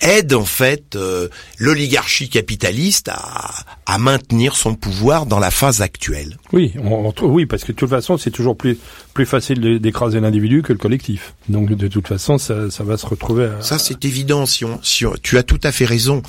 aident 0.00 0.32
en 0.34 0.44
fait 0.46 0.96
euh, 0.96 1.28
l'oligarchie 1.58 2.30
capitaliste 2.30 3.08
à, 3.08 3.50
à 3.84 3.98
maintenir 3.98 4.56
son 4.56 4.74
pouvoir 4.74 5.26
dans 5.26 5.38
la 5.38 5.50
phase 5.50 5.82
actuelle. 5.82 6.38
Oui, 6.54 6.72
on, 6.82 7.12
oui, 7.22 7.44
parce 7.44 7.64
que 7.64 7.72
de 7.72 7.76
toute 7.76 7.90
façon, 7.90 8.16
c'est 8.16 8.30
toujours 8.30 8.56
plus 8.56 8.78
plus 9.12 9.26
facile 9.26 9.78
d'écraser 9.80 10.20
l'individu 10.20 10.62
que 10.62 10.72
le 10.72 10.78
collectif. 10.78 11.34
Donc 11.50 11.68
de 11.72 11.88
toute 11.88 12.08
façon, 12.08 12.38
ça, 12.38 12.70
ça 12.70 12.82
va 12.84 12.96
se 12.96 13.04
retrouver. 13.06 13.46
À... 13.46 13.62
Ça 13.62 13.78
c'est 13.78 14.04
évident. 14.06 14.46
Si 14.46 14.64
on, 14.64 14.80
si 14.82 15.04
on- 15.04 15.14
tu 15.22 15.36
as 15.36 15.42
tout 15.42 15.60
à 15.62 15.72
fait 15.72 15.84
raison. 15.84 16.22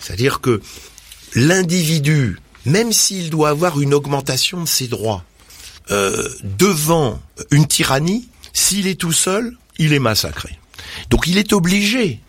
C'est-à-dire 0.00 0.40
que 0.42 0.60
l'individu, 1.34 2.38
même 2.66 2.92
s'il 2.92 3.30
doit 3.30 3.48
avoir 3.50 3.80
une 3.80 3.94
augmentation 3.94 4.62
de 4.62 4.68
ses 4.68 4.86
droits 4.88 5.24
euh, 5.90 6.28
devant 6.42 7.20
une 7.50 7.66
tyrannie, 7.66 8.28
s'il 8.52 8.86
est 8.86 9.00
tout 9.00 9.12
seul, 9.12 9.56
il 9.78 9.92
est 9.92 9.98
massacré. 9.98 10.58
Donc 11.10 11.26
il 11.26 11.38
est 11.38 11.52
obligé 11.52 12.20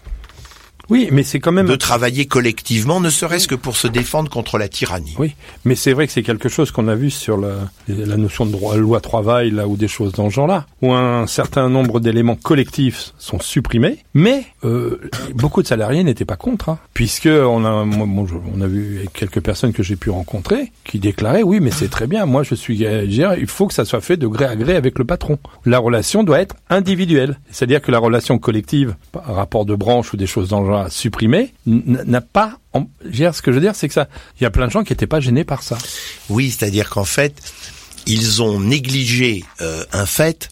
Oui, 0.89 1.07
mais 1.11 1.23
c'est 1.23 1.39
quand 1.39 1.51
même. 1.51 1.67
de 1.67 1.75
travailler 1.75 2.25
collectivement, 2.25 2.99
ne 2.99 3.09
serait-ce 3.09 3.47
que 3.47 3.55
pour 3.55 3.77
se 3.77 3.87
défendre 3.87 4.29
contre 4.29 4.57
la 4.57 4.67
tyrannie. 4.67 5.13
Oui, 5.19 5.35
mais 5.65 5.75
c'est 5.75 5.93
vrai 5.93 6.07
que 6.07 6.13
c'est 6.13 6.23
quelque 6.23 6.49
chose 6.49 6.71
qu'on 6.71 6.87
a 6.87 6.95
vu 6.95 7.09
sur 7.09 7.37
la, 7.37 7.55
la 7.87 8.17
notion 8.17 8.45
de 8.45 8.51
droit, 8.51 8.75
loi 8.77 8.99
travail, 9.01 9.51
là, 9.51 9.67
ou 9.67 9.77
des 9.77 9.87
choses 9.87 10.11
dans 10.13 10.29
ce 10.29 10.35
genre-là, 10.35 10.65
où 10.81 10.93
un 10.93 11.27
certain 11.27 11.69
nombre 11.69 11.99
d'éléments 11.99 12.35
collectifs 12.35 13.13
sont 13.17 13.39
supprimés, 13.39 13.99
mais 14.13 14.43
euh, 14.63 14.99
beaucoup 15.35 15.61
de 15.61 15.67
salariés 15.67 16.03
n'étaient 16.03 16.25
pas 16.25 16.35
contre, 16.37 16.69
hein, 16.69 16.79
puisque 16.93 17.27
on 17.27 17.65
a, 17.65 17.85
moi, 17.85 18.25
je- 18.27 18.35
on 18.55 18.61
a 18.61 18.67
vu 18.67 19.05
quelques 19.13 19.41
personnes 19.41 19.73
que 19.73 19.83
j'ai 19.83 19.95
pu 19.95 20.09
rencontrer 20.09 20.71
qui 20.83 20.99
déclaraient, 20.99 21.43
oui, 21.43 21.59
mais 21.59 21.71
c'est 21.71 21.89
très 21.89 22.07
bien, 22.07 22.25
moi 22.25 22.43
je 22.43 22.55
suis, 22.55 22.77
il 22.79 23.47
faut 23.47 23.67
que 23.67 23.73
ça 23.73 23.85
soit 23.85 24.01
fait 24.01 24.17
de 24.17 24.27
gré 24.27 24.45
à 24.45 24.55
gré 24.55 24.75
avec 24.75 24.97
le 24.97 25.05
patron. 25.05 25.37
La 25.65 25.79
relation 25.79 26.23
doit 26.23 26.39
être 26.39 26.55
individuelle, 26.69 27.39
c'est-à-dire 27.51 27.81
que 27.81 27.91
la 27.91 27.99
relation 27.99 28.37
collective, 28.39 28.95
par 29.11 29.35
rapport 29.35 29.65
de 29.65 29.75
branche 29.75 30.13
ou 30.13 30.17
des 30.17 30.27
choses 30.27 30.49
dans 30.49 30.61
le 30.61 30.67
genre 30.67 30.78
supprimées, 30.89 31.53
n- 31.67 32.03
n'a 32.05 32.21
pas 32.21 32.59
ce 32.73 33.41
que 33.41 33.51
je 33.51 33.55
veux 33.55 33.61
dire, 33.61 33.75
c'est 33.75 33.87
que 33.87 33.93
ça, 33.93 34.07
il 34.39 34.43
y 34.43 34.45
a 34.45 34.51
plein 34.51 34.67
de 34.67 34.71
gens 34.71 34.83
qui 34.83 34.93
n'étaient 34.93 35.07
pas 35.07 35.19
gênés 35.19 35.43
par 35.43 35.63
ça. 35.63 35.77
Oui, 36.29 36.51
c'est-à-dire 36.51 36.89
qu'en 36.89 37.03
fait, 37.03 37.33
ils 38.05 38.41
ont 38.41 38.59
négligé 38.59 39.43
euh, 39.61 39.83
un 39.91 40.05
fait, 40.05 40.49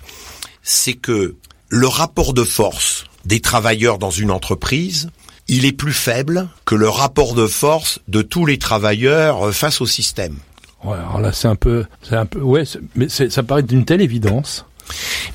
c'est 0.64 0.94
que 0.94 1.36
le 1.70 1.88
rapport 1.88 2.34
de 2.34 2.44
force 2.44 3.06
des 3.26 3.40
travailleurs 3.40 4.00
dans 4.00 4.10
une 4.10 4.32
entreprise, 4.32 5.10
il 5.48 5.66
est 5.66 5.72
plus 5.72 5.94
faible 5.94 6.50
que 6.66 6.76
le 6.76 6.90
rapport 6.90 7.36
de 7.36 7.48
force 7.48 8.00
de 8.08 8.22
tous 8.22 8.46
les 8.46 8.58
travailleurs 8.58 9.48
euh, 9.48 9.52
face 9.52 9.80
au 9.80 9.86
système. 9.86 10.36
Ouais, 10.84 10.98
alors 10.98 11.20
là, 11.20 11.32
c'est 11.32 11.48
un 11.48 11.56
peu, 11.56 11.86
c'est 12.04 12.16
un 12.16 12.26
peu, 12.26 12.42
ouais, 12.42 12.64
mais 12.96 13.08
ça 13.10 13.44
paraît 13.44 13.64
d'une 13.64 13.86
telle 13.86 14.02
évidence. 14.02 14.66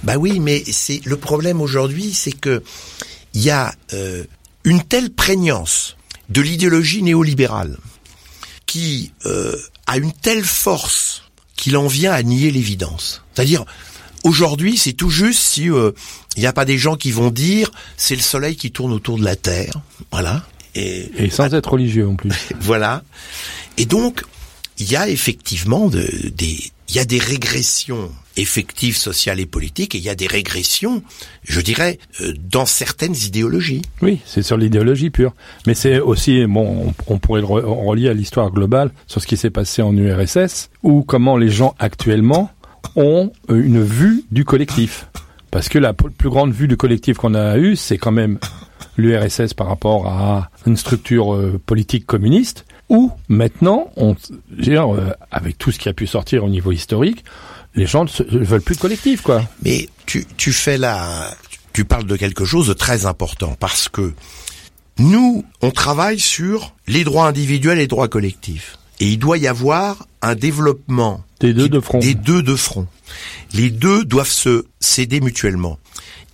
Bah 0.03 0.17
oui, 0.17 0.41
mais 0.41 0.63
c'est 0.67 1.01
le 1.05 1.17
problème 1.17 1.61
aujourd'hui, 1.61 2.13
c'est 2.13 2.33
que 2.33 2.63
il 3.35 3.43
y 3.43 3.51
a 3.51 3.73
euh, 3.93 4.25
une 4.65 4.83
telle 4.83 5.11
prégnance 5.11 5.97
de 6.29 6.41
l'idéologie 6.41 7.03
néolibérale 7.03 7.77
qui 8.67 9.13
euh, 9.27 9.57
a 9.87 9.99
une 9.99 10.13
telle 10.13 10.45
force 10.45 11.25
qu'il 11.57 11.77
en 11.77 11.87
vient 11.89 12.13
à 12.13 12.23
nier 12.23 12.51
l'évidence. 12.51 13.23
C'est-à-dire 13.35 13.65
aujourd'hui, 14.25 14.77
c'est 14.79 14.93
tout 14.95 15.11
juste 15.11 15.41
si 15.43 15.71
euh, 15.71 15.93
il 16.37 16.41
n'y 16.41 16.47
a 16.47 16.53
pas 16.53 16.65
des 16.65 16.79
gens 16.79 16.97
qui 16.97 17.11
vont 17.13 17.31
dire 17.31 17.71
c'est 17.97 18.15
le 18.17 18.23
soleil 18.23 18.57
qui 18.57 18.71
tourne 18.73 18.93
autour 18.93 19.19
de 19.19 19.25
la 19.25 19.37
terre, 19.37 19.75
voilà. 20.11 20.45
Et, 20.75 21.11
Et 21.19 21.29
sans 21.31 21.53
être 21.53 21.73
religieux 21.73 22.09
en 22.09 22.17
plus. 22.17 22.31
voilà. 22.61 23.03
Et 23.77 23.85
donc, 23.85 24.23
il 24.79 24.91
y 24.91 24.97
a 24.97 25.09
effectivement 25.09 25.89
de- 25.89 26.31
des, 26.35 26.71
il 26.89 26.95
y 26.95 26.99
a 26.99 27.05
des 27.05 27.19
régressions 27.19 28.11
effectives 28.37 28.97
sociales 28.97 29.41
et 29.41 29.47
politiques 29.47 29.95
et 29.95 29.99
il 29.99 30.05
y 30.05 30.09
a 30.09 30.15
des 30.15 30.27
régressions, 30.27 31.03
je 31.45 31.61
dirais, 31.61 31.99
euh, 32.21 32.33
dans 32.51 32.67
certaines 32.67 33.15
idéologies. 33.15 33.83
Oui, 34.01 34.21
c'est 34.25 34.43
sur 34.43 34.57
l'idéologie 34.57 35.11
pure. 35.11 35.35
Mais 35.67 35.75
c'est 35.75 36.01
aussi, 36.01 36.47
bon, 36.47 36.95
on, 37.07 37.19
pourrait 37.19 37.41
le 37.41 37.47
re- 37.47 37.63
relier 37.63 38.09
à 38.09 38.15
l'histoire 38.15 38.51
globale 38.51 38.91
sur 39.07 39.21
ce 39.21 39.27
qui 39.27 39.37
s'est 39.37 39.51
passé 39.51 39.83
en 39.83 39.97
URSS, 39.97 40.71
ou 40.83 41.03
comment 41.03 41.37
les 41.37 41.51
gens 41.51 41.75
actuellement 41.79 42.51
ont 42.97 43.33
euh, 43.51 43.63
une 43.63 43.83
vue 43.83 44.25
du 44.31 44.45
collectif. 44.45 45.09
Parce 45.51 45.69
que 45.69 45.79
la 45.79 45.93
plus 45.93 46.31
grande 46.31 46.53
vue 46.53 46.69
du 46.69 46.77
collectif 46.77 47.19
qu'on 47.19 47.35
a 47.35 47.59
eue, 47.59 47.77
c'est 47.77 47.99
quand 47.99 48.13
même 48.13 48.39
l'URSS 48.97 49.55
par 49.55 49.67
rapport 49.67 50.07
à 50.07 50.51
une 50.67 50.77
structure 50.77 51.35
euh, 51.35 51.61
politique 51.65 52.07
communiste, 52.07 52.65
où 52.89 53.11
maintenant, 53.29 53.91
on, 53.97 54.17
dire, 54.51 54.87
avec 55.31 55.57
tout 55.57 55.71
ce 55.71 55.79
qui 55.79 55.89
a 55.89 55.95
pu 55.95 56.07
sortir 56.07 56.45
au 56.45 56.49
niveau 56.49 56.73
historique, 56.73 57.25
les 57.75 57.87
gens 57.87 58.05
ne 58.05 58.45
veulent 58.45 58.61
plus 58.63 58.77
de 58.77 58.81
collectif, 58.81 59.23
quoi. 59.23 59.49
Mais 59.65 59.89
tu, 60.07 60.27
tu 60.37 60.53
fais 60.53 60.79
là, 60.79 61.35
tu 61.73 61.85
parles 61.85 62.07
de 62.07 62.17
quelque 62.17 62.45
chose 62.45 62.69
de 62.69 62.73
très 62.75 63.07
important 63.07 63.57
parce 63.59 63.89
que 63.89 64.13
Nous, 64.99 65.45
on 65.63 65.71
travaille 65.71 66.21
sur 66.21 66.75
les 66.87 67.03
droits 67.03 67.27
individuels 67.27 67.79
et 67.79 67.83
les 67.83 67.87
droits 67.87 68.09
collectifs. 68.09 68.77
Et 69.01 69.07
il 69.09 69.19
doit 69.19 69.39
y 69.39 69.47
avoir 69.47 70.07
un 70.21 70.35
développement 70.35 71.25
Des 71.41 71.55
deux 71.55 71.65
qui- 71.65 71.71
de 71.71 71.81
front. 71.81 71.99
Des 71.99 72.15
deux 72.15 72.43
de 72.43 72.55
front. 72.57 72.87
Les 73.55 73.71
deux 73.71 74.05
doivent 74.05 74.29
se 74.31 74.67
céder 74.81 75.21
mutuellement. 75.23 75.79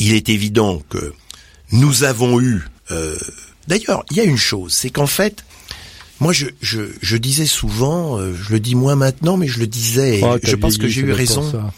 Il 0.00 0.12
est 0.14 0.28
évident 0.28 0.82
que 0.90 1.14
nous 1.70 2.02
avons 2.02 2.40
eu. 2.40 2.66
euh, 2.90 3.16
D'ailleurs, 3.68 4.04
il 4.10 4.16
y 4.16 4.20
a 4.20 4.24
une 4.24 4.36
chose, 4.38 4.72
c'est 4.74 4.90
qu'en 4.90 5.06
fait, 5.06 5.44
moi, 6.20 6.32
je, 6.32 6.46
je, 6.60 6.80
je 7.00 7.16
disais 7.16 7.46
souvent, 7.46 8.18
euh, 8.18 8.34
je 8.34 8.52
le 8.52 8.60
dis 8.60 8.74
moins 8.74 8.96
maintenant, 8.96 9.36
mais 9.36 9.46
je 9.46 9.60
le 9.60 9.66
disais, 9.66 10.18
et 10.18 10.24
Oh, 10.24 10.36
je 10.42 10.56
pense 10.56 10.78
que 10.78 10.88
j'ai 10.88 11.02
eu 11.02 11.12
raison 11.12 11.70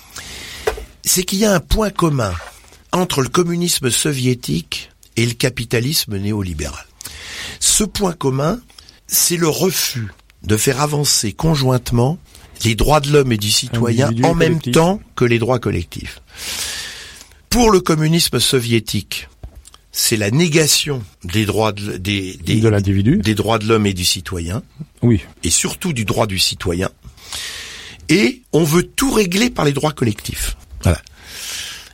c'est 1.04 1.24
qu'il 1.24 1.38
y 1.38 1.44
a 1.44 1.52
un 1.52 1.60
point 1.60 1.90
commun 1.90 2.34
entre 2.92 3.22
le 3.22 3.28
communisme 3.28 3.90
soviétique 3.90 4.90
et 5.16 5.26
le 5.26 5.32
capitalisme 5.32 6.16
néolibéral. 6.18 6.84
Ce 7.58 7.84
point 7.84 8.12
commun, 8.12 8.60
c'est 9.06 9.36
le 9.36 9.48
refus 9.48 10.08
de 10.42 10.56
faire 10.56 10.80
avancer 10.80 11.32
conjointement 11.32 12.18
les 12.64 12.74
droits 12.74 13.00
de 13.00 13.10
l'homme 13.10 13.32
et 13.32 13.38
du 13.38 13.50
citoyen 13.50 14.10
en 14.22 14.34
même 14.34 14.58
collectif. 14.58 14.72
temps 14.72 15.00
que 15.16 15.24
les 15.24 15.38
droits 15.38 15.58
collectifs. 15.58 16.20
Pour 17.48 17.70
le 17.70 17.80
communisme 17.80 18.38
soviétique, 18.38 19.28
c'est 19.92 20.16
la 20.16 20.30
négation 20.30 21.02
des 21.24 21.44
droits 21.46 21.72
de, 21.72 21.96
des, 21.96 22.36
des- 22.44 22.60
De 22.60 22.68
l'individu. 22.68 23.18
des 23.18 23.34
droits 23.34 23.58
de 23.58 23.66
l'homme 23.66 23.86
et 23.86 23.92
du 23.94 24.04
citoyen, 24.04 24.62
Oui. 25.02 25.20
et 25.42 25.50
surtout 25.50 25.92
du 25.92 26.04
droit 26.04 26.26
du 26.26 26.38
citoyen. 26.38 26.90
Et 28.08 28.42
on 28.52 28.64
veut 28.64 28.82
tout 28.84 29.10
régler 29.12 29.50
par 29.50 29.64
les 29.64 29.72
droits 29.72 29.92
collectifs. 29.92 30.56
Voilà. 30.82 31.00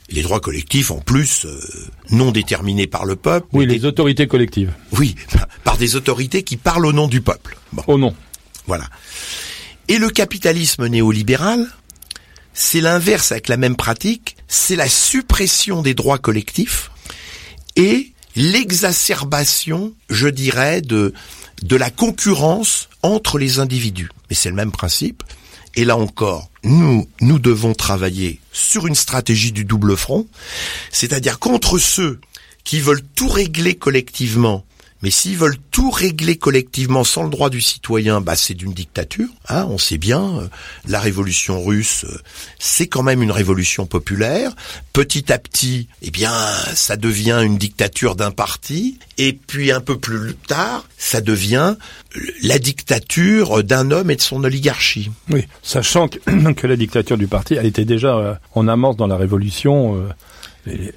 Les 0.08 0.22
droits 0.22 0.40
collectifs, 0.40 0.90
en 0.90 1.00
plus, 1.00 1.44
euh, 1.46 1.60
non 2.10 2.30
déterminés 2.32 2.86
par 2.86 3.04
le 3.04 3.16
peuple, 3.16 3.46
Oui, 3.52 3.66
les 3.66 3.84
autorités 3.84 4.26
collectives. 4.26 4.72
oui, 4.92 5.16
par 5.64 5.76
des 5.78 5.96
autorités 5.96 6.42
qui 6.42 6.56
parlent 6.56 6.86
au 6.86 6.92
nom 6.92 7.08
du 7.08 7.20
peuple. 7.20 7.56
Bon, 7.72 7.82
Oh 7.86 7.98
non. 7.98 8.14
voilà. 8.66 8.84
Et 9.88 9.98
le 9.98 10.08
capitalisme 10.10 10.86
néolibéral, 10.86 11.66
c'est 12.54 12.80
l'inverse 12.80 13.32
avec 13.32 13.48
la 13.48 13.56
même 13.56 13.76
pratique, 13.76 14.36
c'est 14.48 14.76
la 14.76 14.88
suppression 14.88 15.82
des 15.82 15.94
droits 15.94 16.18
collectifs 16.18 16.90
et 17.76 18.12
l'exacerbation, 18.34 19.94
je 20.10 20.28
dirais, 20.28 20.82
de, 20.82 21.14
de 21.62 21.76
la 21.76 21.90
concurrence 21.90 22.88
entre 23.02 23.38
les 23.38 23.58
individus. 23.58 24.10
Mais 24.28 24.36
c'est 24.36 24.50
le 24.50 24.54
même 24.54 24.72
principe. 24.72 25.22
Et 25.74 25.84
là 25.84 25.96
encore, 25.96 26.50
nous, 26.64 27.06
nous 27.20 27.38
devons 27.38 27.74
travailler 27.74 28.40
sur 28.52 28.86
une 28.86 28.94
stratégie 28.94 29.52
du 29.52 29.64
double 29.64 29.96
front, 29.96 30.26
c'est-à-dire 30.90 31.38
contre 31.38 31.78
ceux 31.78 32.20
qui 32.64 32.80
veulent 32.80 33.04
tout 33.14 33.28
régler 33.28 33.74
collectivement. 33.74 34.64
Mais 35.06 35.12
s'ils 35.12 35.36
veulent 35.36 35.58
tout 35.70 35.92
régler 35.92 36.34
collectivement 36.34 37.04
sans 37.04 37.22
le 37.22 37.30
droit 37.30 37.48
du 37.48 37.60
citoyen, 37.60 38.20
bah 38.20 38.34
c'est 38.34 38.54
d'une 38.54 38.72
dictature. 38.72 39.28
Hein, 39.48 39.64
on 39.70 39.78
sait 39.78 39.98
bien, 39.98 40.40
euh, 40.40 40.48
la 40.88 40.98
révolution 40.98 41.62
russe, 41.62 42.04
euh, 42.08 42.18
c'est 42.58 42.88
quand 42.88 43.04
même 43.04 43.22
une 43.22 43.30
révolution 43.30 43.86
populaire. 43.86 44.50
Petit 44.92 45.32
à 45.32 45.38
petit, 45.38 45.86
eh 46.02 46.10
bien, 46.10 46.32
ça 46.74 46.96
devient 46.96 47.40
une 47.44 47.56
dictature 47.56 48.16
d'un 48.16 48.32
parti. 48.32 48.98
Et 49.16 49.32
puis 49.32 49.70
un 49.70 49.80
peu 49.80 49.96
plus 49.96 50.34
tard, 50.34 50.88
ça 50.98 51.20
devient 51.20 51.76
la 52.42 52.58
dictature 52.58 53.62
d'un 53.62 53.92
homme 53.92 54.10
et 54.10 54.16
de 54.16 54.22
son 54.22 54.42
oligarchie. 54.42 55.12
Oui, 55.30 55.46
sachant 55.62 56.08
que, 56.08 56.66
la 56.66 56.76
dictature 56.76 57.16
du 57.16 57.28
parti, 57.28 57.54
elle 57.54 57.66
était 57.66 57.84
déjà 57.84 58.16
euh, 58.16 58.34
en 58.56 58.66
amorce 58.66 58.96
dans 58.96 59.06
la 59.06 59.16
révolution 59.16 60.08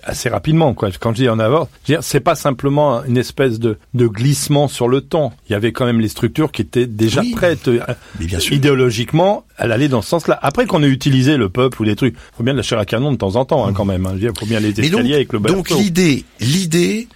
assez 0.04 0.30
rapidement. 0.30 0.74
Quoi. 0.74 0.90
Quand 1.00 1.12
je 1.12 1.24
dis 1.24 1.30
en 1.30 1.40
amorce, 1.40 1.70
je 1.86 1.94
veux 1.94 1.98
dire, 1.98 2.04
c'est 2.04 2.20
pas 2.20 2.36
simplement 2.36 3.04
une 3.06 3.18
espèce 3.18 3.60
de, 3.60 3.78
de 3.94 4.08
glissement 4.08 4.68
sur 4.68 4.88
le 4.88 5.02
temps. 5.02 5.34
Il 5.48 5.54
y 5.54 5.56
avait 5.56 5.72
quand 5.72 5.86
même 5.86 6.00
les 6.00 6.08
structures 6.08 6.52
qui 6.52 6.62
étaient 6.62 6.88
déjà 6.88 7.22
Oui. 7.22 7.32
prêtes. 7.32 7.68
euh, 7.68 7.80
Mais 8.20 8.26
bien 8.26 8.40
sûr. 8.40 8.54
Idéologiquement, 8.56 9.46
elle 9.58 9.72
allait 9.72 9.88
dans 9.90 10.02
ce 10.02 10.10
sens-là. 10.10 10.38
Après 10.42 10.66
qu'on 10.66 10.82
ait 10.84 10.88
utilisé 10.90 11.38
le 11.38 11.50
peuple 11.50 11.82
ou 11.82 11.86
des 11.86 11.96
trucs, 11.96 12.16
faut 12.38 12.44
bien 12.44 12.54
lâcher 12.54 12.76
à 12.76 12.86
canon 12.86 13.12
de 13.12 13.18
temps 13.18 13.36
en 13.36 13.46
temps 13.46 13.66
hein, 13.68 13.74
quand 13.74 13.86
même. 13.86 14.06
Hein. 14.06 14.14
Dire, 14.16 14.32
faut 14.38 14.46
bien 14.46 14.60
les 14.60 14.70
escaliers 14.70 14.90
donc, 14.90 15.02
avec 15.12 15.34
le 15.34 15.40
donc 15.40 15.70
l'idée, 15.70 16.26
l'idée, 16.40 17.08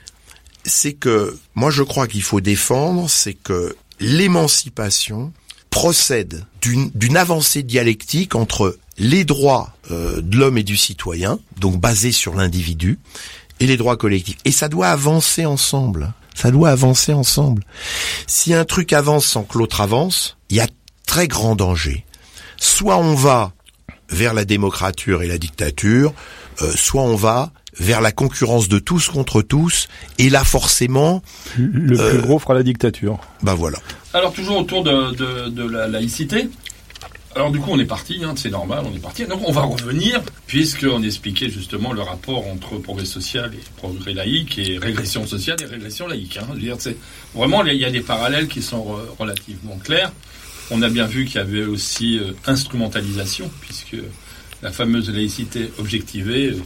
c'est 0.64 0.94
que 0.94 1.36
moi 1.56 1.72
je 1.72 1.84
crois 1.84 2.08
qu'il 2.08 2.22
faut 2.24 2.42
défendre, 2.42 3.10
c'est 3.10 3.34
que 3.34 3.76
l'émancipation 4.00 5.32
procède 5.74 6.46
d'une 6.62 7.18
avancée 7.18 7.64
dialectique 7.64 8.36
entre 8.36 8.78
les 9.00 9.26
droits 9.26 9.74
euh, 9.90 10.22
de 10.22 10.38
l'homme 10.38 10.60
et 10.60 10.64
du 10.64 10.78
citoyen, 10.78 11.40
donc 11.60 11.80
basés 11.80 12.12
sur 12.12 12.36
l'individu, 12.36 13.00
et 13.60 13.66
les 13.66 13.76
droits 13.76 13.98
collectifs. 13.98 14.38
Et 14.46 14.52
ça 14.52 14.70
doit 14.70 14.90
avancer 14.90 15.46
ensemble. 15.46 16.14
Ça 16.36 16.52
doit 16.52 16.70
avancer 16.70 17.12
ensemble. 17.12 17.64
Si 18.28 18.54
un 18.54 18.66
truc 18.66 18.94
avance 18.94 19.26
sans 19.26 19.44
que 19.44 19.58
l'autre 19.58 19.82
avance, 19.82 20.38
il 20.50 20.58
y 20.58 20.62
a 20.62 20.68
très 21.08 21.28
grand 21.28 21.56
danger. 21.56 22.06
Soit 22.58 22.98
on 22.98 23.16
va 23.16 23.52
vers 24.10 24.36
la 24.36 24.46
démocrature 24.46 25.24
et 25.24 25.28
la 25.28 25.40
dictature, 25.40 26.14
euh, 26.62 26.72
soit 26.76 27.02
on 27.02 27.16
va 27.16 27.52
vers 27.80 28.02
la 28.02 28.12
concurrence 28.12 28.70
de 28.70 28.78
tous 28.78 29.10
contre 29.10 29.42
tous, 29.42 29.88
et 30.20 30.30
là 30.30 30.44
forcément, 30.44 31.24
Le 31.58 32.00
euh, 32.00 32.10
plus 32.12 32.22
gros 32.22 32.38
fera 32.38 32.54
la 32.54 32.62
dictature. 32.62 33.20
bah 33.42 33.56
voilà. 33.56 33.80
Alors 34.14 34.32
toujours 34.34 34.58
autour 34.58 34.84
de, 34.84 35.64
la 35.64 35.88
laïcité. 35.88 36.48
Alors 37.36 37.50
du 37.50 37.60
coup 37.60 37.72
on 37.72 37.80
est 37.80 37.86
parti, 37.86 38.22
hein, 38.24 38.36
c'est 38.36 38.52
normal, 38.52 38.84
on 38.86 38.96
est 38.96 39.00
parti. 39.02 39.26
Donc 39.26 39.42
on 39.48 39.52
va 39.52 39.62
revenir, 39.64 40.22
puisqu'on 40.46 41.02
expliquait 41.02 41.50
justement 41.50 41.92
le 41.92 42.02
rapport 42.02 42.46
entre 42.48 42.78
progrès 42.78 43.06
social 43.06 43.52
et 43.56 43.60
progrès 43.78 44.14
laïque, 44.14 44.60
et 44.60 44.78
régression 44.78 45.26
sociale 45.26 45.58
et 45.64 45.66
régression 45.66 46.08
laïque. 46.08 46.38
Hein. 46.38 46.48
Je 46.56 46.92
vraiment 47.34 47.66
il 47.66 47.74
y 47.76 47.86
a 47.86 47.90
des 47.90 48.02
parallèles 48.02 48.48
qui 48.48 48.62
sont 48.62 48.86
re- 48.86 49.18
relativement 49.18 49.78
clairs. 49.84 50.12
On 50.70 50.84
a 50.84 50.90
bien 50.90 51.08
vu 51.08 51.26
qu'il 51.26 51.38
y 51.38 51.40
avait 51.40 51.66
aussi 51.66 52.20
euh, 52.20 52.34
instrumentalisation, 52.46 53.50
puisque 53.62 53.98
la 54.62 54.72
fameuse 54.72 55.10
laïcité 55.10 55.72
objectivée, 55.80 56.52
euh, 56.52 56.62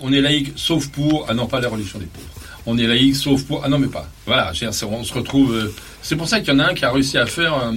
on 0.00 0.12
est 0.12 0.20
laïque 0.20 0.52
sauf 0.56 0.88
pour, 0.88 1.24
ah 1.30 1.34
non 1.34 1.46
pas 1.46 1.60
la 1.60 1.68
religion 1.70 1.98
des 1.98 2.04
pauvres. 2.06 2.28
On 2.66 2.76
est 2.76 2.86
laïque 2.86 3.16
sauf 3.16 3.42
pour, 3.44 3.64
ah 3.64 3.70
non 3.70 3.78
mais 3.78 3.88
pas. 3.88 4.06
Voilà, 4.26 4.52
on 4.52 5.04
se 5.04 5.14
retrouve. 5.14 5.54
euh, 5.54 5.74
c'est 6.02 6.16
pour 6.16 6.28
ça 6.28 6.40
qu'il 6.40 6.48
y 6.52 6.56
en 6.56 6.58
a 6.60 6.66
un 6.70 6.74
qui 6.74 6.84
a 6.84 6.90
réussi 6.92 7.18
à 7.18 7.26
faire 7.26 7.54
un, 7.54 7.76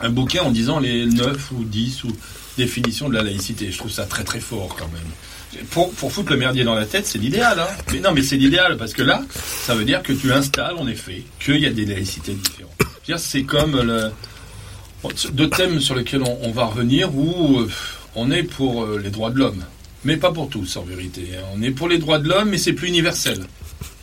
un 0.00 0.10
bouquin 0.10 0.42
en 0.42 0.50
disant 0.50 0.78
les 0.80 1.06
9 1.06 1.52
ou 1.52 1.64
10 1.64 2.04
ou 2.04 2.08
définitions 2.58 3.08
de 3.08 3.14
la 3.14 3.22
laïcité. 3.22 3.70
Je 3.70 3.78
trouve 3.78 3.90
ça 3.90 4.04
très 4.04 4.24
très 4.24 4.40
fort 4.40 4.76
quand 4.78 4.88
même. 4.88 5.64
Pour, 5.70 5.90
pour 5.92 6.12
foutre 6.12 6.30
le 6.30 6.36
merdier 6.38 6.62
dans 6.62 6.74
la 6.76 6.86
tête, 6.86 7.06
c'est 7.06 7.18
l'idéal. 7.18 7.58
Hein. 7.58 7.66
Mais 7.92 8.00
non, 8.00 8.12
mais 8.12 8.22
c'est 8.22 8.36
l'idéal 8.36 8.76
parce 8.76 8.92
que 8.92 9.02
là, 9.02 9.22
ça 9.34 9.74
veut 9.74 9.84
dire 9.84 10.02
que 10.02 10.12
tu 10.12 10.32
installes 10.32 10.74
en 10.78 10.86
effet 10.86 11.22
qu'il 11.44 11.58
y 11.58 11.66
a 11.66 11.70
des 11.70 11.86
laïcités 11.86 12.34
différentes. 12.34 12.70
C'est 13.18 13.42
comme 13.42 13.80
le, 13.80 14.12
deux 15.32 15.50
thèmes 15.50 15.80
sur 15.80 15.96
lesquels 15.96 16.22
on, 16.22 16.38
on 16.42 16.52
va 16.52 16.66
revenir 16.66 17.12
où 17.12 17.58
euh, 17.60 17.68
on 18.14 18.30
est 18.30 18.44
pour 18.44 18.84
euh, 18.84 19.00
les 19.02 19.10
droits 19.10 19.30
de 19.30 19.38
l'homme, 19.38 19.64
mais 20.04 20.16
pas 20.16 20.30
pour 20.30 20.48
tous 20.48 20.76
en 20.76 20.82
vérité. 20.82 21.30
hein. 21.36 21.42
On 21.56 21.62
est 21.62 21.72
pour 21.72 21.88
les 21.88 21.98
droits 21.98 22.18
de 22.20 22.28
l'homme, 22.28 22.50
mais 22.50 22.58
c'est 22.58 22.72
plus 22.72 22.86
universel. 22.88 23.40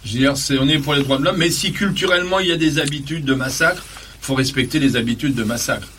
Je 0.10 0.58
on 0.58 0.70
est 0.70 0.80
pour 0.80 0.94
les 0.94 1.04
droits 1.04 1.18
de 1.18 1.24
l'homme, 1.24 1.36
mais 1.38 1.52
si 1.52 1.74
culturellement 1.74 2.40
il 2.40 2.48
y 2.48 2.52
a 2.54 2.58
des 2.58 2.80
habitudes 2.80 3.26
de 3.26 3.34
massacre, 3.34 3.84
faut 4.22 4.36
respecter 4.36 4.80
les 4.80 4.96
habitudes 4.96 5.36
de 5.36 5.44
massacre. 5.44 5.90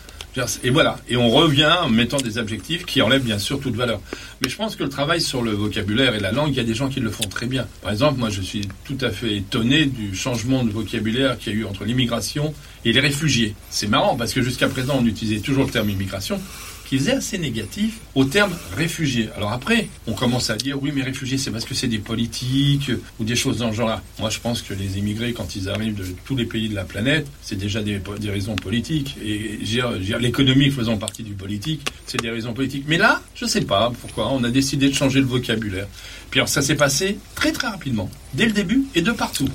Et 0.63 0.69
voilà, 0.69 0.97
et 1.09 1.17
on 1.17 1.29
revient 1.29 1.71
en 1.83 1.89
mettant 1.89 2.17
des 2.17 2.37
objectifs 2.37 2.85
qui 2.85 3.01
enlèvent 3.01 3.23
bien 3.23 3.37
sûr 3.37 3.59
toute 3.59 3.75
valeur. 3.75 3.99
Mais 4.41 4.49
je 4.49 4.55
pense 4.55 4.75
que 4.75 4.83
le 4.83 4.89
travail 4.89 5.21
sur 5.21 5.43
le 5.43 5.51
vocabulaire 5.51 6.15
et 6.15 6.19
la 6.19 6.31
langue, 6.31 6.49
il 6.49 6.55
y 6.55 6.59
a 6.59 6.63
des 6.63 6.73
gens 6.73 6.89
qui 6.89 7.01
le 7.01 7.11
font 7.11 7.27
très 7.27 7.45
bien. 7.45 7.67
Par 7.81 7.91
exemple, 7.91 8.19
moi 8.19 8.29
je 8.29 8.41
suis 8.41 8.61
tout 8.85 8.97
à 9.01 9.11
fait 9.11 9.35
étonné 9.35 9.85
du 9.85 10.15
changement 10.15 10.63
de 10.63 10.71
vocabulaire 10.71 11.37
qu'il 11.37 11.53
y 11.53 11.55
a 11.57 11.59
eu 11.59 11.65
entre 11.65 11.83
l'immigration 11.83 12.53
et 12.85 12.93
les 12.93 12.99
réfugiés. 13.01 13.53
C'est 13.69 13.87
marrant 13.87 14.15
parce 14.15 14.33
que 14.33 14.41
jusqu'à 14.41 14.69
présent 14.69 14.97
on 14.99 15.05
utilisait 15.05 15.41
toujours 15.41 15.65
le 15.65 15.71
terme 15.71 15.89
immigration 15.89 16.39
qui 16.89 16.97
faisait 16.97 17.13
assez 17.13 17.37
négatif 17.37 17.99
au 18.15 18.25
terme 18.25 18.51
réfugié. 18.75 19.29
Alors 19.37 19.51
après, 19.51 19.87
on 20.07 20.13
commence 20.13 20.49
à 20.49 20.55
dire 20.55 20.81
oui 20.81 20.91
mais 20.93 21.03
réfugiés 21.03 21.37
c'est 21.37 21.51
parce 21.51 21.65
que 21.65 21.75
c'est 21.75 21.87
des 21.87 21.99
politiques 21.99 22.91
ou 23.19 23.23
des 23.23 23.35
choses 23.35 23.59
dans 23.59 23.71
ce 23.71 23.77
genre-là. 23.77 24.01
Moi 24.17 24.31
je 24.31 24.39
pense 24.39 24.63
que 24.63 24.73
les 24.73 24.97
immigrés 24.97 25.33
quand 25.33 25.55
ils 25.55 25.69
arrivent 25.69 25.93
de 25.93 26.05
tous 26.25 26.35
les 26.35 26.45
pays 26.45 26.67
de 26.67 26.73
la 26.73 26.85
planète, 26.85 27.27
c'est 27.43 27.57
déjà 27.57 27.83
des, 27.83 28.01
raisons 28.27 28.55
politiques 28.55 29.17
et 29.23 29.59
l'économie 30.19 30.71
faisant 30.71 30.97
partie 30.97 31.21
du 31.21 31.33
politique, 31.33 31.87
c'est 32.07 32.19
des 32.21 32.31
raisons 32.31 32.53
politiques. 32.53 32.85
Mais 32.87 32.97
là, 32.97 33.21
je 33.35 33.45
sais 33.45 33.61
pas 33.61 33.91
pourquoi 34.01 34.31
on 34.31 34.43
a 34.43 34.49
décidé 34.49 34.89
de 34.89 34.95
changer 34.95 35.19
le 35.19 35.27
vocabulaire. 35.27 35.87
Puis 36.31 36.39
alors 36.39 36.49
ça 36.49 36.63
s'est 36.63 36.75
passé 36.75 37.19
très 37.35 37.51
très 37.51 37.67
rapidement, 37.67 38.09
dès 38.33 38.47
le 38.47 38.51
début 38.51 38.85
et 38.95 39.03
de 39.03 39.11
partout. 39.11 39.49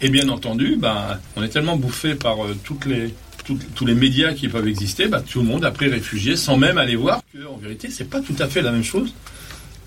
Et 0.00 0.08
bien 0.08 0.28
entendu, 0.30 0.76
ben, 0.76 1.18
on 1.36 1.42
est 1.42 1.48
tellement 1.48 1.76
bouffé 1.76 2.14
par 2.14 2.44
euh, 2.44 2.56
toutes 2.64 2.84
les, 2.84 3.14
tous 3.44 3.86
les 3.86 3.94
médias 3.94 4.32
qui 4.32 4.48
peuvent 4.48 4.66
exister, 4.68 5.08
ben, 5.08 5.22
tout 5.22 5.40
le 5.40 5.46
monde 5.46 5.64
a 5.64 5.70
pris 5.70 5.88
réfugié 5.88 6.36
sans 6.36 6.56
même 6.56 6.78
aller 6.78 6.96
voir 6.96 7.20
que, 7.32 7.46
en 7.46 7.56
vérité, 7.56 7.88
c'est 7.90 8.08
pas 8.08 8.20
tout 8.20 8.36
à 8.38 8.48
fait 8.48 8.62
la 8.62 8.72
même 8.72 8.84
chose. 8.84 9.14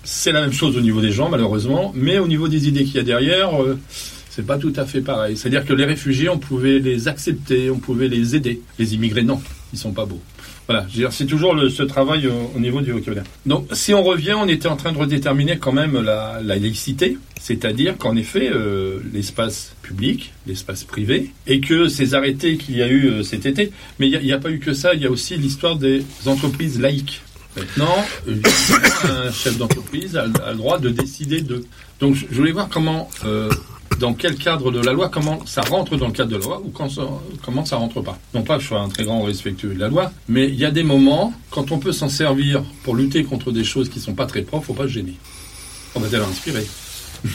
C'est 0.04 0.32
la 0.32 0.40
même 0.40 0.52
chose 0.52 0.76
au 0.76 0.80
niveau 0.80 1.00
des 1.00 1.12
gens, 1.12 1.28
malheureusement, 1.28 1.92
mais 1.94 2.18
au 2.18 2.28
niveau 2.28 2.48
des 2.48 2.68
idées 2.68 2.84
qu'il 2.84 2.94
y 2.94 3.00
a 3.00 3.02
derrière, 3.02 3.62
euh, 3.62 3.78
c'est 4.30 4.46
pas 4.46 4.56
tout 4.56 4.72
à 4.76 4.86
fait 4.86 5.00
pareil. 5.00 5.36
C'est-à-dire 5.36 5.64
que 5.64 5.72
les 5.72 5.84
réfugiés, 5.84 6.28
on 6.28 6.38
pouvait 6.38 6.78
les 6.78 7.08
accepter, 7.08 7.70
on 7.70 7.78
pouvait 7.78 8.08
les 8.08 8.36
aider. 8.36 8.60
Les 8.78 8.94
immigrés, 8.94 9.24
non, 9.24 9.42
ils 9.72 9.78
sont 9.78 9.92
pas 9.92 10.06
beaux. 10.06 10.22
Voilà, 10.68 10.86
c'est 11.10 11.24
toujours 11.24 11.54
le, 11.54 11.70
ce 11.70 11.82
travail 11.82 12.26
au, 12.26 12.52
au 12.54 12.60
niveau 12.60 12.82
du 12.82 12.92
vocabulaire. 12.92 13.24
Donc, 13.46 13.66
si 13.72 13.94
on 13.94 14.02
revient, 14.02 14.34
on 14.34 14.46
était 14.48 14.68
en 14.68 14.76
train 14.76 14.92
de 14.92 14.98
redéterminer 14.98 15.56
quand 15.56 15.72
même 15.72 15.98
la, 15.98 16.40
la 16.44 16.56
laïcité, 16.56 17.16
c'est-à-dire 17.40 17.96
qu'en 17.96 18.16
effet, 18.16 18.50
euh, 18.52 18.98
l'espace 19.14 19.74
public, 19.80 20.34
l'espace 20.46 20.84
privé, 20.84 21.30
et 21.46 21.60
que 21.60 21.88
ces 21.88 22.14
arrêtés 22.14 22.58
qu'il 22.58 22.76
y 22.76 22.82
a 22.82 22.88
eu 22.88 23.06
euh, 23.06 23.22
cet 23.22 23.46
été, 23.46 23.72
mais 23.98 24.10
il 24.10 24.20
n'y 24.20 24.32
a, 24.32 24.36
a, 24.36 24.38
pas 24.38 24.50
eu 24.50 24.58
que 24.58 24.74
ça, 24.74 24.92
il 24.92 25.00
y 25.00 25.06
a 25.06 25.10
aussi 25.10 25.38
l'histoire 25.38 25.76
des 25.76 26.04
entreprises 26.26 26.78
laïques. 26.78 27.22
Maintenant, 27.56 28.04
un 28.28 29.32
chef 29.32 29.56
d'entreprise 29.56 30.16
a, 30.16 30.24
a, 30.44 30.50
le 30.52 30.58
droit 30.58 30.78
de 30.78 30.90
décider 30.90 31.40
de. 31.40 31.64
Donc, 31.98 32.14
je 32.14 32.36
voulais 32.36 32.52
voir 32.52 32.68
comment. 32.68 33.08
Euh, 33.24 33.48
dans 33.98 34.14
quel 34.14 34.36
cadre 34.36 34.70
de 34.70 34.80
la 34.80 34.92
loi, 34.92 35.08
comment 35.08 35.44
ça 35.46 35.62
rentre 35.62 35.96
dans 35.96 36.06
le 36.06 36.12
cadre 36.12 36.30
de 36.30 36.36
la 36.36 36.44
loi 36.44 36.62
ou 36.64 36.70
quand 36.70 36.88
ça, 36.88 37.02
comment 37.44 37.64
ça 37.64 37.76
rentre 37.76 38.00
pas. 38.00 38.18
Non 38.34 38.42
pas 38.42 38.56
que 38.56 38.62
je 38.62 38.68
sois 38.68 38.80
un 38.80 38.88
très 38.88 39.04
grand 39.04 39.22
respectueux 39.22 39.74
de 39.74 39.78
la 39.78 39.88
loi, 39.88 40.12
mais 40.28 40.48
il 40.48 40.54
y 40.54 40.64
a 40.64 40.70
des 40.70 40.82
moments, 40.84 41.32
quand 41.50 41.72
on 41.72 41.78
peut 41.78 41.92
s'en 41.92 42.08
servir 42.08 42.62
pour 42.82 42.94
lutter 42.94 43.24
contre 43.24 43.52
des 43.52 43.64
choses 43.64 43.88
qui 43.88 44.00
sont 44.00 44.14
pas 44.14 44.26
très 44.26 44.42
propres, 44.42 44.66
faut 44.66 44.74
pas 44.74 44.84
se 44.84 44.92
gêner. 44.92 45.14
On 45.94 46.00
va 46.00 46.06
être 46.06 46.28
inspiré. 46.28 46.66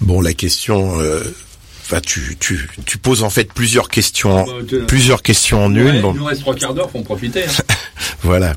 Bon, 0.00 0.20
la 0.20 0.34
question... 0.34 1.00
Euh... 1.00 1.22
Enfin, 1.82 2.00
tu, 2.00 2.36
tu, 2.40 2.68
tu 2.86 2.96
poses 2.98 3.22
en 3.22 3.30
fait 3.30 3.52
plusieurs 3.52 3.88
questions, 3.88 4.44
bah, 4.44 4.78
plusieurs 4.88 5.22
questions 5.22 5.66
en 5.66 5.74
une. 5.74 6.00
Bon. 6.00 6.12
Il 6.14 6.18
nous 6.18 6.24
reste 6.24 6.40
trois 6.40 6.54
quarts 6.54 6.72
d'heure, 6.72 6.90
faut 6.90 6.98
en 6.98 7.02
profiter. 7.02 7.44
Hein. 7.44 7.74
voilà. 8.22 8.54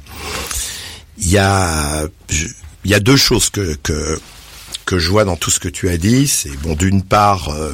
Il 1.18 1.30
y 1.30 1.38
a, 1.38 2.06
il 2.86 2.92
y 2.92 2.94
a 2.94 3.00
deux 3.02 3.18
choses 3.18 3.50
que, 3.50 3.76
que, 3.84 4.18
que 4.86 5.00
je 5.00 5.10
vois 5.10 5.26
dans 5.26 5.36
tout 5.36 5.52
ce 5.52 5.60
que 5.60 5.68
tu 5.68 5.90
as 5.90 5.98
dit, 5.98 6.28
c'est 6.28 6.56
bon 6.62 6.76
d'une 6.76 7.04
part 7.04 7.50
euh, 7.50 7.74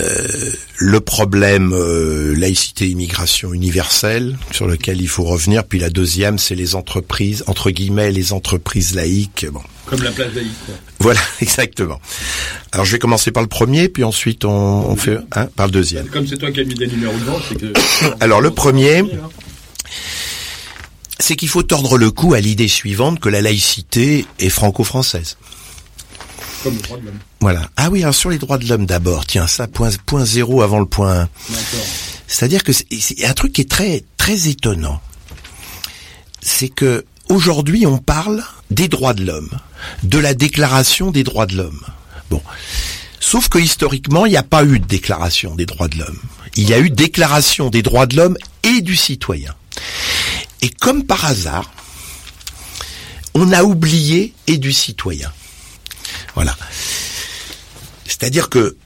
euh, 0.00 0.52
le 0.78 1.00
problème 1.00 1.72
euh, 1.72 2.34
laïcité 2.34 2.88
immigration 2.88 3.52
universelle 3.52 4.36
sur 4.50 4.66
lequel 4.66 5.00
il 5.00 5.08
faut 5.08 5.24
revenir, 5.24 5.64
puis 5.64 5.78
la 5.78 5.90
deuxième 5.90 6.38
c'est 6.38 6.54
les 6.54 6.74
entreprises 6.74 7.44
entre 7.46 7.70
guillemets 7.70 8.10
les 8.10 8.32
entreprises 8.32 8.94
laïques. 8.94 9.46
Bon. 9.50 9.62
Comme 9.86 10.02
la 10.02 10.10
place 10.10 10.34
laïque. 10.34 10.50
Quoi. 10.66 10.74
Voilà, 11.00 11.20
exactement. 11.40 12.00
Alors 12.72 12.84
je 12.84 12.92
vais 12.92 12.98
commencer 12.98 13.30
par 13.30 13.42
le 13.42 13.48
premier, 13.48 13.88
puis 13.88 14.04
ensuite 14.04 14.44
on, 14.44 14.50
on 14.50 14.96
fait 14.96 15.18
hein, 15.32 15.48
par 15.56 15.66
le 15.66 15.72
deuxième. 15.72 16.06
Comme 16.08 16.26
c'est 16.26 16.36
toi 16.36 16.50
qui 16.50 16.60
as 16.60 16.64
mis 16.64 16.74
des 16.74 16.88
numéros 16.88 17.16
devant, 17.18 17.38
c'est 17.48 17.58
que. 17.58 17.72
Alors 18.20 18.40
le 18.40 18.50
premier 18.50 19.02
c'est 21.18 21.36
qu'il 21.36 21.48
faut 21.48 21.62
tordre 21.62 21.96
le 21.98 22.10
cou 22.10 22.34
à 22.34 22.40
l'idée 22.40 22.68
suivante 22.68 23.20
que 23.20 23.28
la 23.28 23.40
laïcité 23.40 24.26
est 24.38 24.48
franco-française. 24.48 25.36
Comme 26.62 26.76
de 26.76 26.88
l'homme. 26.88 27.18
Voilà. 27.40 27.68
Ah 27.76 27.90
oui, 27.90 28.02
alors 28.02 28.14
sur 28.14 28.30
les 28.30 28.38
droits 28.38 28.58
de 28.58 28.68
l'homme 28.68 28.86
d'abord, 28.86 29.26
tiens, 29.26 29.46
ça, 29.46 29.66
point, 29.66 29.90
point 30.04 30.24
zéro 30.24 30.62
avant 30.62 30.80
le 30.80 30.86
point 30.86 31.22
1. 31.22 31.28
C'est-à-dire 32.26 32.64
que 32.64 32.72
c'est 32.72 33.24
un 33.24 33.32
truc 33.34 33.52
qui 33.52 33.60
est 33.62 33.70
très, 33.70 34.04
très 34.16 34.48
étonnant. 34.48 35.00
C'est 36.42 36.68
que 36.68 37.04
aujourd'hui, 37.28 37.86
on 37.86 37.98
parle 37.98 38.42
des 38.70 38.88
droits 38.88 39.14
de 39.14 39.24
l'homme, 39.24 39.50
de 40.02 40.18
la 40.18 40.34
déclaration 40.34 41.10
des 41.10 41.24
droits 41.24 41.46
de 41.46 41.56
l'homme. 41.56 41.80
Bon. 42.30 42.42
Sauf 43.20 43.48
que 43.48 43.58
historiquement, 43.58 44.26
il 44.26 44.30
n'y 44.30 44.36
a 44.36 44.42
pas 44.42 44.64
eu 44.64 44.78
de 44.78 44.86
déclaration 44.86 45.54
des 45.54 45.66
droits 45.66 45.88
de 45.88 45.98
l'homme. 45.98 46.18
Il 46.56 46.68
y 46.68 46.74
a 46.74 46.78
eu 46.78 46.90
déclaration 46.90 47.70
des 47.70 47.82
droits 47.82 48.06
de 48.06 48.16
l'homme 48.16 48.36
et 48.62 48.80
du 48.80 48.96
citoyen. 48.96 49.54
Et 50.62 50.70
comme 50.70 51.04
par 51.04 51.24
hasard, 51.24 51.70
on 53.34 53.52
a 53.52 53.62
oublié 53.62 54.32
et 54.46 54.58
du 54.58 54.72
citoyen. 54.72 55.32
Voilà. 56.34 56.56
C'est-à-dire 58.04 58.48
que 58.48 58.76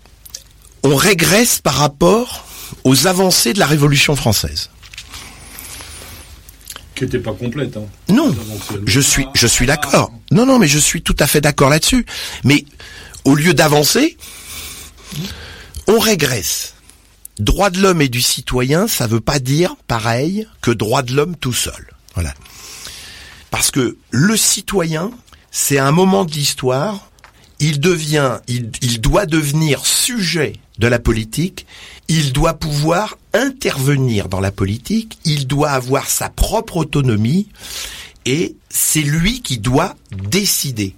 on 0.82 0.96
régresse 0.96 1.60
par 1.60 1.74
rapport 1.74 2.46
aux 2.84 3.06
avancées 3.06 3.52
de 3.52 3.58
la 3.58 3.66
Révolution 3.66 4.16
française. 4.16 4.70
Qui 6.94 7.04
n'était 7.04 7.18
pas 7.18 7.32
complète. 7.32 7.76
Hein. 7.76 7.86
Non, 8.08 8.34
je 8.86 9.00
suis, 9.00 9.26
je 9.34 9.46
suis 9.46 9.66
d'accord. 9.66 10.12
Non, 10.30 10.46
non, 10.46 10.58
mais 10.58 10.68
je 10.68 10.78
suis 10.78 11.02
tout 11.02 11.16
à 11.18 11.26
fait 11.26 11.40
d'accord 11.40 11.70
là-dessus. 11.70 12.04
Mais 12.44 12.64
au 13.24 13.34
lieu 13.34 13.54
d'avancer, 13.54 14.16
on 15.86 15.98
régresse. 15.98 16.74
Droit 17.40 17.70
de 17.70 17.80
l'homme 17.80 18.02
et 18.02 18.08
du 18.08 18.22
citoyen, 18.22 18.86
ça 18.86 19.06
veut 19.06 19.20
pas 19.20 19.38
dire 19.38 19.74
pareil 19.86 20.46
que 20.60 20.70
droit 20.70 21.02
de 21.02 21.14
l'homme 21.14 21.36
tout 21.36 21.52
seul. 21.52 21.92
Voilà. 22.14 22.34
Parce 23.50 23.70
que 23.70 23.96
le 24.10 24.36
citoyen, 24.36 25.10
c'est 25.50 25.78
un 25.78 25.90
moment 25.90 26.24
de 26.24 26.32
l'histoire 26.32 27.10
il 27.60 27.78
devient, 27.78 28.38
il, 28.48 29.00
doit 29.00 29.26
devenir 29.26 29.84
sujet 29.84 30.54
de 30.78 30.86
la 30.86 30.98
politique, 30.98 31.66
il 32.08 32.32
doit 32.32 32.54
pouvoir 32.54 33.18
intervenir 33.34 34.28
dans 34.30 34.40
la 34.40 34.50
politique, 34.50 35.18
il 35.24 35.46
doit 35.46 35.70
avoir 35.70 36.08
sa 36.08 36.30
propre 36.30 36.78
autonomie, 36.78 37.48
et 38.24 38.56
c'est 38.70 39.02
lui 39.02 39.42
qui 39.42 39.58
doit 39.58 39.94
décider. 40.10 40.96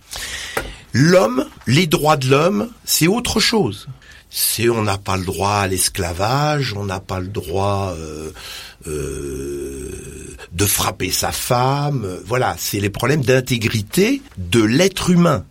L'homme, 0.92 1.46
les 1.66 1.88
droits 1.88 2.16
de 2.16 2.28
l'homme, 2.28 2.70
c'est 2.84 3.08
autre 3.08 3.40
chose. 3.40 3.88
C'est 4.34 4.70
on 4.70 4.82
n'a 4.82 4.96
pas 4.96 5.18
le 5.18 5.26
droit 5.26 5.56
à 5.56 5.66
l'esclavage, 5.66 6.72
on 6.74 6.84
n'a 6.84 7.00
pas 7.00 7.20
le 7.20 7.28
droit 7.28 7.94
euh, 7.94 8.30
euh, 8.86 10.36
de 10.52 10.64
frapper 10.64 11.12
sa 11.12 11.32
femme. 11.32 12.06
Voilà, 12.24 12.56
c'est 12.58 12.80
les 12.80 12.88
problèmes 12.88 13.22
d'intégrité 13.22 14.22
de 14.38 14.62
l'être 14.62 15.10
humain. 15.10 15.44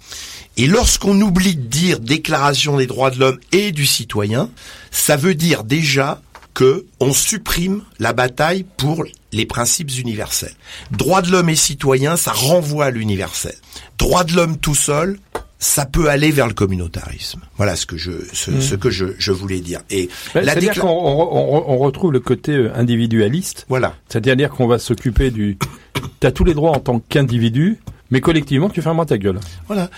Et 0.57 0.65
lorsqu'on 0.65 1.21
oublie 1.21 1.55
de 1.55 1.61
dire 1.61 1.99
déclaration 1.99 2.77
des 2.77 2.87
droits 2.87 3.11
de 3.11 3.19
l'homme 3.19 3.39
et 3.51 3.71
du 3.71 3.85
citoyen, 3.85 4.49
ça 4.89 5.15
veut 5.15 5.35
dire 5.35 5.63
déjà 5.63 6.19
que 6.55 6.85
on 6.99 7.13
supprime 7.13 7.83
la 7.99 8.13
bataille 8.13 8.65
pour 8.77 9.05
les 9.31 9.45
principes 9.45 9.91
universels. 9.97 10.55
Droits 10.89 11.21
de 11.21 11.31
l'homme 11.31 11.49
et 11.49 11.55
citoyen, 11.55 12.17
ça 12.17 12.31
renvoie 12.31 12.85
à 12.85 12.89
l'universel. 12.89 13.55
Droits 13.99 14.23
de 14.23 14.33
l'homme 14.33 14.57
tout 14.57 14.75
seul, 14.75 15.19
ça 15.61 15.85
peut 15.85 16.09
aller 16.09 16.31
vers 16.31 16.47
le 16.47 16.53
communautarisme. 16.53 17.39
Voilà 17.55 17.75
ce 17.75 17.85
que 17.85 17.95
je 17.95 18.11
ce, 18.33 18.49
mmh. 18.49 18.61
ce 18.61 18.75
que 18.75 18.89
je, 18.89 19.05
je, 19.19 19.31
voulais 19.31 19.59
dire. 19.59 19.81
Et 19.91 20.09
ben, 20.33 20.43
la 20.43 20.53
c'est-à-dire 20.53 20.81
qu'on 20.81 20.89
on, 20.89 21.63
on 21.67 21.77
retrouve 21.77 22.11
le 22.11 22.19
côté 22.19 22.67
individualiste. 22.73 23.67
Voilà. 23.69 23.93
C'est-à-dire 24.09 24.49
qu'on 24.49 24.67
va 24.67 24.79
s'occuper 24.79 25.29
du. 25.29 25.59
T'as 26.19 26.31
tous 26.31 26.43
les 26.43 26.55
droits 26.55 26.71
en 26.71 26.79
tant 26.79 26.99
qu'individu, 26.99 27.77
mais 28.09 28.21
collectivement 28.21 28.69
tu 28.69 28.81
fermes 28.81 29.05
ta 29.05 29.19
gueule. 29.19 29.39
Voilà. 29.67 29.91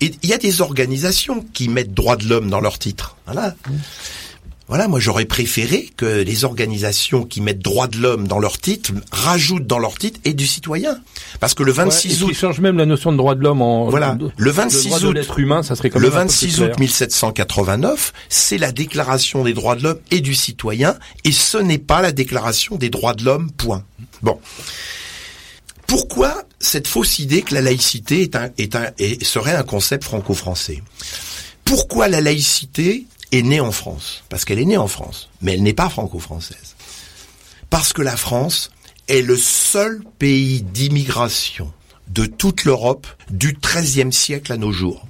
Et 0.00 0.12
il 0.22 0.30
y 0.30 0.32
a 0.32 0.38
des 0.38 0.62
organisations 0.62 1.44
qui 1.52 1.68
mettent 1.68 1.92
droits 1.92 2.16
de 2.16 2.26
l'homme 2.26 2.48
dans 2.48 2.60
leur 2.60 2.78
titre. 2.78 3.18
Voilà. 3.26 3.50
Mmh. 3.50 3.72
Voilà, 4.68 4.86
moi 4.86 5.00
j'aurais 5.00 5.24
préféré 5.24 5.88
que 5.96 6.04
les 6.04 6.44
organisations 6.44 7.24
qui 7.24 7.40
mettent 7.40 7.60
droits 7.60 7.88
de 7.88 7.96
l'homme 7.96 8.28
dans 8.28 8.38
leur 8.38 8.58
titre 8.58 8.92
rajoutent 9.10 9.66
dans 9.66 9.78
leur 9.78 9.96
titre 9.96 10.20
et 10.26 10.34
du 10.34 10.46
citoyen. 10.46 11.00
Parce 11.40 11.54
que 11.54 11.62
le 11.62 11.72
26 11.72 12.08
ouais, 12.08 12.24
août... 12.24 12.28
Ils 12.32 12.36
changent 12.36 12.60
même 12.60 12.76
la 12.76 12.84
notion 12.84 13.10
de 13.10 13.16
droit 13.16 13.34
de 13.34 13.42
l'homme 13.42 13.62
en... 13.62 13.88
Voilà, 13.88 14.18
le 14.36 14.50
26 14.50 14.88
le 15.00 15.08
août... 15.08 15.12
l'être 15.14 15.38
humain, 15.38 15.62
ça 15.62 15.74
serait 15.74 15.88
quand 15.88 15.98
Le 15.98 16.10
26 16.10 16.60
août 16.60 16.78
1789, 16.78 18.12
c'est 18.28 18.58
la 18.58 18.70
déclaration 18.70 19.42
des 19.42 19.54
droits 19.54 19.74
de 19.74 19.84
l'homme 19.84 20.00
et 20.10 20.20
du 20.20 20.34
citoyen, 20.34 20.98
et 21.24 21.32
ce 21.32 21.56
n'est 21.56 21.78
pas 21.78 22.02
la 22.02 22.12
déclaration 22.12 22.76
des 22.76 22.90
droits 22.90 23.14
de 23.14 23.24
l'homme, 23.24 23.50
point. 23.52 23.84
Bon. 24.20 24.38
Pourquoi 25.86 26.42
cette 26.60 26.86
fausse 26.88 27.20
idée 27.20 27.40
que 27.40 27.54
la 27.54 27.62
laïcité 27.62 28.20
est 28.20 28.36
un, 28.36 28.50
est 28.58 28.76
un, 28.76 28.90
est, 28.98 29.24
serait 29.24 29.54
un 29.54 29.62
concept 29.62 30.04
franco-français? 30.04 30.82
Pourquoi 31.64 32.08
la 32.08 32.20
laïcité 32.20 33.06
est 33.32 33.42
née 33.42 33.60
en 33.60 33.72
France 33.72 34.24
Parce 34.28 34.44
qu'elle 34.44 34.58
est 34.58 34.64
née 34.64 34.76
en 34.76 34.88
France, 34.88 35.28
mais 35.42 35.54
elle 35.54 35.62
n'est 35.62 35.72
pas 35.72 35.88
franco-française. 35.88 36.76
Parce 37.70 37.92
que 37.92 38.02
la 38.02 38.16
France 38.16 38.70
est 39.08 39.22
le 39.22 39.36
seul 39.36 40.02
pays 40.18 40.62
d'immigration 40.62 41.72
de 42.08 42.26
toute 42.26 42.64
l'Europe 42.64 43.06
du 43.30 43.56
XIIIe 43.60 44.12
siècle 44.12 44.52
à 44.52 44.56
nos 44.56 44.72
jours. 44.72 45.06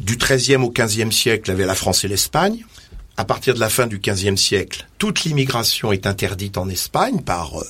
Du 0.00 0.16
XIIIe 0.16 0.56
au 0.56 0.70
XVe 0.70 1.10
siècle, 1.10 1.50
avait 1.50 1.64
la 1.64 1.74
France 1.74 2.04
et 2.04 2.08
l'Espagne. 2.08 2.64
À 3.16 3.24
partir 3.24 3.54
de 3.54 3.60
la 3.60 3.70
fin 3.70 3.86
du 3.86 3.98
XVe 3.98 4.36
siècle, 4.36 4.86
toute 4.98 5.24
l'immigration 5.24 5.90
est 5.90 6.06
interdite 6.06 6.58
en 6.58 6.68
Espagne 6.68 7.20
par 7.20 7.58
euh, 7.58 7.66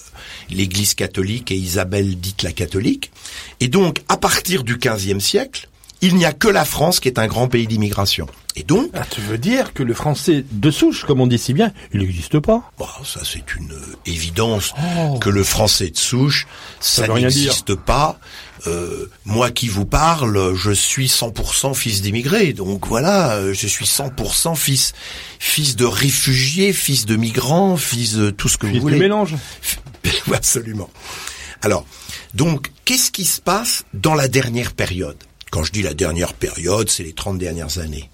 l'Église 0.51 0.95
catholique 0.95 1.53
et 1.53 1.57
Isabelle 1.57 2.19
dite 2.19 2.43
la 2.43 2.51
catholique. 2.51 3.13
Et 3.61 3.69
donc, 3.69 4.03
à 4.09 4.17
partir 4.17 4.65
du 4.65 4.77
XVe 4.77 5.21
siècle, 5.21 5.69
il 6.01 6.17
n'y 6.17 6.25
a 6.25 6.33
que 6.33 6.49
la 6.49 6.65
France 6.65 6.99
qui 6.99 7.07
est 7.07 7.21
un 7.21 7.29
grand 7.29 7.47
pays 7.47 7.69
d'immigration. 7.69 8.27
Et 8.57 8.63
donc... 8.63 8.91
Ah, 8.95 9.05
tu 9.09 9.21
veux 9.21 9.37
dire 9.37 9.75
que 9.75 9.83
le 9.83 9.93
français 9.93 10.45
de 10.51 10.71
souche, 10.71 11.05
comme 11.05 11.21
on 11.21 11.27
dit 11.27 11.39
si 11.39 11.53
bien, 11.53 11.73
il 11.93 12.01
n'existe 12.01 12.39
pas? 12.41 12.73
Bon, 12.79 12.87
Ça, 13.05 13.21
c'est 13.23 13.55
une 13.55 13.75
évidence 14.07 14.73
oh. 14.79 15.19
que 15.19 15.29
le 15.29 15.45
français 15.45 15.91
de 15.91 15.99
souche, 15.99 16.47
ça, 16.81 17.07
ça 17.07 17.13
n'existe 17.13 17.75
pas. 17.75 18.19
Euh, 18.67 19.11
moi 19.27 19.51
qui 19.51 19.69
vous 19.69 19.85
parle, 19.85 20.55
je 20.55 20.73
suis 20.73 21.07
100% 21.07 21.75
fils 21.75 22.01
d'immigrés. 22.01 22.55
Donc 22.55 22.87
voilà, 22.87 23.53
je 23.53 23.67
suis 23.67 23.85
100% 23.85 24.57
fils 24.57 24.95
fils 25.39 25.77
de 25.77 25.85
réfugiés, 25.85 26.73
fils 26.73 27.05
de 27.05 27.17
migrants, 27.17 27.77
fils 27.77 28.15
de 28.15 28.31
tout 28.31 28.49
ce 28.49 28.57
que 28.57 28.67
fils 28.67 28.77
vous 28.77 28.83
voulez. 28.83 28.99
Mélange. 28.99 29.35
Absolument. 30.33 30.89
Alors, 31.61 31.85
donc, 32.35 32.71
qu'est-ce 32.85 33.11
qui 33.11 33.25
se 33.27 33.41
passe 33.41 33.85
dans 33.93 34.15
la 34.15 34.29
dernière 34.29 34.73
période? 34.73 35.17
Quand 35.51 35.63
je 35.63 35.73
dis 35.73 35.83
la 35.83 35.95
dernière 35.95 36.35
période, 36.35 36.89
c'est 36.89 37.05
les 37.05 37.13
30 37.13 37.39
dernières 37.39 37.79
années. 37.79 38.11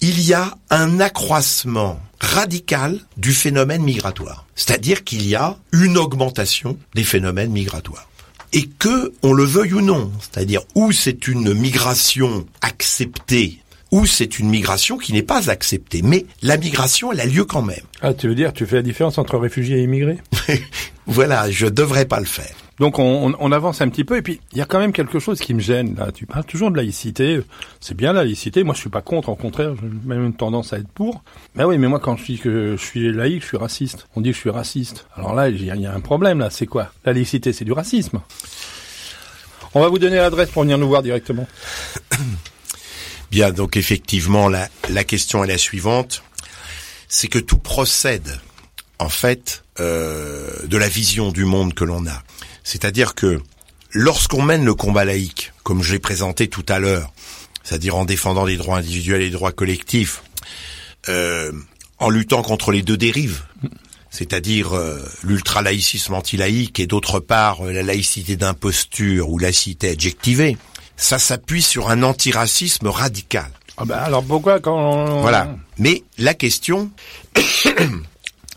Il 0.00 0.20
y 0.20 0.32
a 0.34 0.56
un 0.70 1.00
accroissement 1.00 2.00
radical 2.20 2.98
du 3.16 3.32
phénomène 3.32 3.82
migratoire. 3.82 4.46
C'est-à-dire 4.54 5.04
qu'il 5.04 5.26
y 5.26 5.34
a 5.34 5.56
une 5.72 5.98
augmentation 5.98 6.78
des 6.94 7.04
phénomènes 7.04 7.50
migratoires. 7.50 8.08
Et 8.52 8.66
que, 8.78 9.12
on 9.22 9.32
le 9.32 9.44
veuille 9.44 9.74
ou 9.74 9.80
non, 9.80 10.10
c'est-à-dire 10.20 10.62
où 10.74 10.90
c'est 10.92 11.28
une 11.28 11.52
migration 11.52 12.46
acceptée, 12.62 13.60
ou 13.90 14.06
c'est 14.06 14.38
une 14.38 14.48
migration 14.48 14.98
qui 14.98 15.12
n'est 15.12 15.22
pas 15.22 15.50
acceptée. 15.50 16.02
Mais 16.02 16.24
la 16.42 16.56
migration, 16.56 17.12
elle 17.12 17.20
a 17.20 17.26
lieu 17.26 17.44
quand 17.44 17.62
même. 17.62 17.84
Ah, 18.00 18.14
tu 18.14 18.28
veux 18.28 18.34
dire, 18.34 18.52
tu 18.52 18.66
fais 18.66 18.76
la 18.76 18.82
différence 18.82 19.18
entre 19.18 19.36
réfugiés 19.38 19.78
et 19.78 19.82
immigrés? 19.82 20.18
Voilà, 21.10 21.50
je 21.50 21.64
devrais 21.66 22.04
pas 22.04 22.20
le 22.20 22.26
faire. 22.26 22.54
Donc 22.78 22.98
on, 23.00 23.52
avance 23.52 23.80
un 23.80 23.88
petit 23.88 24.04
peu 24.04 24.16
et 24.16 24.22
puis 24.22 24.40
il 24.52 24.58
y 24.58 24.60
a 24.60 24.64
quand 24.64 24.78
même 24.78 24.92
quelque 24.92 25.18
chose 25.18 25.40
qui 25.40 25.52
me 25.52 25.60
gêne 25.60 25.96
là. 25.96 26.12
Tu 26.12 26.26
parles 26.26 26.44
toujours 26.44 26.70
de 26.70 26.76
laïcité, 26.76 27.40
c'est 27.80 27.96
bien 27.96 28.12
la 28.12 28.22
laïcité. 28.22 28.62
Moi 28.62 28.74
je 28.74 28.80
suis 28.80 28.90
pas 28.90 29.02
contre, 29.02 29.30
au 29.30 29.34
contraire, 29.34 29.74
j'ai 29.74 29.88
même 30.04 30.24
une 30.24 30.34
tendance 30.34 30.72
à 30.72 30.78
être 30.78 30.88
pour. 30.88 31.24
Mais 31.56 31.64
oui, 31.64 31.76
mais 31.78 31.88
moi 31.88 31.98
quand 31.98 32.16
je 32.16 32.24
dis 32.24 32.38
que 32.38 32.76
je 32.76 32.84
suis 32.84 33.12
laïque, 33.12 33.42
je 33.42 33.48
suis 33.48 33.56
raciste. 33.56 34.06
On 34.14 34.20
dit 34.20 34.30
que 34.30 34.36
je 34.36 34.40
suis 34.40 34.50
raciste. 34.50 35.06
Alors 35.16 35.34
là 35.34 35.48
il 35.48 35.64
y, 35.64 35.86
a 35.86 35.92
un 35.92 36.00
problème 36.00 36.38
là. 36.38 36.50
C'est 36.50 36.66
quoi? 36.66 36.92
La 37.04 37.12
laïcité, 37.12 37.52
c'est 37.52 37.64
du 37.64 37.72
racisme. 37.72 38.20
On 39.74 39.80
va 39.80 39.88
vous 39.88 39.98
donner 39.98 40.16
l'adresse 40.16 40.50
pour 40.50 40.62
venir 40.62 40.78
nous 40.78 40.88
voir 40.88 41.02
directement. 41.02 41.48
Bien, 43.30 43.50
donc 43.50 43.76
effectivement 43.76 44.48
la, 44.48 44.68
la 44.88 45.04
question 45.04 45.42
est 45.42 45.48
la 45.48 45.58
suivante. 45.58 46.22
C'est 47.08 47.28
que 47.28 47.38
tout 47.38 47.58
procède 47.58 48.38
en 48.98 49.08
fait 49.08 49.64
euh, 49.80 50.66
de 50.66 50.76
la 50.76 50.88
vision 50.88 51.30
du 51.30 51.44
monde 51.44 51.74
que 51.74 51.84
l'on 51.84 52.06
a. 52.06 52.22
C'est-à-dire 52.68 53.14
que 53.14 53.40
lorsqu'on 53.92 54.42
mène 54.42 54.62
le 54.62 54.74
combat 54.74 55.06
laïque, 55.06 55.54
comme 55.62 55.82
je 55.82 55.94
l'ai 55.94 55.98
présenté 55.98 56.48
tout 56.48 56.66
à 56.68 56.78
l'heure, 56.78 57.14
c'est-à-dire 57.64 57.96
en 57.96 58.04
défendant 58.04 58.44
les 58.44 58.58
droits 58.58 58.76
individuels 58.76 59.22
et 59.22 59.24
les 59.24 59.30
droits 59.30 59.52
collectifs, 59.52 60.22
euh, 61.08 61.50
en 61.98 62.10
luttant 62.10 62.42
contre 62.42 62.70
les 62.70 62.82
deux 62.82 62.98
dérives, 62.98 63.42
c'est-à-dire 64.10 64.74
euh, 64.74 64.98
l'ultra-laïcisme 65.22 66.12
anti-laïque 66.12 66.78
et 66.78 66.86
d'autre 66.86 67.20
part 67.20 67.64
la 67.64 67.82
laïcité 67.82 68.36
d'imposture 68.36 69.30
ou 69.30 69.38
laïcité 69.38 69.88
adjectivée, 69.88 70.58
ça 70.98 71.18
s'appuie 71.18 71.62
sur 71.62 71.88
un 71.88 72.02
antiracisme 72.02 72.88
radical. 72.88 73.50
Ah 73.78 73.86
ben 73.86 73.96
alors 73.96 74.22
pourquoi 74.22 74.60
quand 74.60 74.76
on... 74.76 75.22
Voilà. 75.22 75.56
Mais 75.78 76.02
la 76.18 76.34
question 76.34 76.90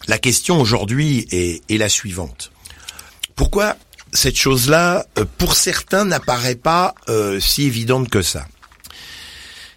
La 0.10 0.18
question 0.18 0.60
aujourd'hui 0.60 1.28
est, 1.32 1.78
la 1.78 1.88
suivante. 1.88 2.52
Pourquoi 3.36 3.78
cette 4.14 4.36
chose-là, 4.36 5.06
euh, 5.18 5.26
pour 5.38 5.56
certains, 5.56 6.06
n'apparaît 6.06 6.56
pas 6.56 6.96
euh, 7.10 7.40
si 7.40 7.64
évidente 7.64 8.10
que 8.10 8.22
ça 8.22 8.46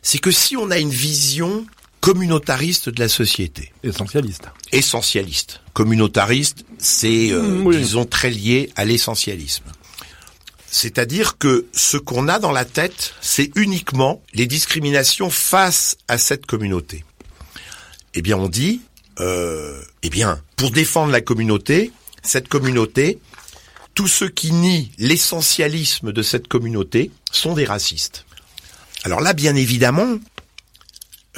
C'est 0.02 0.18
que 0.18 0.30
si 0.30 0.56
on 0.56 0.70
a 0.70 0.78
une 0.78 0.90
vision 0.90 1.66
communautariste 2.00 2.90
de 2.90 3.00
la 3.00 3.08
société. 3.08 3.72
Essentialiste. 3.82 4.50
Essentialiste. 4.72 5.60
Communautariste, 5.72 6.66
c'est, 6.78 7.30
euh, 7.30 7.64
disons, 7.72 8.04
très 8.04 8.28
lié 8.28 8.70
à 8.76 8.84
l'essentialisme. 8.84 9.64
C'est-à-dire 10.70 11.38
que 11.38 11.66
ce 11.72 11.96
qu'on 11.96 12.28
a 12.28 12.38
dans 12.38 12.52
la 12.52 12.66
tête, 12.66 13.14
c'est 13.22 13.50
uniquement 13.56 14.20
les 14.34 14.46
discriminations 14.46 15.30
face 15.30 15.96
à 16.08 16.18
cette 16.18 16.44
communauté. 16.44 17.04
Eh 18.12 18.20
bien, 18.20 18.36
on 18.36 18.48
dit, 18.48 18.82
euh, 19.20 19.80
eh 20.02 20.10
bien, 20.10 20.42
pour 20.56 20.72
défendre 20.72 21.10
la 21.10 21.20
communauté, 21.20 21.90
cette 22.22 22.48
communauté, 22.48 23.18
tous 23.94 24.08
ceux 24.08 24.28
qui 24.28 24.52
nient 24.52 24.90
l'essentialisme 24.98 26.12
de 26.12 26.22
cette 26.22 26.48
communauté 26.48 27.10
sont 27.30 27.54
des 27.54 27.64
racistes. 27.64 28.26
Alors 29.04 29.20
là, 29.20 29.32
bien 29.32 29.54
évidemment, 29.54 30.18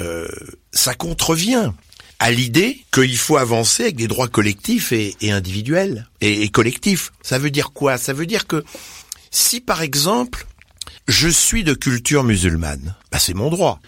euh, 0.01 0.27
ça 0.71 0.93
contrevient 0.93 1.71
à 2.19 2.31
l'idée 2.31 2.83
qu'il 2.91 3.17
faut 3.17 3.37
avancer 3.37 3.83
avec 3.83 3.95
des 3.95 4.07
droits 4.07 4.27
collectifs 4.27 4.91
et, 4.91 5.15
individuels 5.23 6.07
et, 6.21 6.49
collectifs. 6.49 7.11
Ça 7.21 7.37
veut 7.37 7.51
dire 7.51 7.71
quoi? 7.73 7.97
Ça 7.97 8.13
veut 8.13 8.25
dire 8.25 8.47
que 8.47 8.63
si 9.29 9.61
par 9.61 9.81
exemple 9.81 10.47
je 11.07 11.29
suis 11.29 11.63
de 11.63 11.73
culture 11.73 12.23
musulmane, 12.23 12.95
bah 13.11 13.19
c'est 13.19 13.33
mon 13.33 13.49
droit. 13.49 13.79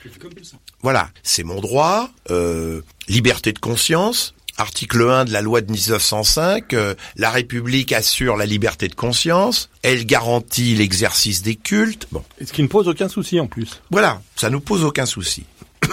Voilà, 0.81 1.09
c'est 1.23 1.43
mon 1.43 1.59
droit, 1.59 2.09
euh, 2.29 2.81
liberté 3.07 3.51
de 3.51 3.59
conscience, 3.59 4.33
article 4.59 5.09
1 5.09 5.25
de 5.25 5.31
la 5.31 5.41
loi 5.41 5.61
de 5.61 5.71
1905, 5.71 6.73
euh, 6.73 6.95
la 7.15 7.31
République 7.31 7.93
assure 7.93 8.35
la 8.35 8.45
liberté 8.45 8.87
de 8.87 8.95
conscience, 8.95 9.69
elle 9.81 10.05
garantit 10.05 10.75
l'exercice 10.75 11.41
des 11.41 11.55
cultes. 11.55 12.07
Bon. 12.11 12.23
Ce 12.45 12.51
qui 12.51 12.61
ne 12.61 12.67
pose 12.67 12.87
aucun 12.87 13.07
souci 13.07 13.39
en 13.39 13.47
plus. 13.47 13.81
Voilà, 13.89 14.21
ça 14.35 14.49
nous 14.49 14.59
pose 14.59 14.83
aucun 14.83 15.05
souci. 15.05 15.43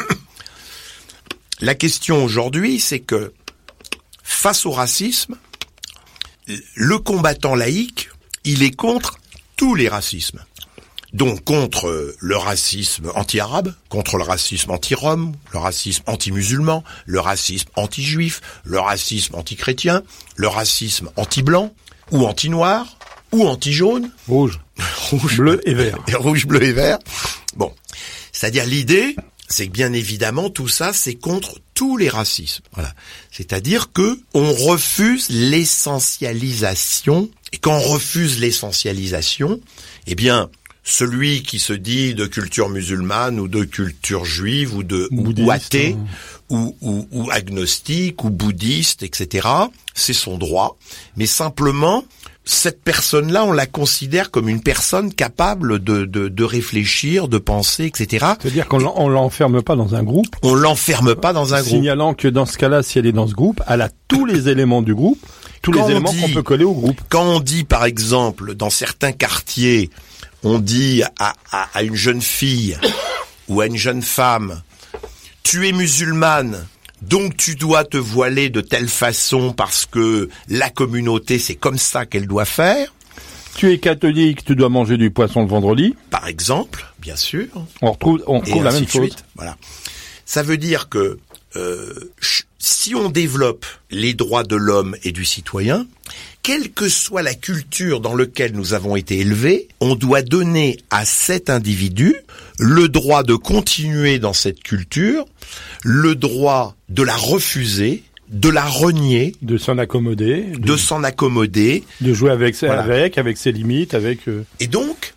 la 1.61 1.75
question 1.75 2.25
aujourd'hui, 2.25 2.81
c'est 2.81 3.01
que 3.01 3.33
face 4.23 4.67
au 4.67 4.73
racisme, 4.73 5.37
le 6.75 6.99
combattant 6.99 7.55
laïque, 7.55 8.11
il 8.45 8.63
est 8.63 8.75
contre 8.75 9.19
tous 9.57 9.75
les 9.75 9.89
racismes 9.89 10.41
donc 11.17 11.43
contre 11.45 12.15
le 12.19 12.37
racisme 12.37 13.11
anti-arabe, 13.15 13.75
contre 13.89 14.19
le 14.19 14.23
racisme 14.23 14.71
anti-rome, 14.71 15.33
le 15.53 15.59
racisme 15.59 16.03
anti-musulman, 16.07 16.85
le 17.07 17.21
racisme 17.21 17.69
anti-juif, 17.75 18.43
le 18.65 18.79
racisme 18.79 19.35
anti-chrétien, 19.35 20.03
le 20.37 20.49
racisme 20.49 21.11
anti-blanc, 21.17 21.73
ou 22.13 22.27
anti-noir, 22.27 22.99
ou 23.33 23.47
anti-jaune. 23.47 24.11
Rouge. 24.29 24.61
Rouge. 25.11 25.39
Bleu 25.39 25.61
et 25.67 25.75
vert. 25.75 25.99
rouge, 26.19 26.47
bleu 26.47 26.63
et 26.63 26.73
vert. 26.73 26.99
Bon. 27.57 27.73
C'est-à-dire 28.31 28.67
l'idée, 28.67 29.17
c'est 29.49 29.67
que 29.67 29.73
bien 29.73 29.95
évidemment 29.95 30.51
tout 30.51 30.69
ça 30.69 30.93
c'est 30.93 31.15
contre 31.15 31.59
tous 31.73 31.97
les 31.97 32.11
racismes. 32.11 32.63
Voilà. 32.73 32.93
C'est-à-dire 33.31 33.93
que 33.93 34.21
on 34.35 34.53
refuse 34.53 35.31
l'essentialisation 35.31 37.31
et 37.53 37.59
quand 37.59 37.75
on 37.75 37.81
refuse 37.81 38.39
l'essentialisation, 38.39 39.61
eh 40.07 40.15
bien 40.15 40.51
celui 40.89 41.43
qui 41.43 41.59
se 41.59 41.73
dit 41.73 42.15
de 42.15 42.27
culture 42.27 42.69
musulmane 42.69 43.41
ou 43.41 43.49
de 43.49 43.65
culture 43.65 44.25
juive 44.25 44.75
ou 44.77 44.85
de 44.85 45.09
ou 45.11 45.51
athée 45.51 45.97
hein. 45.99 46.07
ou, 46.49 46.77
ou, 46.81 47.09
ou, 47.11 47.31
agnostique 47.33 48.23
ou 48.23 48.31
bouddhiste, 48.31 49.03
etc. 49.03 49.49
C'est 49.95 50.13
son 50.13 50.39
droit. 50.39 50.79
Mais 51.17 51.27
simplement, 51.27 52.05
cette 52.45 52.85
personne-là, 52.85 53.45
on 53.45 53.51
la 53.51 53.67
considère 53.67 54.31
comme 54.31 54.49
une 54.49 54.63
personne 54.63 55.13
capable 55.13 55.81
de, 55.83 56.05
de, 56.05 56.29
de 56.29 56.45
réfléchir, 56.45 57.27
de 57.27 57.39
penser, 57.39 57.87
etc. 57.87 58.25
C'est-à-dire 58.41 58.69
qu'on 58.69 58.87
on 58.87 59.09
l'enferme 59.09 59.63
pas 59.63 59.75
dans 59.75 59.97
un 59.97 60.05
groupe. 60.05 60.37
On 60.43 60.55
l'enferme 60.55 61.17
pas 61.17 61.33
dans 61.33 61.53
un 61.53 61.63
groupe. 61.63 61.73
Signalant 61.73 62.15
que 62.15 62.29
dans 62.29 62.47
ce 62.47 62.57
cas-là, 62.59 62.85
si 62.85 63.01
elle 63.01 63.07
est 63.07 63.13
dans 63.13 63.27
ce 63.27 63.35
groupe, 63.35 63.61
elle 63.67 63.83
a 63.83 63.91
tous 64.07 64.25
les 64.25 64.49
éléments 64.49 64.83
du 64.83 64.95
groupe, 64.95 65.19
tous 65.63 65.73
les 65.73 65.83
éléments 65.91 66.13
qu'on 66.13 66.33
peut 66.33 66.45
coller 66.45 66.65
au 66.65 66.75
groupe. 66.75 67.01
Quand 67.09 67.25
on 67.25 67.41
dit, 67.41 67.65
par 67.65 67.85
exemple, 67.85 68.55
dans 68.55 68.71
certains 68.71 69.11
quartiers, 69.11 69.91
on 70.43 70.59
dit 70.59 71.03
à, 71.19 71.83
une 71.83 71.95
jeune 71.95 72.23
fille 72.23 72.79
ou 73.49 73.61
à 73.61 73.67
une 73.67 73.77
jeune 73.77 74.03
femme, 74.03 74.63
tu 75.43 75.69
es 75.69 75.73
musulmane, 75.73 76.67
donc 77.03 77.37
tu 77.37 77.55
dois 77.55 77.85
te 77.85 77.97
voiler 77.97 78.51
de 78.51 78.61
telle 78.61 78.89
façon 78.89 79.53
parce 79.53 79.87
que 79.87 80.29
la 80.49 80.71
communauté, 80.71 81.39
c'est 81.39 81.55
comme 81.55 81.79
ça 81.79 82.07
qu'elle 82.07 82.27
doit 82.27 82.45
faire. 82.45 82.93
Tu 83.57 83.73
es 83.73 83.79
catholique, 83.79 84.45
tu 84.45 84.55
dois 84.55 84.69
manger 84.69 84.99
du 84.99 85.11
poisson 85.11 85.41
le 85.41 85.49
vendredi. 85.49 85.95
Par 86.11 86.27
exemple, 86.27 86.85
bien 86.99 87.17
sûr. 87.17 87.47
On 87.81 87.93
retrouve, 87.93 88.23
on 88.27 88.43
la 88.61 88.71
même 88.71 88.87
chose. 88.87 89.17
Voilà. 89.35 89.57
Ça 90.27 90.43
veut 90.43 90.59
dire 90.59 90.89
que 90.89 91.19
euh, 91.57 92.13
si 92.67 92.97
on 92.97 93.11
développe 93.11 93.65
les 93.93 94.13
droits 94.13 94.43
de 94.43 94.57
l'homme 94.57 94.97
et 95.05 95.13
du 95.13 95.25
citoyen, 95.25 95.87
quelle 96.43 96.73
que 96.73 96.89
soit 96.89 97.23
la 97.23 97.35
culture 97.35 98.01
dans 98.01 98.17
laquelle 98.17 98.53
nous 98.55 98.75
avons 98.75 98.97
été 98.97 99.19
élevés, 99.19 99.69
on 99.81 99.95
doit 99.95 100.23
donner 100.23 100.79
à 100.91 101.05
cet 101.05 101.49
individu 101.49 102.17
le 102.59 102.89
droit 102.89 103.23
de 103.23 103.37
continuer 103.37 104.19
dans 104.19 104.33
cette 104.33 104.65
culture, 104.65 105.27
le 105.85 106.17
droit 106.17 106.75
de 106.89 107.05
la 107.05 107.15
refuser, 107.15 108.03
de 108.31 108.49
la 108.49 108.65
renier, 108.65 109.37
de 109.43 109.59
s'en 109.59 109.79
accommoder, 109.79 110.43
de, 110.59 110.77
s'en 110.77 111.05
accommoder, 111.05 111.85
de 112.01 112.13
jouer 112.13 112.33
avec, 112.33 112.61
avec, 112.65 113.17
avec 113.17 113.37
ses 113.37 113.53
limites, 113.53 113.95
avec. 113.95 114.27
Euh, 114.27 114.45
Et 114.59 114.67
donc, 114.67 115.15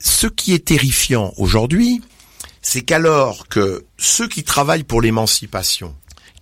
ce 0.00 0.26
qui 0.26 0.52
est 0.52 0.64
terrifiant 0.64 1.32
aujourd'hui, 1.36 2.00
c'est 2.60 2.82
qu'alors 2.82 3.46
que 3.46 3.84
ceux 3.98 4.26
qui 4.26 4.42
travaillent 4.42 4.82
pour 4.82 5.00
l'émancipation 5.00 5.94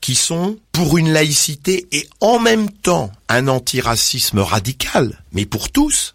qui 0.07 0.15
sont 0.15 0.57
pour 0.71 0.99
une 0.99 1.13
laïcité 1.13 1.89
et 1.91 2.09
en 2.21 2.39
même 2.39 2.71
temps 2.71 3.11
un 3.29 3.49
antiracisme 3.49 4.39
radical, 4.39 5.21
mais 5.33 5.47
pour 5.47 5.73
tous, 5.73 6.15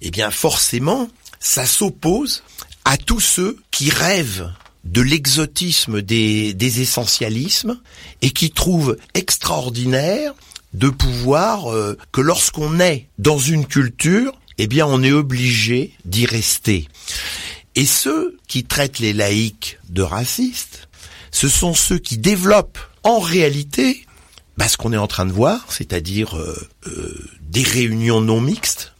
eh 0.00 0.10
bien 0.10 0.32
forcément, 0.32 1.08
ça 1.38 1.64
s'oppose 1.64 2.42
à 2.84 2.96
tous 2.96 3.20
ceux 3.20 3.58
qui 3.70 3.90
rêvent 3.90 4.50
de 4.82 5.02
l'exotisme 5.02 6.02
des, 6.02 6.52
des 6.52 6.80
essentialismes 6.80 7.78
et 8.22 8.30
qui 8.30 8.50
trouvent 8.50 8.96
extraordinaire 9.14 10.34
de 10.74 10.88
pouvoir 10.88 11.72
euh, 11.72 11.96
que 12.10 12.22
lorsqu'on 12.22 12.80
est 12.80 13.06
dans 13.20 13.38
une 13.38 13.66
culture, 13.66 14.32
eh 14.58 14.66
bien 14.66 14.84
on 14.84 15.00
est 15.00 15.12
obligé 15.12 15.92
d'y 16.04 16.26
rester. 16.26 16.88
Et 17.76 17.86
ceux 17.86 18.36
qui 18.48 18.64
traitent 18.64 18.98
les 18.98 19.12
laïcs 19.12 19.78
de 19.90 20.02
racistes, 20.02 20.88
ce 21.30 21.48
sont 21.48 21.72
ceux 21.72 21.98
qui 21.98 22.18
développent 22.18 22.80
en 23.02 23.18
réalité 23.18 24.04
bah, 24.56 24.68
ce 24.68 24.76
qu'on 24.76 24.92
est 24.92 24.98
en 24.98 25.06
train 25.06 25.26
de 25.26 25.32
voir, 25.32 25.66
c'est-à-dire 25.68 26.36
euh, 26.36 26.56
euh, 26.86 27.28
des 27.40 27.62
réunions 27.62 28.20
non 28.20 28.40
mixtes, 28.40 28.92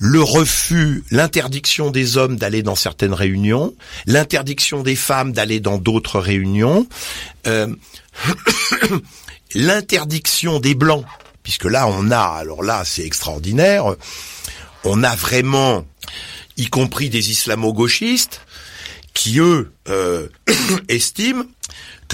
le 0.00 0.22
refus, 0.22 1.04
l'interdiction 1.10 1.90
des 1.90 2.16
hommes 2.16 2.36
d'aller 2.36 2.62
dans 2.62 2.74
certaines 2.74 3.12
réunions, 3.12 3.74
l'interdiction 4.06 4.82
des 4.82 4.96
femmes 4.96 5.32
d'aller 5.32 5.60
dans 5.60 5.78
d'autres 5.78 6.20
réunions, 6.20 6.86
euh, 7.46 7.74
l'interdiction 9.54 10.58
des 10.58 10.74
blancs, 10.74 11.04
puisque 11.42 11.66
là 11.66 11.86
on 11.86 12.10
a, 12.10 12.18
alors 12.18 12.62
là 12.62 12.82
c'est 12.84 13.04
extraordinaire, 13.04 13.94
on 14.84 15.02
a 15.02 15.14
vraiment, 15.14 15.84
y 16.56 16.66
compris 16.66 17.08
des 17.10 17.30
islamo-gauchistes, 17.30 18.40
qui 19.14 19.38
eux 19.38 19.72
euh, 19.88 20.28
estiment 20.88 21.44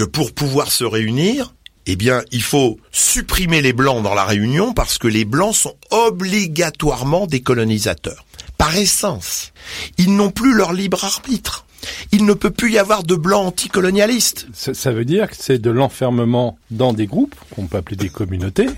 que 0.01 0.05
pour 0.07 0.33
pouvoir 0.33 0.71
se 0.71 0.83
réunir, 0.83 1.53
eh 1.85 1.95
bien, 1.95 2.23
il 2.31 2.41
faut 2.41 2.79
supprimer 2.91 3.61
les 3.61 3.71
blancs 3.71 4.01
dans 4.01 4.15
la 4.15 4.25
réunion 4.25 4.73
parce 4.73 4.97
que 4.97 5.07
les 5.07 5.25
blancs 5.25 5.53
sont 5.53 5.75
obligatoirement 5.91 7.27
des 7.27 7.41
colonisateurs. 7.41 8.25
Par 8.57 8.75
essence, 8.75 9.53
ils 9.99 10.15
n'ont 10.15 10.31
plus 10.31 10.55
leur 10.55 10.73
libre 10.73 11.05
arbitre. 11.05 11.67
Il 12.11 12.25
ne 12.25 12.33
peut 12.33 12.49
plus 12.49 12.71
y 12.71 12.79
avoir 12.79 13.03
de 13.03 13.13
blancs 13.13 13.45
anticolonialistes. 13.45 14.47
Ça, 14.53 14.73
ça 14.73 14.91
veut 14.91 15.05
dire 15.05 15.29
que 15.29 15.35
c'est 15.37 15.59
de 15.59 15.69
l'enfermement 15.69 16.57
dans 16.71 16.93
des 16.93 17.05
groupes, 17.05 17.35
qu'on 17.51 17.67
peut 17.67 17.77
appeler 17.77 17.97
des 17.97 18.09
communautés, 18.09 18.69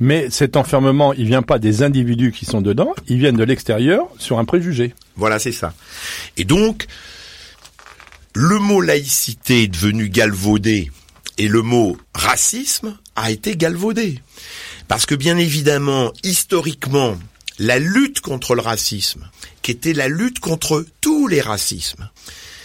mais 0.00 0.30
cet 0.30 0.56
enfermement, 0.56 1.12
il 1.12 1.26
vient 1.26 1.42
pas 1.42 1.60
des 1.60 1.84
individus 1.84 2.32
qui 2.32 2.44
sont 2.44 2.60
dedans, 2.60 2.92
ils 3.06 3.18
viennent 3.18 3.36
de 3.36 3.44
l'extérieur 3.44 4.08
sur 4.18 4.40
un 4.40 4.44
préjugé. 4.44 4.94
Voilà, 5.14 5.38
c'est 5.38 5.52
ça. 5.52 5.74
Et 6.36 6.44
donc, 6.44 6.88
le 8.34 8.58
mot 8.58 8.80
laïcité 8.80 9.64
est 9.64 9.68
devenu 9.68 10.08
galvaudé 10.08 10.90
et 11.38 11.48
le 11.48 11.62
mot 11.62 11.96
racisme 12.14 12.98
a 13.16 13.30
été 13.30 13.56
galvaudé. 13.56 14.20
Parce 14.88 15.06
que 15.06 15.14
bien 15.14 15.38
évidemment, 15.38 16.12
historiquement, 16.22 17.18
la 17.58 17.78
lutte 17.78 18.20
contre 18.20 18.54
le 18.54 18.62
racisme, 18.62 19.28
qui 19.62 19.70
était 19.70 19.92
la 19.92 20.08
lutte 20.08 20.40
contre 20.40 20.84
tous 21.00 21.26
les 21.26 21.40
racismes, 21.40 22.08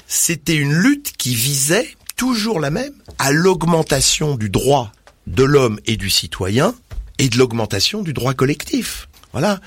c'était 0.08 0.56
une 0.56 0.74
lutte 0.74 1.14
qui 1.18 1.36
visait, 1.36 1.96
toujours 2.16 2.60
la 2.60 2.72
même, 2.72 2.94
à 3.20 3.32
l'augmentation 3.32 4.36
du 4.36 4.50
droit 4.50 4.92
de 5.28 5.44
l'homme 5.44 5.80
et 5.86 5.98
du 5.98 6.10
citoyen 6.10 6.74
et 7.20 7.30
de 7.30 7.38
l'augmentation 7.38 8.02
du 8.02 8.14
droit 8.14 8.34
collectif. 8.34 9.10
Voilà. 9.34 9.60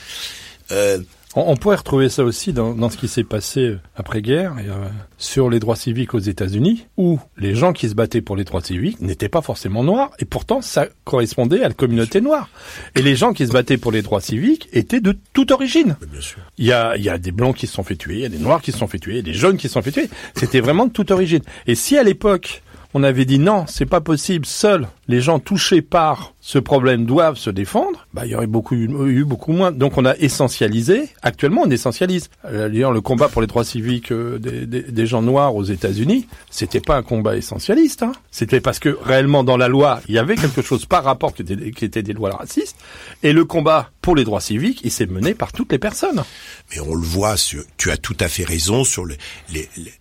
Euh, 0.71 1.01
on, 1.37 1.53
on, 1.53 1.57
pourrait 1.57 1.77
retrouver 1.77 2.09
ça 2.09 2.25
aussi 2.25 2.53
dans, 2.53 2.75
dans 2.75 2.91
ce 2.91 2.97
qui 2.97 3.09
s'est 3.09 3.25
passé 3.25 3.77
après-guerre 3.95 4.55
euh, 4.59 4.89
sur 5.17 5.49
les 5.49 5.61
droits 5.61 5.77
civiques 5.77 6.15
aux 6.15 6.19
États-Unis, 6.19 6.87
où 6.97 7.19
les 7.37 7.55
gens 7.55 7.73
qui 7.73 7.89
se 7.89 7.95
battaient 7.95 8.21
pour 8.21 8.37
les 8.37 8.45
droits 8.45 8.63
civiques 8.63 9.01
n'étaient 9.01 9.29
pas 9.29 9.43
forcément 9.43 9.85
noirs, 9.85 10.11
et 10.19 10.25
pourtant 10.25 10.61
ça 10.61 10.89
correspondait 11.05 11.63
à 11.63 11.69
la 11.69 11.75
communauté 11.75 12.21
noire. 12.21 12.49
Et 12.97 13.03
les 13.03 13.17
gens 13.17 13.33
qui 13.33 13.47
se 13.47 13.53
battaient 13.53 13.79
pour 13.79 13.93
les 13.93 14.03
droits 14.03 14.21
civiques 14.21 14.69
étaient 14.73 15.01
de 15.01 15.17
toute 15.33 15.51
origine. 15.51 15.97
Bien 16.11 16.21
sûr. 16.21 16.41
Il 16.59 16.67
y 16.67 16.73
a, 16.73 16.97
il 16.97 17.05
y 17.05 17.09
a 17.09 17.19
des 17.19 17.33
blancs 17.33 17.57
qui 17.57 17.67
se 17.67 17.75
sont 17.75 17.85
fait 17.85 17.97
tuer, 17.97 18.15
il 18.15 18.21
y 18.23 18.27
a 18.27 18.31
des 18.31 18.39
noirs 18.39 18.61
qui 18.61 18.73
se 18.73 18.79
sont 18.79 18.89
fait 18.89 18.99
tuer, 18.99 19.23
des 19.23 19.35
jeunes 19.35 19.57
qui 19.57 19.69
se 19.69 19.75
sont 19.75 19.83
fait 19.83 19.93
tuer. 19.93 20.11
C'était 20.35 20.61
vraiment 20.61 20.87
de 20.87 20.93
toute 20.93 21.11
origine. 21.11 21.43
Et 21.67 21.75
si 21.75 21.97
à 21.97 22.03
l'époque 22.03 22.63
on 22.93 23.03
avait 23.03 23.25
dit 23.25 23.39
non, 23.39 23.67
c'est 23.69 23.87
pas 23.87 24.01
possible, 24.01 24.47
seuls 24.47 24.89
les 25.11 25.21
gens 25.21 25.41
touchés 25.41 25.83
par 25.83 26.35
ce 26.41 26.59
problème 26.59 27.05
doivent 27.05 27.37
se 27.37 27.51
défendre, 27.51 28.07
bah, 28.15 28.23
il 28.25 28.33
y 28.33 28.35
aurait 28.35 28.47
beaucoup 28.47 28.75
eu 28.75 29.25
beaucoup 29.25 29.53
moins. 29.53 29.73
Donc 29.73 29.99
on 29.99 30.05
a 30.05 30.17
essentialisé. 30.17 31.09
Actuellement, 31.23 31.63
on 31.65 31.71
essentialise. 31.71 32.31
D'ailleurs, 32.45 32.93
le 32.93 33.01
combat 33.01 33.29
pour 33.29 33.41
les 33.41 33.47
droits 33.47 33.65
civiques 33.65 34.13
euh, 34.13 34.39
des, 34.39 34.67
des, 34.67 35.07
gens 35.07 35.21
noirs 35.21 35.55
aux 35.55 35.65
États-Unis, 35.65 36.27
c'était 36.49 36.81
pas 36.81 36.97
un 36.97 37.03
combat 37.03 37.37
essentialiste. 37.37 38.03
Hein. 38.03 38.13
C'était 38.31 38.61
parce 38.61 38.79
que 38.79 38.97
réellement 39.03 39.45
dans 39.45 39.57
la 39.57 39.69
loi, 39.69 40.01
il 40.09 40.15
y 40.15 40.19
avait 40.19 40.37
quelque 40.37 40.63
chose 40.63 40.87
par 40.87 41.05
rapport 41.05 41.35
qui 41.35 41.43
était, 41.43 41.71
qui 41.73 41.85
était 41.85 42.03
des 42.03 42.13
lois 42.13 42.31
racistes. 42.31 42.77
Et 43.23 43.33
le 43.33 43.45
combat 43.45 43.91
pour 44.01 44.15
les 44.15 44.25
droits 44.25 44.41
civiques, 44.41 44.81
il 44.85 44.91
s'est 44.91 45.07
mené 45.07 45.35
par 45.35 45.53
toutes 45.53 45.73
les 45.73 45.79
personnes. 45.79 46.23
Mais 46.71 46.81
on 46.81 46.95
le 46.95 47.05
voit. 47.05 47.37
Sur, 47.37 47.65
tu 47.77 47.91
as 47.91 47.97
tout 47.97 48.17
à 48.21 48.29
fait 48.29 48.45
raison 48.45 48.85
sur 48.85 49.05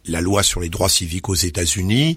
la 0.05 0.21
loi 0.21 0.43
sur 0.43 0.61
les 0.61 0.69
droits 0.69 0.89
civiques 0.89 1.29
aux 1.29 1.35
États-Unis. 1.35 2.15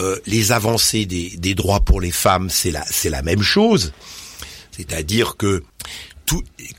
Euh, 0.00 0.18
les 0.26 0.50
avancées 0.50 1.06
des, 1.06 1.36
des 1.36 1.54
droits 1.54 1.78
pour 1.78 2.00
les 2.00 2.10
femmes, 2.10 2.23
c'est 2.48 2.70
la, 3.10 3.22
même 3.22 3.42
chose. 3.42 3.92
C'est-à-dire 4.72 5.36
que 5.36 5.62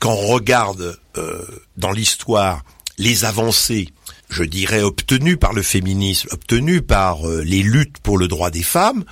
quand 0.00 0.12
on 0.12 0.26
regarde 0.26 0.98
euh, 1.16 1.44
dans 1.76 1.92
l'histoire 1.92 2.64
les 2.98 3.24
avancées, 3.24 3.88
je 4.28 4.42
dirais 4.42 4.82
obtenues 4.82 5.36
par 5.36 5.52
le 5.52 5.62
féminisme, 5.62 6.28
obtenues 6.32 6.82
par 6.82 7.28
euh, 7.28 7.42
les 7.42 7.62
luttes 7.62 7.98
pour 7.98 8.18
le 8.18 8.28
droit 8.28 8.50
des 8.50 8.62
femmes, 8.62 9.04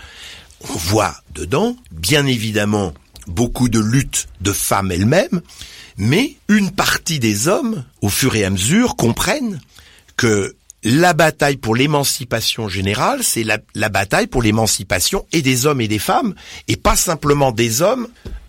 on 0.69 0.77
voit 0.77 1.17
dedans, 1.35 1.77
bien 1.91 2.27
évidemment, 2.27 2.95
beaucoup 3.27 3.69
de 3.69 3.79
luttes 3.79 4.29
de 4.41 4.53
femmes 4.53 4.91
elles-mêmes, 4.91 5.43
mais 5.97 6.37
une 6.49 6.71
partie 6.71 7.19
des 7.19 7.49
hommes, 7.49 7.85
au 8.01 8.09
fur 8.09 8.35
et 8.35 8.45
à 8.45 8.51
mesure, 8.51 8.97
comprennent 8.97 9.61
que 10.17 10.57
la 10.85 11.15
bataille 11.15 11.57
pour 11.57 11.75
l'émancipation 11.75 12.69
générale, 12.69 13.23
c'est 13.23 13.43
la, 13.43 13.59
la, 13.75 13.89
bataille 13.89 14.27
pour 14.27 14.43
l'émancipation 14.43 15.27
et 15.33 15.41
des 15.41 15.67
hommes 15.67 15.81
et 15.81 15.89
des 15.89 15.99
femmes, 15.99 16.35
et 16.69 16.77
pas 16.77 16.97
simplement 16.97 17.53
des 17.53 17.81
hommes 17.83 18.07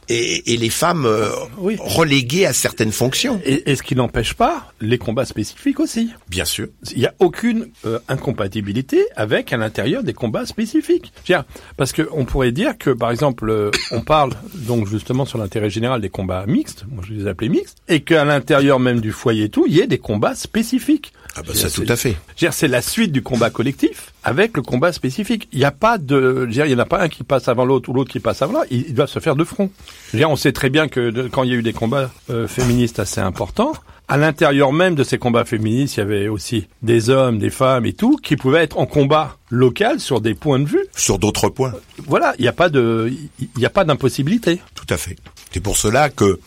et, 0.10 0.54
et 0.54 0.58
les 0.58 0.70
femmes 0.70 1.06
euh, 1.06 1.30
oui. 1.58 1.78
reléguées 1.80 2.46
à 2.46 2.54
certaines 2.54 2.92
fonctions. 2.92 3.40
Et, 3.46 3.72
et 3.72 3.76
ce 3.76 3.84
qui 3.84 3.96
n'empêche 3.96 4.34
pas 4.34 4.72
les 4.82 4.98
combats 4.98 5.26
spécifiques 5.26 5.80
aussi. 5.80 6.12
Bien 6.30 6.46
sûr. 6.46 6.68
Il 6.92 7.00
n'y 7.00 7.06
a 7.06 7.14
aucune 7.20 7.70
euh, 7.86 8.00
incompatibilité 8.08 9.06
avec 9.16 9.54
à 9.54 9.58
l'intérieur 9.58 10.04
des 10.04 10.14
combats 10.14 10.46
spécifiques. 10.46 11.12
Tiens, 11.24 11.46
parce 11.78 11.92
que 11.92 12.08
on 12.12 12.26
pourrait 12.26 12.52
dire 12.52 12.78
que 12.78 12.92
par 12.92 13.12
exemple, 13.12 13.50
euh, 13.50 13.72
on 13.92 14.02
parle 14.02 14.34
donc 14.54 14.88
justement 14.88 15.26
sur 15.26 15.38
l'intérêt 15.38 15.70
général 15.70 16.02
des 16.02 16.10
combats 16.10 16.46
mixtes, 16.46 16.86
moi 16.90 17.04
je 17.08 17.14
les 17.14 17.28
appelais 17.28 17.50
mixtes, 17.50 17.78
et 17.88 18.02
qu'à 18.02 18.26
l'intérieur 18.26 18.80
même 18.80 19.02
du 19.02 19.12
foyer 19.12 19.46
et 19.46 19.50
tout, 19.50 19.66
il 19.68 19.74
y 19.74 19.80
ait 19.80 19.88
des 19.88 20.00
combats 20.00 20.36
spécifiques. 20.36 21.14
Ah 21.36 21.42
bah 21.46 21.54
ça 21.54 21.70
tout 21.70 21.86
à 21.88 21.96
fait. 21.98 22.16
C'est 22.52 22.68
la 22.68 22.82
suite 22.82 23.12
du 23.12 23.22
combat 23.22 23.50
collectif 23.50 24.14
avec 24.24 24.56
le 24.56 24.64
combat 24.64 24.94
spécifique. 24.94 25.50
Il 25.52 25.60
n'y 25.60 25.66
a 25.66 25.72
pas 25.72 25.98
de, 25.98 26.48
il 26.50 26.56
y 26.56 26.74
en 26.74 26.80
a 26.80 26.86
pas 26.86 27.02
un 27.02 27.10
qui 27.10 27.24
passe 27.24 27.50
avant 27.50 27.66
l'autre 27.66 27.90
ou 27.90 27.94
l'autre 27.94 28.10
qui 28.10 28.22
passe 28.22 28.42
avant 28.42 28.54
l'autre. 28.54 28.68
Ils 28.72 28.94
doivent 28.94 29.10
se 29.10 29.20
faire 29.20 29.36
de 29.36 29.44
front. 29.44 29.70
Dire, 30.14 30.30
on 30.30 30.38
sait 30.38 30.54
très 30.54 30.70
bien 30.70 30.88
que 30.88 31.10
de, 31.10 31.28
quand 31.28 31.44
il 31.44 31.50
y 31.52 31.54
a 31.54 31.58
eu 31.58 31.62
des 31.64 31.74
combats 31.74 32.10
euh, 32.30 32.48
féministes 32.48 33.00
assez 33.00 33.20
importants, 33.20 33.74
à 34.08 34.18
l'intérieur 34.18 34.72
même 34.72 34.96
de 34.96 35.04
ces 35.04 35.18
combats 35.18 35.46
féministes, 35.46 35.98
il 35.98 36.00
y 36.00 36.04
avait 36.04 36.28
aussi 36.28 36.68
des 36.84 37.10
hommes, 37.10 37.38
des 37.38 37.50
femmes 37.50 37.86
et 37.86 37.94
tout 37.94 38.18
qui 38.18 38.38
pouvaient 38.38 38.64
être 38.64 38.78
en 38.78 38.86
combat 38.86 39.38
local 39.50 40.00
sur 40.00 40.22
des 40.22 40.36
points 40.36 40.60
de 40.60 40.66
vue. 40.66 40.86
Sur 40.96 41.20
d'autres 41.20 41.50
points. 41.50 41.74
Voilà, 42.06 42.34
il 42.40 42.44
n'y 42.44 42.48
a 42.48 42.54
pas 42.54 42.70
de, 42.70 43.12
il 43.40 43.50
n'y 43.58 43.66
a 43.66 43.70
pas 43.70 43.84
d'impossibilité. 43.84 44.62
Tout 44.74 44.88
à 44.90 44.98
fait. 44.98 45.18
C'est 45.52 45.60
pour 45.60 45.76
cela 45.76 46.10
que 46.10 46.40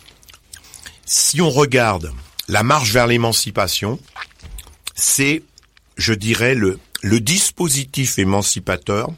si 1.05 1.41
on 1.41 1.51
regarde 1.51 2.13
la 2.49 2.63
marche 2.63 2.93
vers 2.93 3.07
l'émancipation, 3.07 3.99
c'est, 4.99 5.43
je 5.97 6.13
dirais, 6.13 6.55
le, 6.55 6.79
le 7.03 7.21
dispositif 7.21 8.19
émancipateur, 8.19 9.11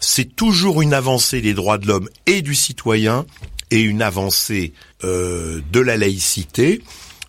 c'est 0.00 0.34
toujours 0.34 0.80
une 0.80 0.94
avancée 0.94 1.42
des 1.42 1.52
droits 1.52 1.76
de 1.76 1.86
l'homme 1.86 2.08
et 2.26 2.40
du 2.40 2.54
citoyen 2.54 3.26
et 3.70 3.80
une 3.80 4.00
avancée 4.02 4.72
euh, 5.04 5.60
de 5.70 5.80
la 5.80 5.98
laïcité. 5.98 6.82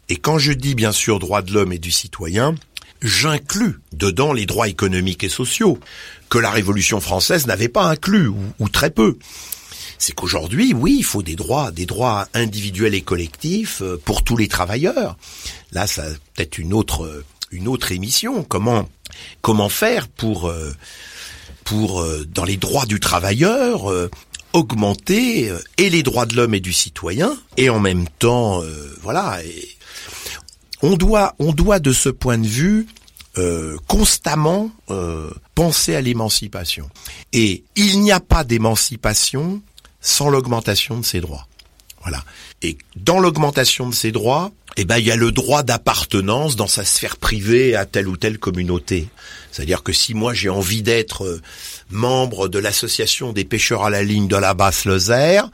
Et 0.08 0.16
quand 0.16 0.40
je 0.40 0.54
dis 0.54 0.74
bien 0.74 0.94
sûr 0.94 1.20
droits 1.20 1.42
de 1.42 1.52
l'homme 1.52 1.74
et 1.74 1.80
du 1.80 1.92
citoyen, 1.92 2.56
j'inclus 3.02 3.80
dedans 3.92 4.32
les 4.32 4.46
droits 4.46 4.70
économiques 4.70 5.26
et 5.26 5.30
sociaux 5.30 5.78
que 6.30 6.38
la 6.38 6.50
Révolution 6.50 7.02
française 7.02 7.46
n'avait 7.46 7.68
pas 7.68 7.84
inclus 7.84 8.28
ou, 8.28 8.40
ou 8.60 8.70
très 8.70 8.90
peu. 8.90 9.18
C'est 9.98 10.16
qu'aujourd'hui, 10.16 10.74
oui, 10.74 10.96
il 11.00 11.04
faut 11.04 11.22
des 11.22 11.36
droits, 11.36 11.72
des 11.72 11.86
droits 11.86 12.28
individuels 12.34 12.96
et 12.96 13.02
collectifs 13.02 13.82
euh, 13.82 14.02
pour 14.04 14.24
tous 14.24 14.38
les 14.38 14.48
travailleurs. 14.48 15.18
Là, 15.74 15.88
ça 15.88 16.04
peut-être 16.34 16.58
une 16.58 16.74
autre 16.74 17.24
une 17.52 17.68
autre 17.68 17.92
émission. 17.92 18.44
Comment 18.44 18.88
comment 19.42 19.70
faire 19.70 20.08
pour 20.08 20.48
euh, 20.48 20.74
pour 21.64 22.02
euh, 22.02 22.26
dans 22.26 22.46
les 22.46 22.58
droits 22.58 22.86
du 22.86 23.00
travailleur 23.00 23.92
euh, 23.92 24.10
augmenter 24.54 25.52
et 25.78 25.90
les 25.90 26.04
droits 26.04 26.26
de 26.26 26.36
l'homme 26.36 26.54
et 26.54 26.60
du 26.60 26.74
citoyen 26.74 27.38
et 27.56 27.70
en 27.70 27.80
même 27.80 28.06
temps 28.20 28.62
voilà 29.02 29.40
on 30.82 30.98
doit 30.98 31.36
on 31.40 31.54
doit 31.54 31.80
de 31.80 31.94
ce 31.94 32.10
point 32.10 32.38
de 32.38 32.48
vue 32.48 32.86
constamment 33.88 34.70
penser 35.56 35.96
à 35.96 36.02
l'émancipation. 36.02 36.90
Et 37.32 37.64
il 37.78 38.02
n'y 38.02 38.12
a 38.12 38.20
pas 38.20 38.44
d'émancipation 38.44 39.62
sans 40.02 40.30
l'augmentation 40.30 41.00
de 41.00 41.06
ses 41.06 41.22
droits. 41.22 41.48
Voilà. 42.02 42.24
Et 42.62 42.78
dans 42.96 43.20
l'augmentation 43.20 43.90
de 43.90 43.94
ses 43.94 44.12
droits, 44.12 44.52
eh 44.78 44.86
ben, 44.86 44.98
il 44.98 45.06
y 45.06 45.12
a 45.12 45.16
le 45.16 45.32
droit 45.32 45.64
d'appartenance 45.64 46.56
dans 46.56 46.68
sa 46.68 46.86
sphère 46.86 47.18
privée 47.18 47.76
à 47.76 47.86
telle 47.86 48.08
ou 48.08 48.18
telle 48.18 48.40
communauté. 48.40 49.10
C'est-à-dire 49.52 49.84
que 49.84 49.92
si 49.92 50.14
moi 50.14 50.34
j'ai 50.34 50.50
envie 50.50 50.82
d'être 50.82 51.26
euh, 51.26 51.42
membre 51.90 52.48
de 52.48 52.58
l'association 52.58 53.34
des 53.34 53.44
pêcheurs 53.44 53.84
à 53.84 53.90
la 53.90 54.04
ligne 54.04 54.28
de 54.28 54.38
la 54.38 54.54
basse 54.54 54.86
Lozère, 54.86 55.50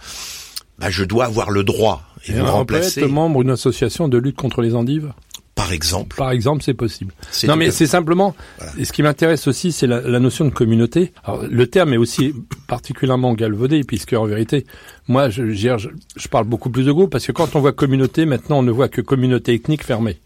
ben, 0.79 0.89
je 0.89 1.03
dois 1.03 1.25
avoir 1.25 1.49
le 1.49 1.63
droit. 1.63 2.03
Et, 2.27 2.31
et 2.31 2.35
vous 2.35 2.45
remplacer. 2.45 3.01
peut 3.01 3.07
être 3.07 3.11
membre 3.11 3.43
d'une 3.43 3.51
association 3.51 4.07
de 4.07 4.17
lutte 4.17 4.35
contre 4.35 4.61
les 4.61 4.75
endives? 4.75 5.11
Par 5.57 5.73
exemple. 5.73 6.15
Par 6.15 6.31
exemple, 6.31 6.61
c'est 6.63 6.75
possible. 6.75 7.11
Non, 7.47 7.55
mais 7.55 7.71
c'est 7.71 7.87
simplement. 7.87 8.35
Voilà. 8.59 8.73
Et 8.77 8.85
ce 8.85 8.93
qui 8.93 9.01
m'intéresse 9.01 9.47
aussi, 9.47 9.71
c'est 9.71 9.87
la, 9.87 9.99
la 10.01 10.19
notion 10.19 10.45
de 10.45 10.51
communauté. 10.51 11.11
Alors, 11.23 11.43
le 11.49 11.67
terme 11.67 11.93
est 11.93 11.97
aussi 11.97 12.33
particulièrement 12.67 13.33
galvaudé, 13.33 13.83
puisque 13.83 14.13
en 14.13 14.25
vérité, 14.25 14.67
moi, 15.07 15.29
je, 15.29 15.49
je, 15.49 15.77
je, 15.77 15.89
je 16.15 16.27
parle 16.27 16.45
beaucoup 16.45 16.69
plus 16.69 16.85
de 16.85 16.91
groupe, 16.91 17.09
parce 17.11 17.25
que 17.25 17.31
quand 17.31 17.55
on 17.55 17.59
voit 17.59 17.73
communauté, 17.73 18.27
maintenant, 18.27 18.59
on 18.59 18.63
ne 18.63 18.71
voit 18.71 18.87
que 18.87 19.01
communauté 19.01 19.55
ethnique 19.55 19.83
fermée. 19.83 20.19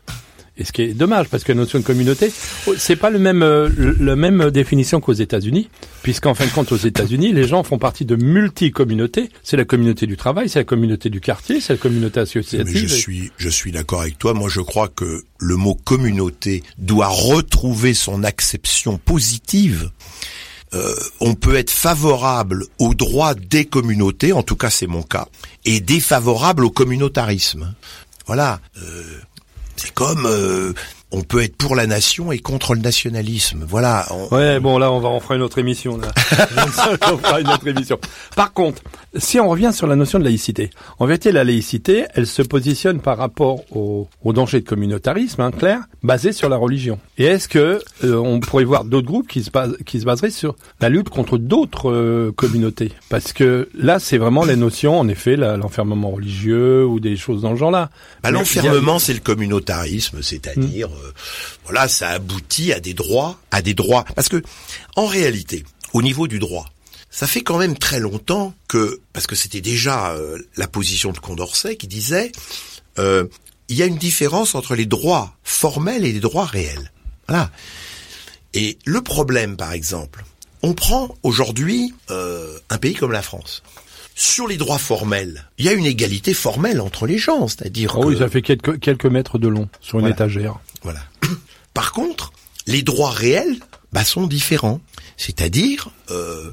Et 0.61 0.63
ce 0.63 0.71
qui 0.71 0.83
est 0.83 0.93
dommage, 0.93 1.27
parce 1.27 1.43
que 1.43 1.51
la 1.51 1.55
notion 1.57 1.79
de 1.79 1.83
communauté, 1.83 2.31
c'est 2.77 2.95
pas 2.95 3.09
le 3.09 3.17
même, 3.17 3.41
euh, 3.41 3.67
le- 3.75 4.15
même 4.15 4.51
définition 4.51 5.01
qu'aux 5.01 5.11
États-Unis, 5.13 5.69
puisqu'en 6.03 6.35
fin 6.35 6.45
de 6.45 6.51
compte, 6.51 6.71
aux 6.71 6.77
États-Unis, 6.77 7.33
les 7.33 7.47
gens 7.47 7.63
font 7.63 7.79
partie 7.79 8.05
de 8.05 8.15
multi-communautés. 8.15 9.29
C'est 9.41 9.57
la 9.57 9.65
communauté 9.65 10.05
du 10.05 10.17
travail, 10.17 10.49
c'est 10.49 10.59
la 10.59 10.65
communauté 10.65 11.09
du 11.09 11.19
quartier, 11.19 11.61
c'est 11.61 11.73
la 11.73 11.79
communauté 11.79 12.19
Mais 12.19 12.21
associative. 12.23 12.75
je 12.77 12.85
suis, 12.93 13.31
je 13.37 13.49
suis 13.49 13.71
d'accord 13.71 14.01
avec 14.01 14.19
toi. 14.19 14.35
Moi, 14.35 14.49
je 14.49 14.61
crois 14.61 14.87
que 14.87 15.23
le 15.39 15.55
mot 15.55 15.73
communauté 15.73 16.61
doit 16.77 17.07
retrouver 17.07 17.95
son 17.95 18.23
acception 18.23 18.99
positive. 18.99 19.89
Euh, 20.75 20.93
on 21.21 21.33
peut 21.33 21.55
être 21.55 21.71
favorable 21.71 22.65
aux 22.79 22.93
droits 22.93 23.33
des 23.33 23.65
communautés, 23.65 24.31
en 24.31 24.43
tout 24.43 24.55
cas 24.55 24.69
c'est 24.69 24.87
mon 24.87 25.01
cas, 25.01 25.27
et 25.65 25.79
défavorable 25.81 26.63
au 26.63 26.69
communautarisme. 26.69 27.73
Voilà. 28.27 28.61
Euh, 28.77 29.03
c'est 29.81 29.93
comme 29.95 30.25
euh, 30.27 30.73
on 31.11 31.21
peut 31.23 31.41
être 31.43 31.55
pour 31.57 31.75
la 31.75 31.87
nation 31.87 32.31
et 32.31 32.39
contre 32.39 32.73
le 32.75 32.81
nationalisme. 32.81 33.65
Voilà. 33.67 34.05
On- 34.11 34.35
Ouais, 34.35 34.59
bon, 34.59 34.77
là, 34.77 34.91
on 34.91 34.99
va 34.99 35.09
en 35.09 35.19
faire 35.19 35.35
une 35.35 35.41
autre 35.41 35.57
émission, 35.57 35.97
là. 35.97 36.07
on 37.11 37.17
fera 37.17 37.41
une 37.41 37.47
autre 37.49 37.67
émission. 37.67 37.99
Par 38.35 38.53
contre, 38.53 38.81
si 39.17 39.39
on 39.39 39.49
revient 39.49 39.71
sur 39.73 39.87
la 39.87 39.95
notion 39.95 40.19
de 40.19 40.23
laïcité, 40.23 40.69
en 40.99 41.05
vérité, 41.05 41.31
la 41.31 41.43
laïcité, 41.43 42.05
elle 42.15 42.27
se 42.27 42.41
positionne 42.41 42.99
par 43.01 43.17
rapport 43.17 43.61
au, 43.75 44.07
au 44.23 44.33
danger 44.33 44.61
de 44.61 44.67
communautarisme, 44.67 45.41
hein, 45.41 45.51
clair, 45.51 45.81
basé 46.03 46.31
sur 46.31 46.47
la 46.49 46.55
religion. 46.57 46.97
Et 47.17 47.25
est-ce 47.25 47.47
que 47.47 47.81
euh, 48.03 48.15
on 48.15 48.39
pourrait 48.39 48.63
voir 48.63 48.85
d'autres 48.85 49.07
groupes 49.07 49.27
qui 49.27 49.43
se, 49.43 49.51
basent, 49.51 49.77
qui 49.85 49.99
se 49.99 50.05
baseraient 50.05 50.29
sur 50.31 50.55
la 50.79 50.89
lutte 50.89 51.09
contre 51.09 51.37
d'autres 51.37 51.91
euh, 51.91 52.31
communautés? 52.35 52.91
Parce 53.09 53.33
que 53.33 53.69
là, 53.77 53.99
c'est 53.99 54.17
vraiment 54.17 54.45
les 54.45 54.55
notions, 54.55 54.97
en 54.99 55.07
effet, 55.09 55.35
la- 55.35 55.57
l'enfermement 55.57 56.11
religieux 56.11 56.85
ou 56.85 56.99
des 56.99 57.17
choses 57.17 57.41
dans 57.41 57.53
ce 57.53 57.59
genre-là. 57.59 57.89
Bah, 58.23 58.31
Mais 58.31 58.37
L'enfermement, 58.37 58.97
c'est 58.99 59.13
le 59.13 59.19
communautarisme, 59.19 60.21
c'est-à-dire, 60.21 60.87
euh, 60.87 61.00
voilà, 61.63 61.87
ça 61.87 62.09
aboutit 62.09 62.73
à 62.73 62.79
des 62.79 62.93
droits, 62.93 63.39
à 63.51 63.61
des 63.61 63.73
droits. 63.73 64.05
Parce 64.15 64.29
que, 64.29 64.41
en 64.95 65.05
réalité, 65.05 65.63
au 65.93 66.01
niveau 66.01 66.27
du 66.27 66.39
droit, 66.39 66.67
ça 67.11 67.27
fait 67.27 67.41
quand 67.41 67.57
même 67.57 67.77
très 67.77 67.99
longtemps 67.99 68.55
que, 68.67 69.01
parce 69.13 69.27
que 69.27 69.35
c'était 69.35 69.61
déjà 69.61 70.11
euh, 70.11 70.39
la 70.55 70.67
position 70.67 71.11
de 71.11 71.19
Condorcet 71.19 71.75
qui 71.75 71.87
disait, 71.87 72.31
euh, 72.97 73.25
il 73.67 73.75
y 73.75 73.83
a 73.83 73.85
une 73.85 73.97
différence 73.97 74.55
entre 74.55 74.75
les 74.75 74.85
droits 74.85 75.35
formels 75.43 76.05
et 76.05 76.13
les 76.13 76.21
droits 76.21 76.45
réels. 76.45 76.91
Voilà. 77.27 77.51
Et 78.53 78.79
le 78.85 79.01
problème, 79.01 79.57
par 79.57 79.73
exemple, 79.73 80.23
on 80.63 80.73
prend 80.73 81.15
aujourd'hui 81.23 81.93
euh, 82.09 82.57
un 82.69 82.77
pays 82.77 82.95
comme 82.95 83.11
la 83.11 83.21
France. 83.21 83.61
Sur 84.15 84.47
les 84.47 84.57
droits 84.57 84.77
formels, 84.77 85.49
il 85.57 85.65
y 85.65 85.69
a 85.69 85.73
une 85.73 85.85
égalité 85.85 86.33
formelle 86.33 86.81
entre 86.81 87.07
les 87.07 87.17
gens, 87.17 87.47
c'est-à-dire 87.47 87.93
que 87.93 87.99
oui, 88.05 88.17
ça 88.17 88.29
fait 88.29 88.41
quelques, 88.41 88.79
quelques 88.79 89.05
mètres 89.05 89.39
de 89.39 89.47
long 89.47 89.69
sur 89.79 89.97
une 89.99 90.01
Voilà. 90.03 90.15
étagère. 90.15 90.59
voilà. 90.83 90.99
Par 91.73 91.91
contre, 91.93 92.31
les 92.67 92.81
droits 92.83 93.09
réels 93.11 93.57
bah, 93.93 94.03
sont 94.03 94.27
différents. 94.27 94.81
C'est-à-dire, 95.17 95.89
euh, 96.11 96.51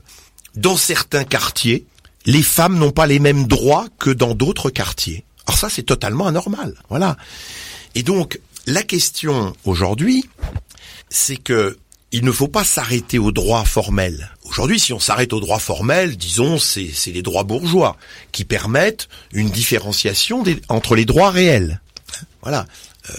dans 0.55 0.77
certains 0.77 1.25
quartiers, 1.25 1.85
les 2.27 2.43
femmes 2.43 2.79
n'ont 2.79 2.91
pas 2.93 3.07
les 3.07 3.19
mêmes 3.19 3.47
droits 3.47 3.87
que 3.99 4.11
dans 4.11 4.35
d'autres 4.35 4.71
quartiers. 4.71 5.25
Alors 5.47 5.59
ça, 5.59 5.69
c'est 5.69 5.83
totalement 5.83 6.27
anormal. 6.27 6.75
Voilà. 6.89 7.17
Et 7.95 8.03
donc, 8.03 8.41
la 8.67 8.83
question 8.83 9.55
aujourd'hui, 9.65 10.25
c'est 11.11 11.37
que 11.39 11.77
il 12.13 12.25
ne 12.25 12.33
faut 12.33 12.49
pas 12.49 12.65
s'arrêter 12.65 13.19
aux 13.19 13.33
droits 13.33 13.65
formels. 13.65 14.31
Aujourd'hui, 14.45 14.81
si 14.81 14.93
on 14.93 14.99
s'arrête 15.01 15.33
aux 15.33 15.41
droits 15.41 15.59
formels, 15.59 16.17
disons, 16.17 16.59
c'est 16.59 16.91
les 17.07 17.23
droits 17.23 17.45
bourgeois 17.45 17.97
qui 18.33 18.45
permettent 18.45 19.09
une 19.33 19.51
différenciation 19.51 20.43
entre 20.69 20.95
les 20.95 21.05
droits 21.05 21.31
réels. 21.31 21.81
Voilà. 22.43 22.67
Euh, 23.11 23.15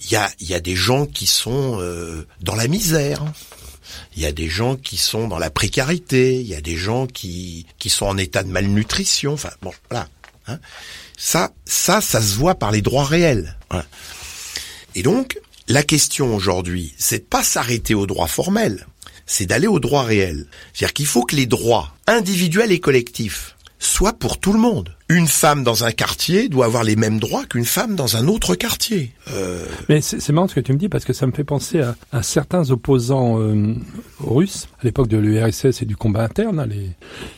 Il 0.00 0.12
y, 0.12 0.16
a, 0.16 0.30
y 0.40 0.54
a 0.54 0.60
des 0.60 0.74
gens 0.76 1.06
qui 1.06 1.26
sont 1.26 1.78
euh, 1.80 2.26
dans 2.40 2.56
la 2.56 2.66
misère. 2.66 3.24
Il 4.16 4.22
y 4.22 4.26
a 4.26 4.32
des 4.32 4.48
gens 4.48 4.74
qui 4.76 4.96
sont 4.96 5.28
dans 5.28 5.38
la 5.38 5.50
précarité. 5.50 6.40
Il 6.40 6.46
y 6.46 6.54
a 6.54 6.60
des 6.60 6.76
gens 6.76 7.06
qui 7.06 7.66
qui 7.78 7.90
sont 7.90 8.06
en 8.06 8.16
état 8.16 8.42
de 8.42 8.48
malnutrition. 8.50 9.34
Enfin 9.34 9.50
bon, 9.62 9.72
voilà. 9.90 10.08
hein. 10.48 10.58
Ça, 11.16 11.52
ça, 11.64 12.00
ça 12.00 12.20
se 12.20 12.34
voit 12.34 12.56
par 12.56 12.70
les 12.72 12.82
droits 12.82 13.04
réels. 13.04 13.56
Et 14.94 15.02
donc, 15.02 15.38
la 15.68 15.82
question 15.82 16.34
aujourd'hui, 16.34 16.94
c'est 16.96 17.18
de 17.18 17.24
pas 17.24 17.42
s'arrêter 17.42 17.94
aux 17.94 18.06
droits 18.06 18.26
formels, 18.26 18.86
c'est 19.26 19.44
d'aller 19.44 19.66
aux 19.66 19.80
droits 19.80 20.02
réels. 20.02 20.46
C'est-à-dire 20.72 20.94
qu'il 20.94 21.06
faut 21.06 21.24
que 21.24 21.36
les 21.36 21.44
droits 21.44 21.94
individuels 22.06 22.72
et 22.72 22.80
collectifs 22.80 23.54
soient 23.78 24.12
pour 24.12 24.38
tout 24.38 24.52
le 24.52 24.58
monde. 24.58 24.90
Une 25.08 25.26
femme 25.26 25.64
dans 25.64 25.84
un 25.84 25.90
quartier 25.90 26.48
doit 26.48 26.66
avoir 26.66 26.84
les 26.84 26.94
mêmes 26.94 27.18
droits 27.18 27.46
qu'une 27.46 27.64
femme 27.64 27.96
dans 27.96 28.16
un 28.16 28.28
autre 28.28 28.54
quartier. 28.54 29.12
Euh, 29.32 29.64
Mais 29.88 30.02
c'est 30.02 30.30
marrant 30.30 30.48
ce 30.48 30.54
que 30.54 30.60
tu 30.60 30.72
me 30.72 30.78
dis 30.78 30.90
parce 30.90 31.06
que 31.06 31.14
ça 31.14 31.26
me 31.26 31.32
fait 31.32 31.44
penser 31.44 31.80
à, 32.12 32.22
certains 32.22 32.70
opposants 32.70 33.40
euh, 33.40 33.74
russes 34.20 34.68
à 34.80 34.84
l'époque 34.84 35.08
de 35.08 35.16
l'URSS 35.16 35.80
et 35.80 35.86
du 35.86 35.96
combat 35.96 36.24
interne, 36.24 36.60
hein, 36.60 36.68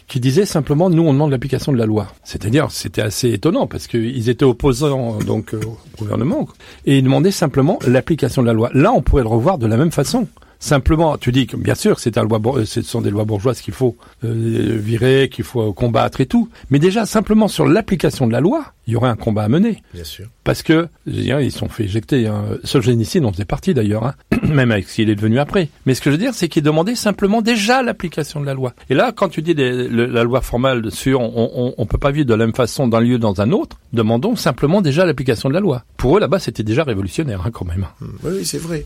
qui 0.08 0.18
disaient 0.18 0.46
simplement 0.46 0.90
nous 0.90 1.02
on 1.02 1.12
demande 1.12 1.30
l'application 1.30 1.72
de 1.72 1.78
la 1.78 1.86
loi. 1.86 2.08
C'est-à-dire 2.24 2.72
c'était 2.72 3.02
assez 3.02 3.30
étonnant 3.30 3.68
parce 3.68 3.86
qu'ils 3.86 4.28
étaient 4.28 4.44
opposants 4.44 5.18
donc 5.18 5.54
euh, 5.54 5.60
au 5.64 5.78
gouvernement 5.98 6.48
et 6.86 6.98
ils 6.98 7.04
demandaient 7.04 7.30
simplement 7.30 7.78
l'application 7.86 8.42
de 8.42 8.48
la 8.48 8.52
loi. 8.52 8.70
Là 8.74 8.92
on 8.92 9.02
pourrait 9.02 9.22
le 9.22 9.28
revoir 9.28 9.58
de 9.58 9.66
la 9.66 9.76
même 9.76 9.92
façon. 9.92 10.26
Simplement, 10.62 11.16
tu 11.16 11.32
dis 11.32 11.46
que 11.46 11.56
bien 11.56 11.74
sûr, 11.74 11.98
c'est 11.98 12.18
un 12.18 12.22
loi, 12.22 12.38
bour- 12.38 12.58
euh, 12.58 12.66
ce 12.66 12.82
sont 12.82 13.00
des 13.00 13.08
lois 13.10 13.24
bourgeoises 13.24 13.62
qu'il 13.62 13.72
faut 13.72 13.96
euh, 14.24 14.76
virer, 14.78 15.30
qu'il 15.32 15.44
faut 15.44 15.72
combattre 15.72 16.20
et 16.20 16.26
tout. 16.26 16.50
Mais 16.70 16.78
déjà, 16.78 17.06
simplement 17.06 17.48
sur 17.48 17.66
l'application 17.66 18.26
de 18.26 18.32
la 18.32 18.40
loi, 18.40 18.66
il 18.86 18.92
y 18.92 18.96
aurait 18.96 19.08
un 19.08 19.16
combat 19.16 19.44
à 19.44 19.48
mener. 19.48 19.82
bien 19.94 20.04
sûr. 20.04 20.26
Parce 20.44 20.62
que, 20.62 20.88
je 21.06 21.12
dire, 21.12 21.40
ils 21.40 21.50
sont 21.52 21.68
fait 21.68 21.84
éjecter. 21.84 22.26
Hein. 22.26 22.44
Solzhenitsyn 22.64 23.24
en 23.24 23.32
faisait 23.32 23.44
partie 23.46 23.72
d'ailleurs, 23.72 24.04
hein. 24.04 24.14
même 24.42 24.70
avec 24.70 24.86
ce 24.88 24.96
qu'il 24.96 25.08
est 25.08 25.14
devenu 25.14 25.38
après. 25.38 25.70
Mais 25.86 25.94
ce 25.94 26.02
que 26.02 26.10
je 26.10 26.16
veux 26.16 26.20
dire, 26.22 26.34
c'est 26.34 26.48
qu'il 26.48 26.62
demandait 26.62 26.94
simplement 26.94 27.40
déjà 27.40 27.82
l'application 27.82 28.40
de 28.40 28.46
la 28.46 28.52
loi. 28.52 28.74
Et 28.90 28.94
là, 28.94 29.12
quand 29.16 29.30
tu 29.30 29.40
dis 29.40 29.54
le- 29.54 29.86
la 30.06 30.24
loi 30.24 30.42
formale 30.42 30.90
sur 30.90 31.20
on, 31.20 31.72
on 31.78 31.86
peut 31.86 31.98
pas 31.98 32.10
vivre 32.10 32.26
de 32.26 32.34
la 32.34 32.44
même 32.44 32.54
façon 32.54 32.86
d'un 32.86 33.00
lieu 33.00 33.18
dans 33.18 33.40
un 33.40 33.50
autre, 33.52 33.78
demandons 33.94 34.36
simplement 34.36 34.82
déjà 34.82 35.06
l'application 35.06 35.48
de 35.48 35.54
la 35.54 35.60
loi. 35.60 35.84
Pour 35.96 36.16
eux, 36.16 36.20
là-bas, 36.20 36.38
c'était 36.38 36.62
déjà 36.64 36.84
révolutionnaire 36.84 37.42
hein, 37.46 37.50
quand 37.50 37.64
même. 37.64 37.86
Oui, 38.24 38.44
c'est 38.44 38.58
vrai. 38.58 38.84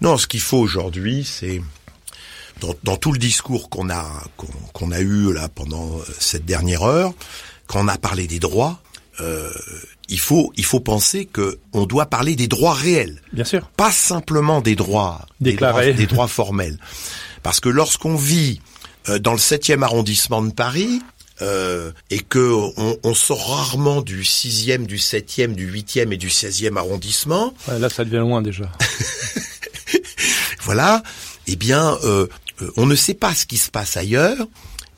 Non, 0.00 0.16
ce 0.16 0.26
qu'il 0.26 0.40
faut 0.40 0.58
aujourd'hui, 0.58 1.24
c'est 1.24 1.60
dans, 2.60 2.74
dans 2.84 2.96
tout 2.96 3.12
le 3.12 3.18
discours 3.18 3.68
qu'on 3.70 3.90
a 3.90 4.04
qu'on 4.36 4.46
qu'on 4.72 4.92
a 4.92 5.00
eu 5.00 5.32
là 5.32 5.48
pendant 5.48 5.98
euh, 5.98 6.02
cette 6.18 6.44
dernière 6.44 6.82
heure, 6.82 7.12
quand 7.66 7.84
on 7.84 7.88
a 7.88 7.98
parlé 7.98 8.26
des 8.26 8.38
droits, 8.38 8.80
euh, 9.20 9.50
il 10.08 10.20
faut 10.20 10.52
il 10.56 10.64
faut 10.64 10.80
penser 10.80 11.26
que 11.26 11.58
on 11.72 11.84
doit 11.86 12.06
parler 12.06 12.36
des 12.36 12.48
droits 12.48 12.74
réels, 12.74 13.20
Bien 13.32 13.44
sûr. 13.44 13.68
pas 13.76 13.90
simplement 13.92 14.60
des 14.60 14.76
droits 14.76 15.26
des 15.40 15.52
Déclarés. 15.52 15.92
droits, 15.92 15.96
des 15.98 16.06
droits 16.06 16.28
formels, 16.28 16.78
parce 17.42 17.60
que 17.60 17.68
lorsqu'on 17.68 18.14
vit 18.16 18.60
euh, 19.08 19.18
dans 19.18 19.32
le 19.32 19.38
7e 19.38 19.82
arrondissement 19.82 20.42
de 20.42 20.52
Paris. 20.52 21.00
euh, 21.40 21.92
et 22.10 22.18
que 22.18 22.52
on, 22.76 22.96
on 23.04 23.14
sort 23.14 23.48
rarement 23.56 24.02
du 24.02 24.22
6e, 24.22 24.86
du 24.86 24.96
7e, 24.96 25.54
du 25.54 25.70
8e 25.72 26.12
et 26.12 26.16
du 26.16 26.30
16e 26.30 26.76
arrondissement, 26.76 27.54
Ouais, 27.68 27.78
là, 27.78 27.88
ça 27.88 28.04
devient 28.04 28.16
loin 28.26 28.42
déjà. 28.42 28.64
voilà, 30.62 31.02
eh 31.46 31.56
bien, 31.56 31.96
euh, 32.04 32.26
euh, 32.62 32.70
on 32.76 32.86
ne 32.86 32.94
sait 32.94 33.14
pas 33.14 33.34
ce 33.34 33.46
qui 33.46 33.58
se 33.58 33.70
passe 33.70 33.96
ailleurs. 33.96 34.46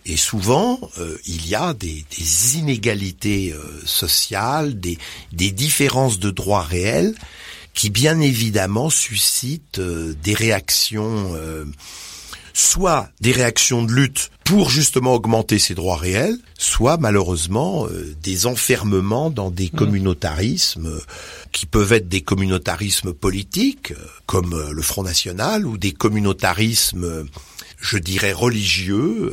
Et 0.07 0.17
souvent, 0.17 0.81
euh, 0.99 1.19
il 1.27 1.47
y 1.47 1.55
a 1.55 1.75
des, 1.75 2.05
des 2.19 2.59
inégalités 2.59 3.53
euh, 3.53 3.63
sociales, 3.85 4.81
des, 4.81 4.99
des 5.33 5.51
différences 5.51 6.19
de 6.19 6.31
droits 6.31 6.63
réels 6.63 7.15
qui, 7.75 7.91
bien 7.91 8.21
évidemment, 8.21 8.91
suscitent 8.91 9.79
euh, 9.79 10.15
des 10.23 10.35
réactions, 10.35 11.33
euh, 11.35 11.65
soit 12.61 13.09
des 13.21 13.33
réactions 13.33 13.83
de 13.83 13.93
lutte 13.93 14.31
pour 14.45 14.69
justement 14.69 15.15
augmenter 15.15 15.59
ces 15.59 15.75
droits 15.75 15.97
réels, 15.97 16.37
soit 16.59 16.99
malheureusement 16.99 17.87
euh, 17.87 18.15
des 18.23 18.47
enfermements 18.47 19.31
dans 19.31 19.51
des 19.51 19.69
communautarismes 19.69 20.87
euh, 20.87 21.01
qui 21.53 21.67
peuvent 21.67 21.93
être 21.93 22.09
des 22.09 22.21
communautarismes 22.21 23.15
politiques, 23.15 23.93
euh, 23.93 24.07
comme 24.27 24.71
le 24.71 24.83
Front 24.83 25.05
National, 25.05 25.67
ou 25.67 25.79
des 25.79 25.93
communautarismes, 25.93 27.27
je 27.81 27.99
dirais, 27.99 28.33
religieux, 28.33 29.33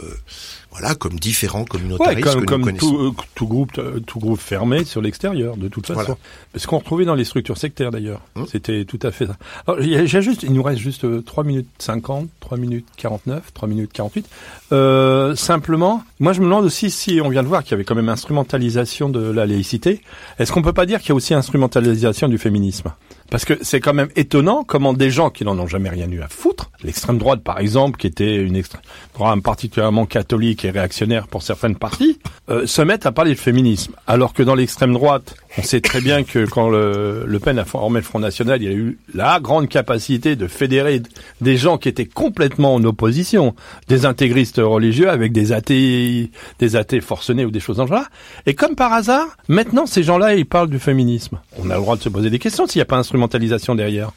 voilà, 0.79 0.95
comme 0.95 1.19
différents 1.19 1.61
Ouais, 1.61 1.65
communautarismes 1.65 2.21
comme, 2.21 2.33
que 2.33 2.39
nous 2.39 2.45
comme 2.45 2.63
connaissons. 2.63 2.89
tout, 2.89 2.97
euh, 2.99 3.11
tout 3.35 3.47
groupe, 3.47 3.71
euh, 3.77 3.99
tout 3.99 4.19
groupe 4.19 4.39
fermé 4.39 4.83
sur 4.85 5.01
l'extérieur, 5.01 5.57
de 5.57 5.67
toute 5.67 5.87
façon. 5.87 6.01
Voilà. 6.01 6.17
Ce 6.55 6.67
qu'on 6.67 6.77
retrouvait 6.79 7.05
dans 7.05 7.15
les 7.15 7.25
structures 7.25 7.57
sectaires 7.57 7.91
d'ailleurs. 7.91 8.21
Hum. 8.35 8.45
C'était 8.51 8.85
tout 8.85 8.99
à 9.03 9.11
fait 9.11 9.25
ça. 9.27 9.37
Alors, 9.67 9.81
il 9.81 9.89
y 9.89 9.95
a- 9.95 10.05
j'ai 10.05 10.21
juste, 10.21 10.43
il 10.43 10.53
nous 10.53 10.63
reste 10.63 10.79
juste 10.79 11.05
euh, 11.05 11.21
3 11.21 11.43
minutes 11.43 11.67
50, 11.79 12.29
3 12.39 12.57
minutes 12.57 12.85
49, 12.97 13.53
3 13.53 13.67
minutes 13.67 13.91
48. 13.93 14.27
Euh, 14.71 15.35
simplement, 15.35 16.03
moi 16.19 16.33
je 16.33 16.39
me 16.41 16.45
demande 16.45 16.65
aussi 16.65 16.91
si 16.91 17.19
on 17.23 17.29
vient 17.29 17.43
de 17.43 17.47
voir 17.47 17.63
qu'il 17.63 17.71
y 17.71 17.73
avait 17.75 17.83
quand 17.83 17.95
même 17.95 18.09
instrumentalisation 18.09 19.09
de 19.09 19.19
la 19.19 19.45
laïcité. 19.45 20.01
Est-ce 20.39 20.51
qu'on 20.51 20.61
peut 20.61 20.73
pas 20.73 20.85
dire 20.85 20.99
qu'il 20.99 21.09
y 21.09 21.11
a 21.11 21.15
aussi 21.15 21.33
instrumentalisation 21.33 22.27
du 22.27 22.37
féminisme? 22.37 22.91
Parce 23.29 23.45
que 23.45 23.53
c'est 23.61 23.79
quand 23.79 23.93
même 23.93 24.09
étonnant 24.15 24.63
comment 24.63 24.93
des 24.93 25.09
gens 25.09 25.29
qui 25.29 25.43
n'en 25.43 25.57
ont 25.59 25.67
jamais 25.67 25.89
rien 25.89 26.09
eu 26.09 26.21
à 26.21 26.27
foutre, 26.27 26.71
l'extrême 26.83 27.17
droite 27.17 27.41
par 27.41 27.59
exemple, 27.59 27.97
qui 27.97 28.07
était 28.07 28.35
une 28.35 28.55
extrême 28.55 28.81
droite 29.13 29.41
particulièrement 29.41 30.05
catholique 30.05 30.63
et 30.63 30.69
réactionnaire 30.69 31.27
pour 31.27 31.43
certaines 31.43 31.75
parties, 31.75 32.19
euh, 32.49 32.65
se 32.65 32.81
mettent 32.81 33.05
à 33.05 33.11
parler 33.11 33.31
de 33.31 33.39
féminisme. 33.39 33.93
Alors 34.07 34.33
que 34.33 34.43
dans 34.43 34.55
l'extrême 34.55 34.93
droite, 34.93 35.35
on 35.57 35.63
sait 35.63 35.81
très 35.81 36.01
bien 36.01 36.23
que 36.23 36.45
quand 36.45 36.69
le, 36.69 37.25
le 37.25 37.39
Pen 37.39 37.59
a 37.59 37.65
formé 37.65 37.99
le 37.99 38.05
Front 38.05 38.19
National, 38.19 38.61
il 38.61 38.69
a 38.69 38.73
eu 38.73 38.99
la 39.13 39.39
grande 39.39 39.67
capacité 39.67 40.35
de 40.35 40.47
fédérer 40.47 41.01
des 41.41 41.57
gens 41.57 41.77
qui 41.77 41.89
étaient 41.89 42.05
complètement 42.05 42.75
en 42.75 42.83
opposition, 42.83 43.55
des 43.87 44.05
intégristes 44.05 44.61
religieux 44.63 45.09
avec 45.09 45.31
des 45.31 45.51
athées, 45.51 46.31
des 46.59 46.75
athées 46.75 47.01
forcenés 47.01 47.43
ou 47.43 47.51
des 47.51 47.59
choses 47.59 47.79
en 47.79 47.87
genre. 47.87 48.05
Et 48.45 48.53
comme 48.53 48.75
par 48.75 48.93
hasard, 48.93 49.27
maintenant 49.47 49.85
ces 49.85 50.03
gens-là, 50.03 50.35
ils 50.35 50.45
parlent 50.45 50.69
du 50.69 50.79
féminisme. 50.79 51.39
On 51.57 51.69
a 51.69 51.75
le 51.75 51.81
droit 51.81 51.97
de 51.97 52.01
se 52.01 52.09
poser 52.09 52.29
des 52.29 52.39
questions 52.39 52.67
s'il 52.67 52.79
n'y 52.79 52.83
a 52.83 52.85
pas 52.85 52.97
instrumentalisation 53.17 53.75
derrière. 53.75 54.11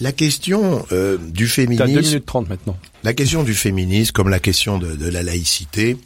La 0.00 0.12
question 0.12 0.86
euh, 0.92 1.18
du 1.18 1.46
T'as 1.46 1.52
féminisme, 1.52 1.86
2 1.86 2.00
minutes 2.00 2.26
30 2.26 2.48
maintenant. 2.48 2.78
la 3.02 3.12
question 3.12 3.42
du 3.42 3.54
féminisme, 3.54 4.12
comme 4.12 4.28
la 4.28 4.40
question 4.40 4.78
de, 4.78 4.94
de 4.94 5.08
la 5.08 5.22
laïcité, 5.22 5.96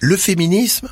le 0.00 0.16
féminisme 0.16 0.88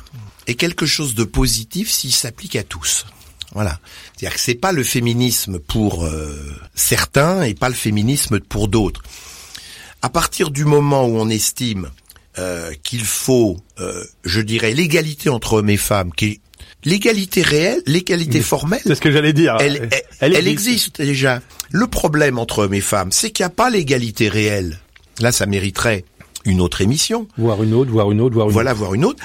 est 0.47 0.55
quelque 0.55 0.85
chose 0.85 1.15
de 1.15 1.23
positif 1.23 1.91
s'il 1.91 2.13
s'applique 2.13 2.55
à 2.55 2.63
tous. 2.63 3.05
Voilà. 3.53 3.79
C'est-à-dire 4.15 4.35
que 4.35 4.41
c'est 4.41 4.55
pas 4.55 4.71
le 4.71 4.83
féminisme 4.83 5.59
pour 5.59 6.03
euh, 6.03 6.35
certains 6.73 7.43
et 7.43 7.53
pas 7.53 7.69
le 7.69 7.75
féminisme 7.75 8.39
pour 8.39 8.67
d'autres. 8.67 9.01
À 10.01 10.09
partir 10.09 10.51
du 10.51 10.65
moment 10.65 11.05
où 11.05 11.17
on 11.17 11.29
estime 11.29 11.89
euh, 12.37 12.73
qu'il 12.83 13.05
faut, 13.05 13.57
euh, 13.79 14.03
je 14.25 14.41
dirais, 14.41 14.73
l'égalité 14.73 15.29
entre 15.29 15.53
hommes 15.53 15.69
et 15.69 15.77
femmes, 15.77 16.11
qui 16.13 16.25
est 16.25 16.41
l'égalité 16.85 17.41
réelle, 17.41 17.81
l'égalité 17.85 18.41
formelle, 18.41 18.81
C'est 18.85 18.95
ce 18.95 19.01
que 19.01 19.11
j'allais 19.11 19.33
dire. 19.33 19.57
elle, 19.59 19.89
elle, 20.19 20.35
elle 20.35 20.47
existe 20.47 21.01
déjà. 21.01 21.41
Le 21.71 21.87
problème 21.87 22.37
entre 22.39 22.59
hommes 22.59 22.73
et 22.73 22.81
femmes, 22.81 23.11
c'est 23.11 23.31
qu'il 23.31 23.43
n'y 23.43 23.47
a 23.47 23.49
pas 23.51 23.69
l'égalité 23.69 24.29
réelle. 24.29 24.79
Là, 25.19 25.31
ça 25.31 25.45
mériterait 25.45 26.05
une 26.45 26.61
autre 26.61 26.81
émission. 26.81 27.27
Voir 27.37 27.63
une 27.63 27.73
autre, 27.73 27.91
voir 27.91 28.11
une 28.11 28.21
autre, 28.21 28.35
voir 28.35 28.47
une 28.47 28.53
Voilà, 28.53 28.73
voir 28.73 28.93
une 28.93 29.05
autre. 29.05 29.23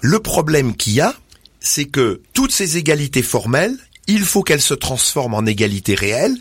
Le 0.00 0.18
problème 0.18 0.76
qu'il 0.76 0.94
y 0.94 1.00
a, 1.00 1.14
c'est 1.60 1.86
que 1.86 2.20
toutes 2.34 2.52
ces 2.52 2.76
égalités 2.76 3.22
formelles, 3.22 3.76
il 4.06 4.24
faut 4.24 4.42
qu'elles 4.42 4.60
se 4.60 4.74
transforment 4.74 5.34
en 5.34 5.46
égalité 5.46 5.94
réelle 5.94 6.36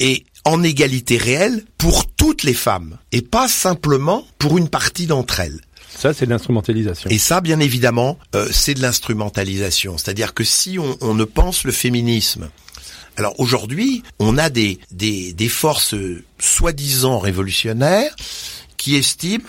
et 0.00 0.24
en 0.44 0.62
égalité 0.62 1.16
réelle 1.16 1.64
pour 1.76 2.06
toutes 2.06 2.42
les 2.42 2.54
femmes 2.54 2.98
et 3.12 3.22
pas 3.22 3.48
simplement 3.48 4.26
pour 4.38 4.58
une 4.58 4.68
partie 4.68 5.06
d'entre 5.06 5.40
elles. 5.40 5.60
Ça, 5.98 6.14
c'est 6.14 6.26
de 6.26 6.30
l'instrumentalisation. 6.30 7.10
Et 7.10 7.18
ça, 7.18 7.40
bien 7.40 7.58
évidemment, 7.58 8.18
euh, 8.36 8.48
c'est 8.52 8.74
de 8.74 8.80
l'instrumentalisation. 8.80 9.98
C'est-à-dire 9.98 10.32
que 10.32 10.44
si 10.44 10.78
on, 10.78 10.96
on 11.00 11.14
ne 11.14 11.24
pense 11.24 11.64
le 11.64 11.72
féminisme, 11.72 12.50
alors 13.16 13.34
aujourd'hui, 13.40 14.04
on 14.20 14.38
a 14.38 14.48
des, 14.48 14.78
des, 14.92 15.32
des 15.32 15.48
forces 15.48 15.94
euh, 15.94 16.22
soi-disant 16.38 17.18
révolutionnaires 17.18 18.14
qui 18.76 18.94
estiment 18.94 19.44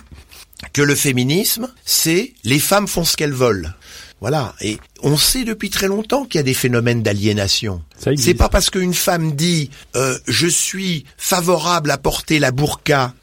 que 0.74 0.82
le 0.82 0.96
féminisme, 0.96 1.72
c'est 1.86 2.34
les 2.44 2.60
femmes 2.60 2.88
font 2.88 3.06
ce 3.06 3.16
qu'elles 3.16 3.32
veulent. 3.32 3.76
Voilà. 4.20 4.56
Et 4.60 4.80
on 5.04 5.18
sait 5.18 5.44
depuis 5.44 5.70
très 5.70 5.88
longtemps 5.88 6.26
qu'il 6.26 6.40
y 6.40 6.42
a 6.42 6.44
des 6.44 6.56
phénomènes 6.56 7.04
d'aliénation. 7.04 7.84
C'est 8.18 8.34
pas 8.34 8.50
parce 8.50 8.72
qu'une 8.72 8.96
femme 8.96 9.36
dit 9.36 9.70
euh, 9.96 10.18
je 10.28 10.48
suis 10.48 11.06
favorable 11.18 11.92
à 11.92 12.00
porter 12.00 12.40
la 12.40 12.52
burqa 12.52 13.14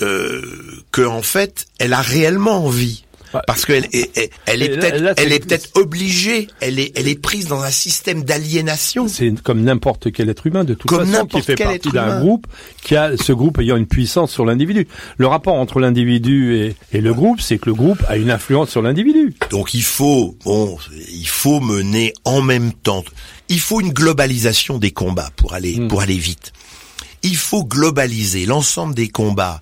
euh, 0.00 0.42
que 0.92 1.02
en 1.02 1.22
fait 1.22 1.66
elle 1.78 1.92
a 1.92 2.00
réellement 2.00 2.64
envie. 2.64 3.04
Ouais. 3.34 3.40
Parce 3.46 3.66
qu'elle 3.66 3.86
est, 3.92 4.32
elle, 4.46 4.62
est 4.62 4.70
peut-être, 4.70 5.14
elle 5.18 5.32
est 5.34 5.46
peut-être 5.46 5.68
obligée. 5.74 6.48
Elle 6.60 6.78
est, 6.78 6.92
elle 6.98 7.08
est 7.08 7.20
prise 7.20 7.46
dans 7.46 7.60
un 7.60 7.70
système 7.70 8.24
d'aliénation. 8.24 9.06
C'est 9.06 9.38
comme 9.42 9.60
n'importe 9.60 10.10
quel 10.12 10.30
être 10.30 10.46
humain 10.46 10.64
de 10.64 10.72
toute 10.72 10.88
Comme 10.88 11.06
façon 11.06 11.26
qui 11.26 11.42
fait 11.42 11.54
partie 11.56 11.90
d'un 11.90 12.20
groupe 12.20 12.46
qui 12.82 12.96
a 12.96 13.18
ce 13.18 13.32
groupe 13.34 13.58
ayant 13.58 13.76
une 13.76 13.86
puissance 13.86 14.32
sur 14.32 14.46
l'individu. 14.46 14.88
Le 15.18 15.26
rapport 15.26 15.56
entre 15.56 15.78
l'individu 15.78 16.56
et, 16.56 16.74
et 16.96 17.02
le 17.02 17.12
groupe, 17.12 17.42
c'est 17.42 17.58
que 17.58 17.66
le 17.66 17.74
groupe 17.74 18.02
a 18.08 18.16
une 18.16 18.30
influence 18.30 18.70
sur 18.70 18.80
l'individu. 18.80 19.34
Donc 19.50 19.74
il 19.74 19.82
faut, 19.82 20.34
bon, 20.46 20.78
il 21.12 21.28
faut 21.28 21.60
mener 21.60 22.14
en 22.24 22.40
même 22.40 22.72
temps. 22.72 23.04
Il 23.50 23.60
faut 23.60 23.82
une 23.82 23.92
globalisation 23.92 24.78
des 24.78 24.92
combats 24.92 25.32
pour 25.36 25.52
aller, 25.52 25.76
Mm. 25.76 25.88
pour 25.88 26.00
aller 26.00 26.16
vite. 26.16 26.54
Il 27.22 27.36
faut 27.36 27.64
globaliser 27.64 28.46
l'ensemble 28.46 28.94
des 28.94 29.08
combats 29.08 29.60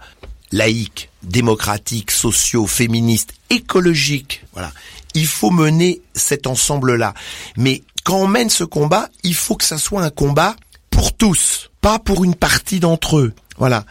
laïques, 0.56 1.10
démocratiques, 1.22 2.10
sociaux, 2.10 2.66
féministes, 2.66 3.34
écologiques. 3.50 4.44
Voilà. 4.52 4.72
Il 5.14 5.26
faut 5.26 5.50
mener 5.50 6.00
cet 6.14 6.46
ensemble-là. 6.46 7.14
Mais 7.56 7.82
quand 8.04 8.18
on 8.18 8.26
mène 8.28 8.50
ce 8.50 8.64
combat, 8.64 9.08
il 9.22 9.34
faut 9.34 9.56
que 9.56 9.64
ça 9.64 9.78
soit 9.78 10.02
un 10.02 10.10
combat 10.10 10.56
pour 10.90 11.12
tous, 11.14 11.70
pas 11.80 11.98
pour 11.98 12.24
une 12.24 12.34
partie 12.34 12.80
d'entre 12.80 13.18
eux. 13.18 13.32
Voilà. 13.58 13.84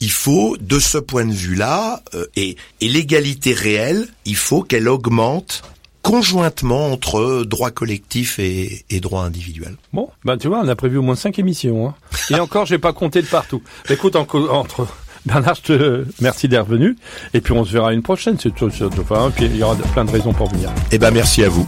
Il 0.00 0.10
faut, 0.10 0.56
de 0.60 0.78
ce 0.78 0.98
point 0.98 1.24
de 1.24 1.32
vue-là, 1.32 2.02
euh, 2.14 2.26
et, 2.36 2.56
et 2.80 2.88
l'égalité 2.88 3.54
réelle, 3.54 4.08
il 4.26 4.36
faut 4.36 4.62
qu'elle 4.62 4.88
augmente 4.88 5.62
conjointement 6.02 6.92
entre 6.92 7.44
droit 7.44 7.70
collectif 7.70 8.38
et, 8.38 8.84
et 8.90 9.00
droit 9.00 9.24
individuel. 9.24 9.74
Bon, 9.92 10.08
ben 10.24 10.36
tu 10.36 10.46
vois, 10.48 10.60
on 10.60 10.68
a 10.68 10.76
prévu 10.76 10.98
au 10.98 11.02
moins 11.02 11.16
cinq 11.16 11.38
émissions. 11.38 11.88
Hein. 11.88 11.94
Et 12.30 12.38
encore, 12.38 12.64
j'ai 12.66 12.78
pas 12.78 12.92
compté 12.92 13.22
de 13.22 13.26
partout. 13.26 13.62
Écoute, 13.88 14.14
en- 14.16 14.26
entre 14.50 14.86
Bernard, 15.26 15.56
je 15.56 15.62
te 15.62 16.04
merci 16.20 16.48
d'être 16.48 16.66
venu. 16.66 16.96
Et 17.34 17.40
puis 17.40 17.52
on 17.52 17.64
se 17.64 17.72
verra 17.72 17.92
une 17.92 18.02
prochaine. 18.02 18.36
C'est 18.40 18.54
tout. 18.54 18.70
Enfin, 19.00 19.30
puis 19.34 19.46
il 19.46 19.56
y 19.56 19.62
aura 19.62 19.76
plein 19.92 20.04
de 20.04 20.10
raisons 20.10 20.32
pour 20.32 20.48
venir. 20.48 20.70
Eh 20.92 20.98
ben, 20.98 21.10
merci 21.10 21.44
à 21.44 21.48
vous. 21.48 21.66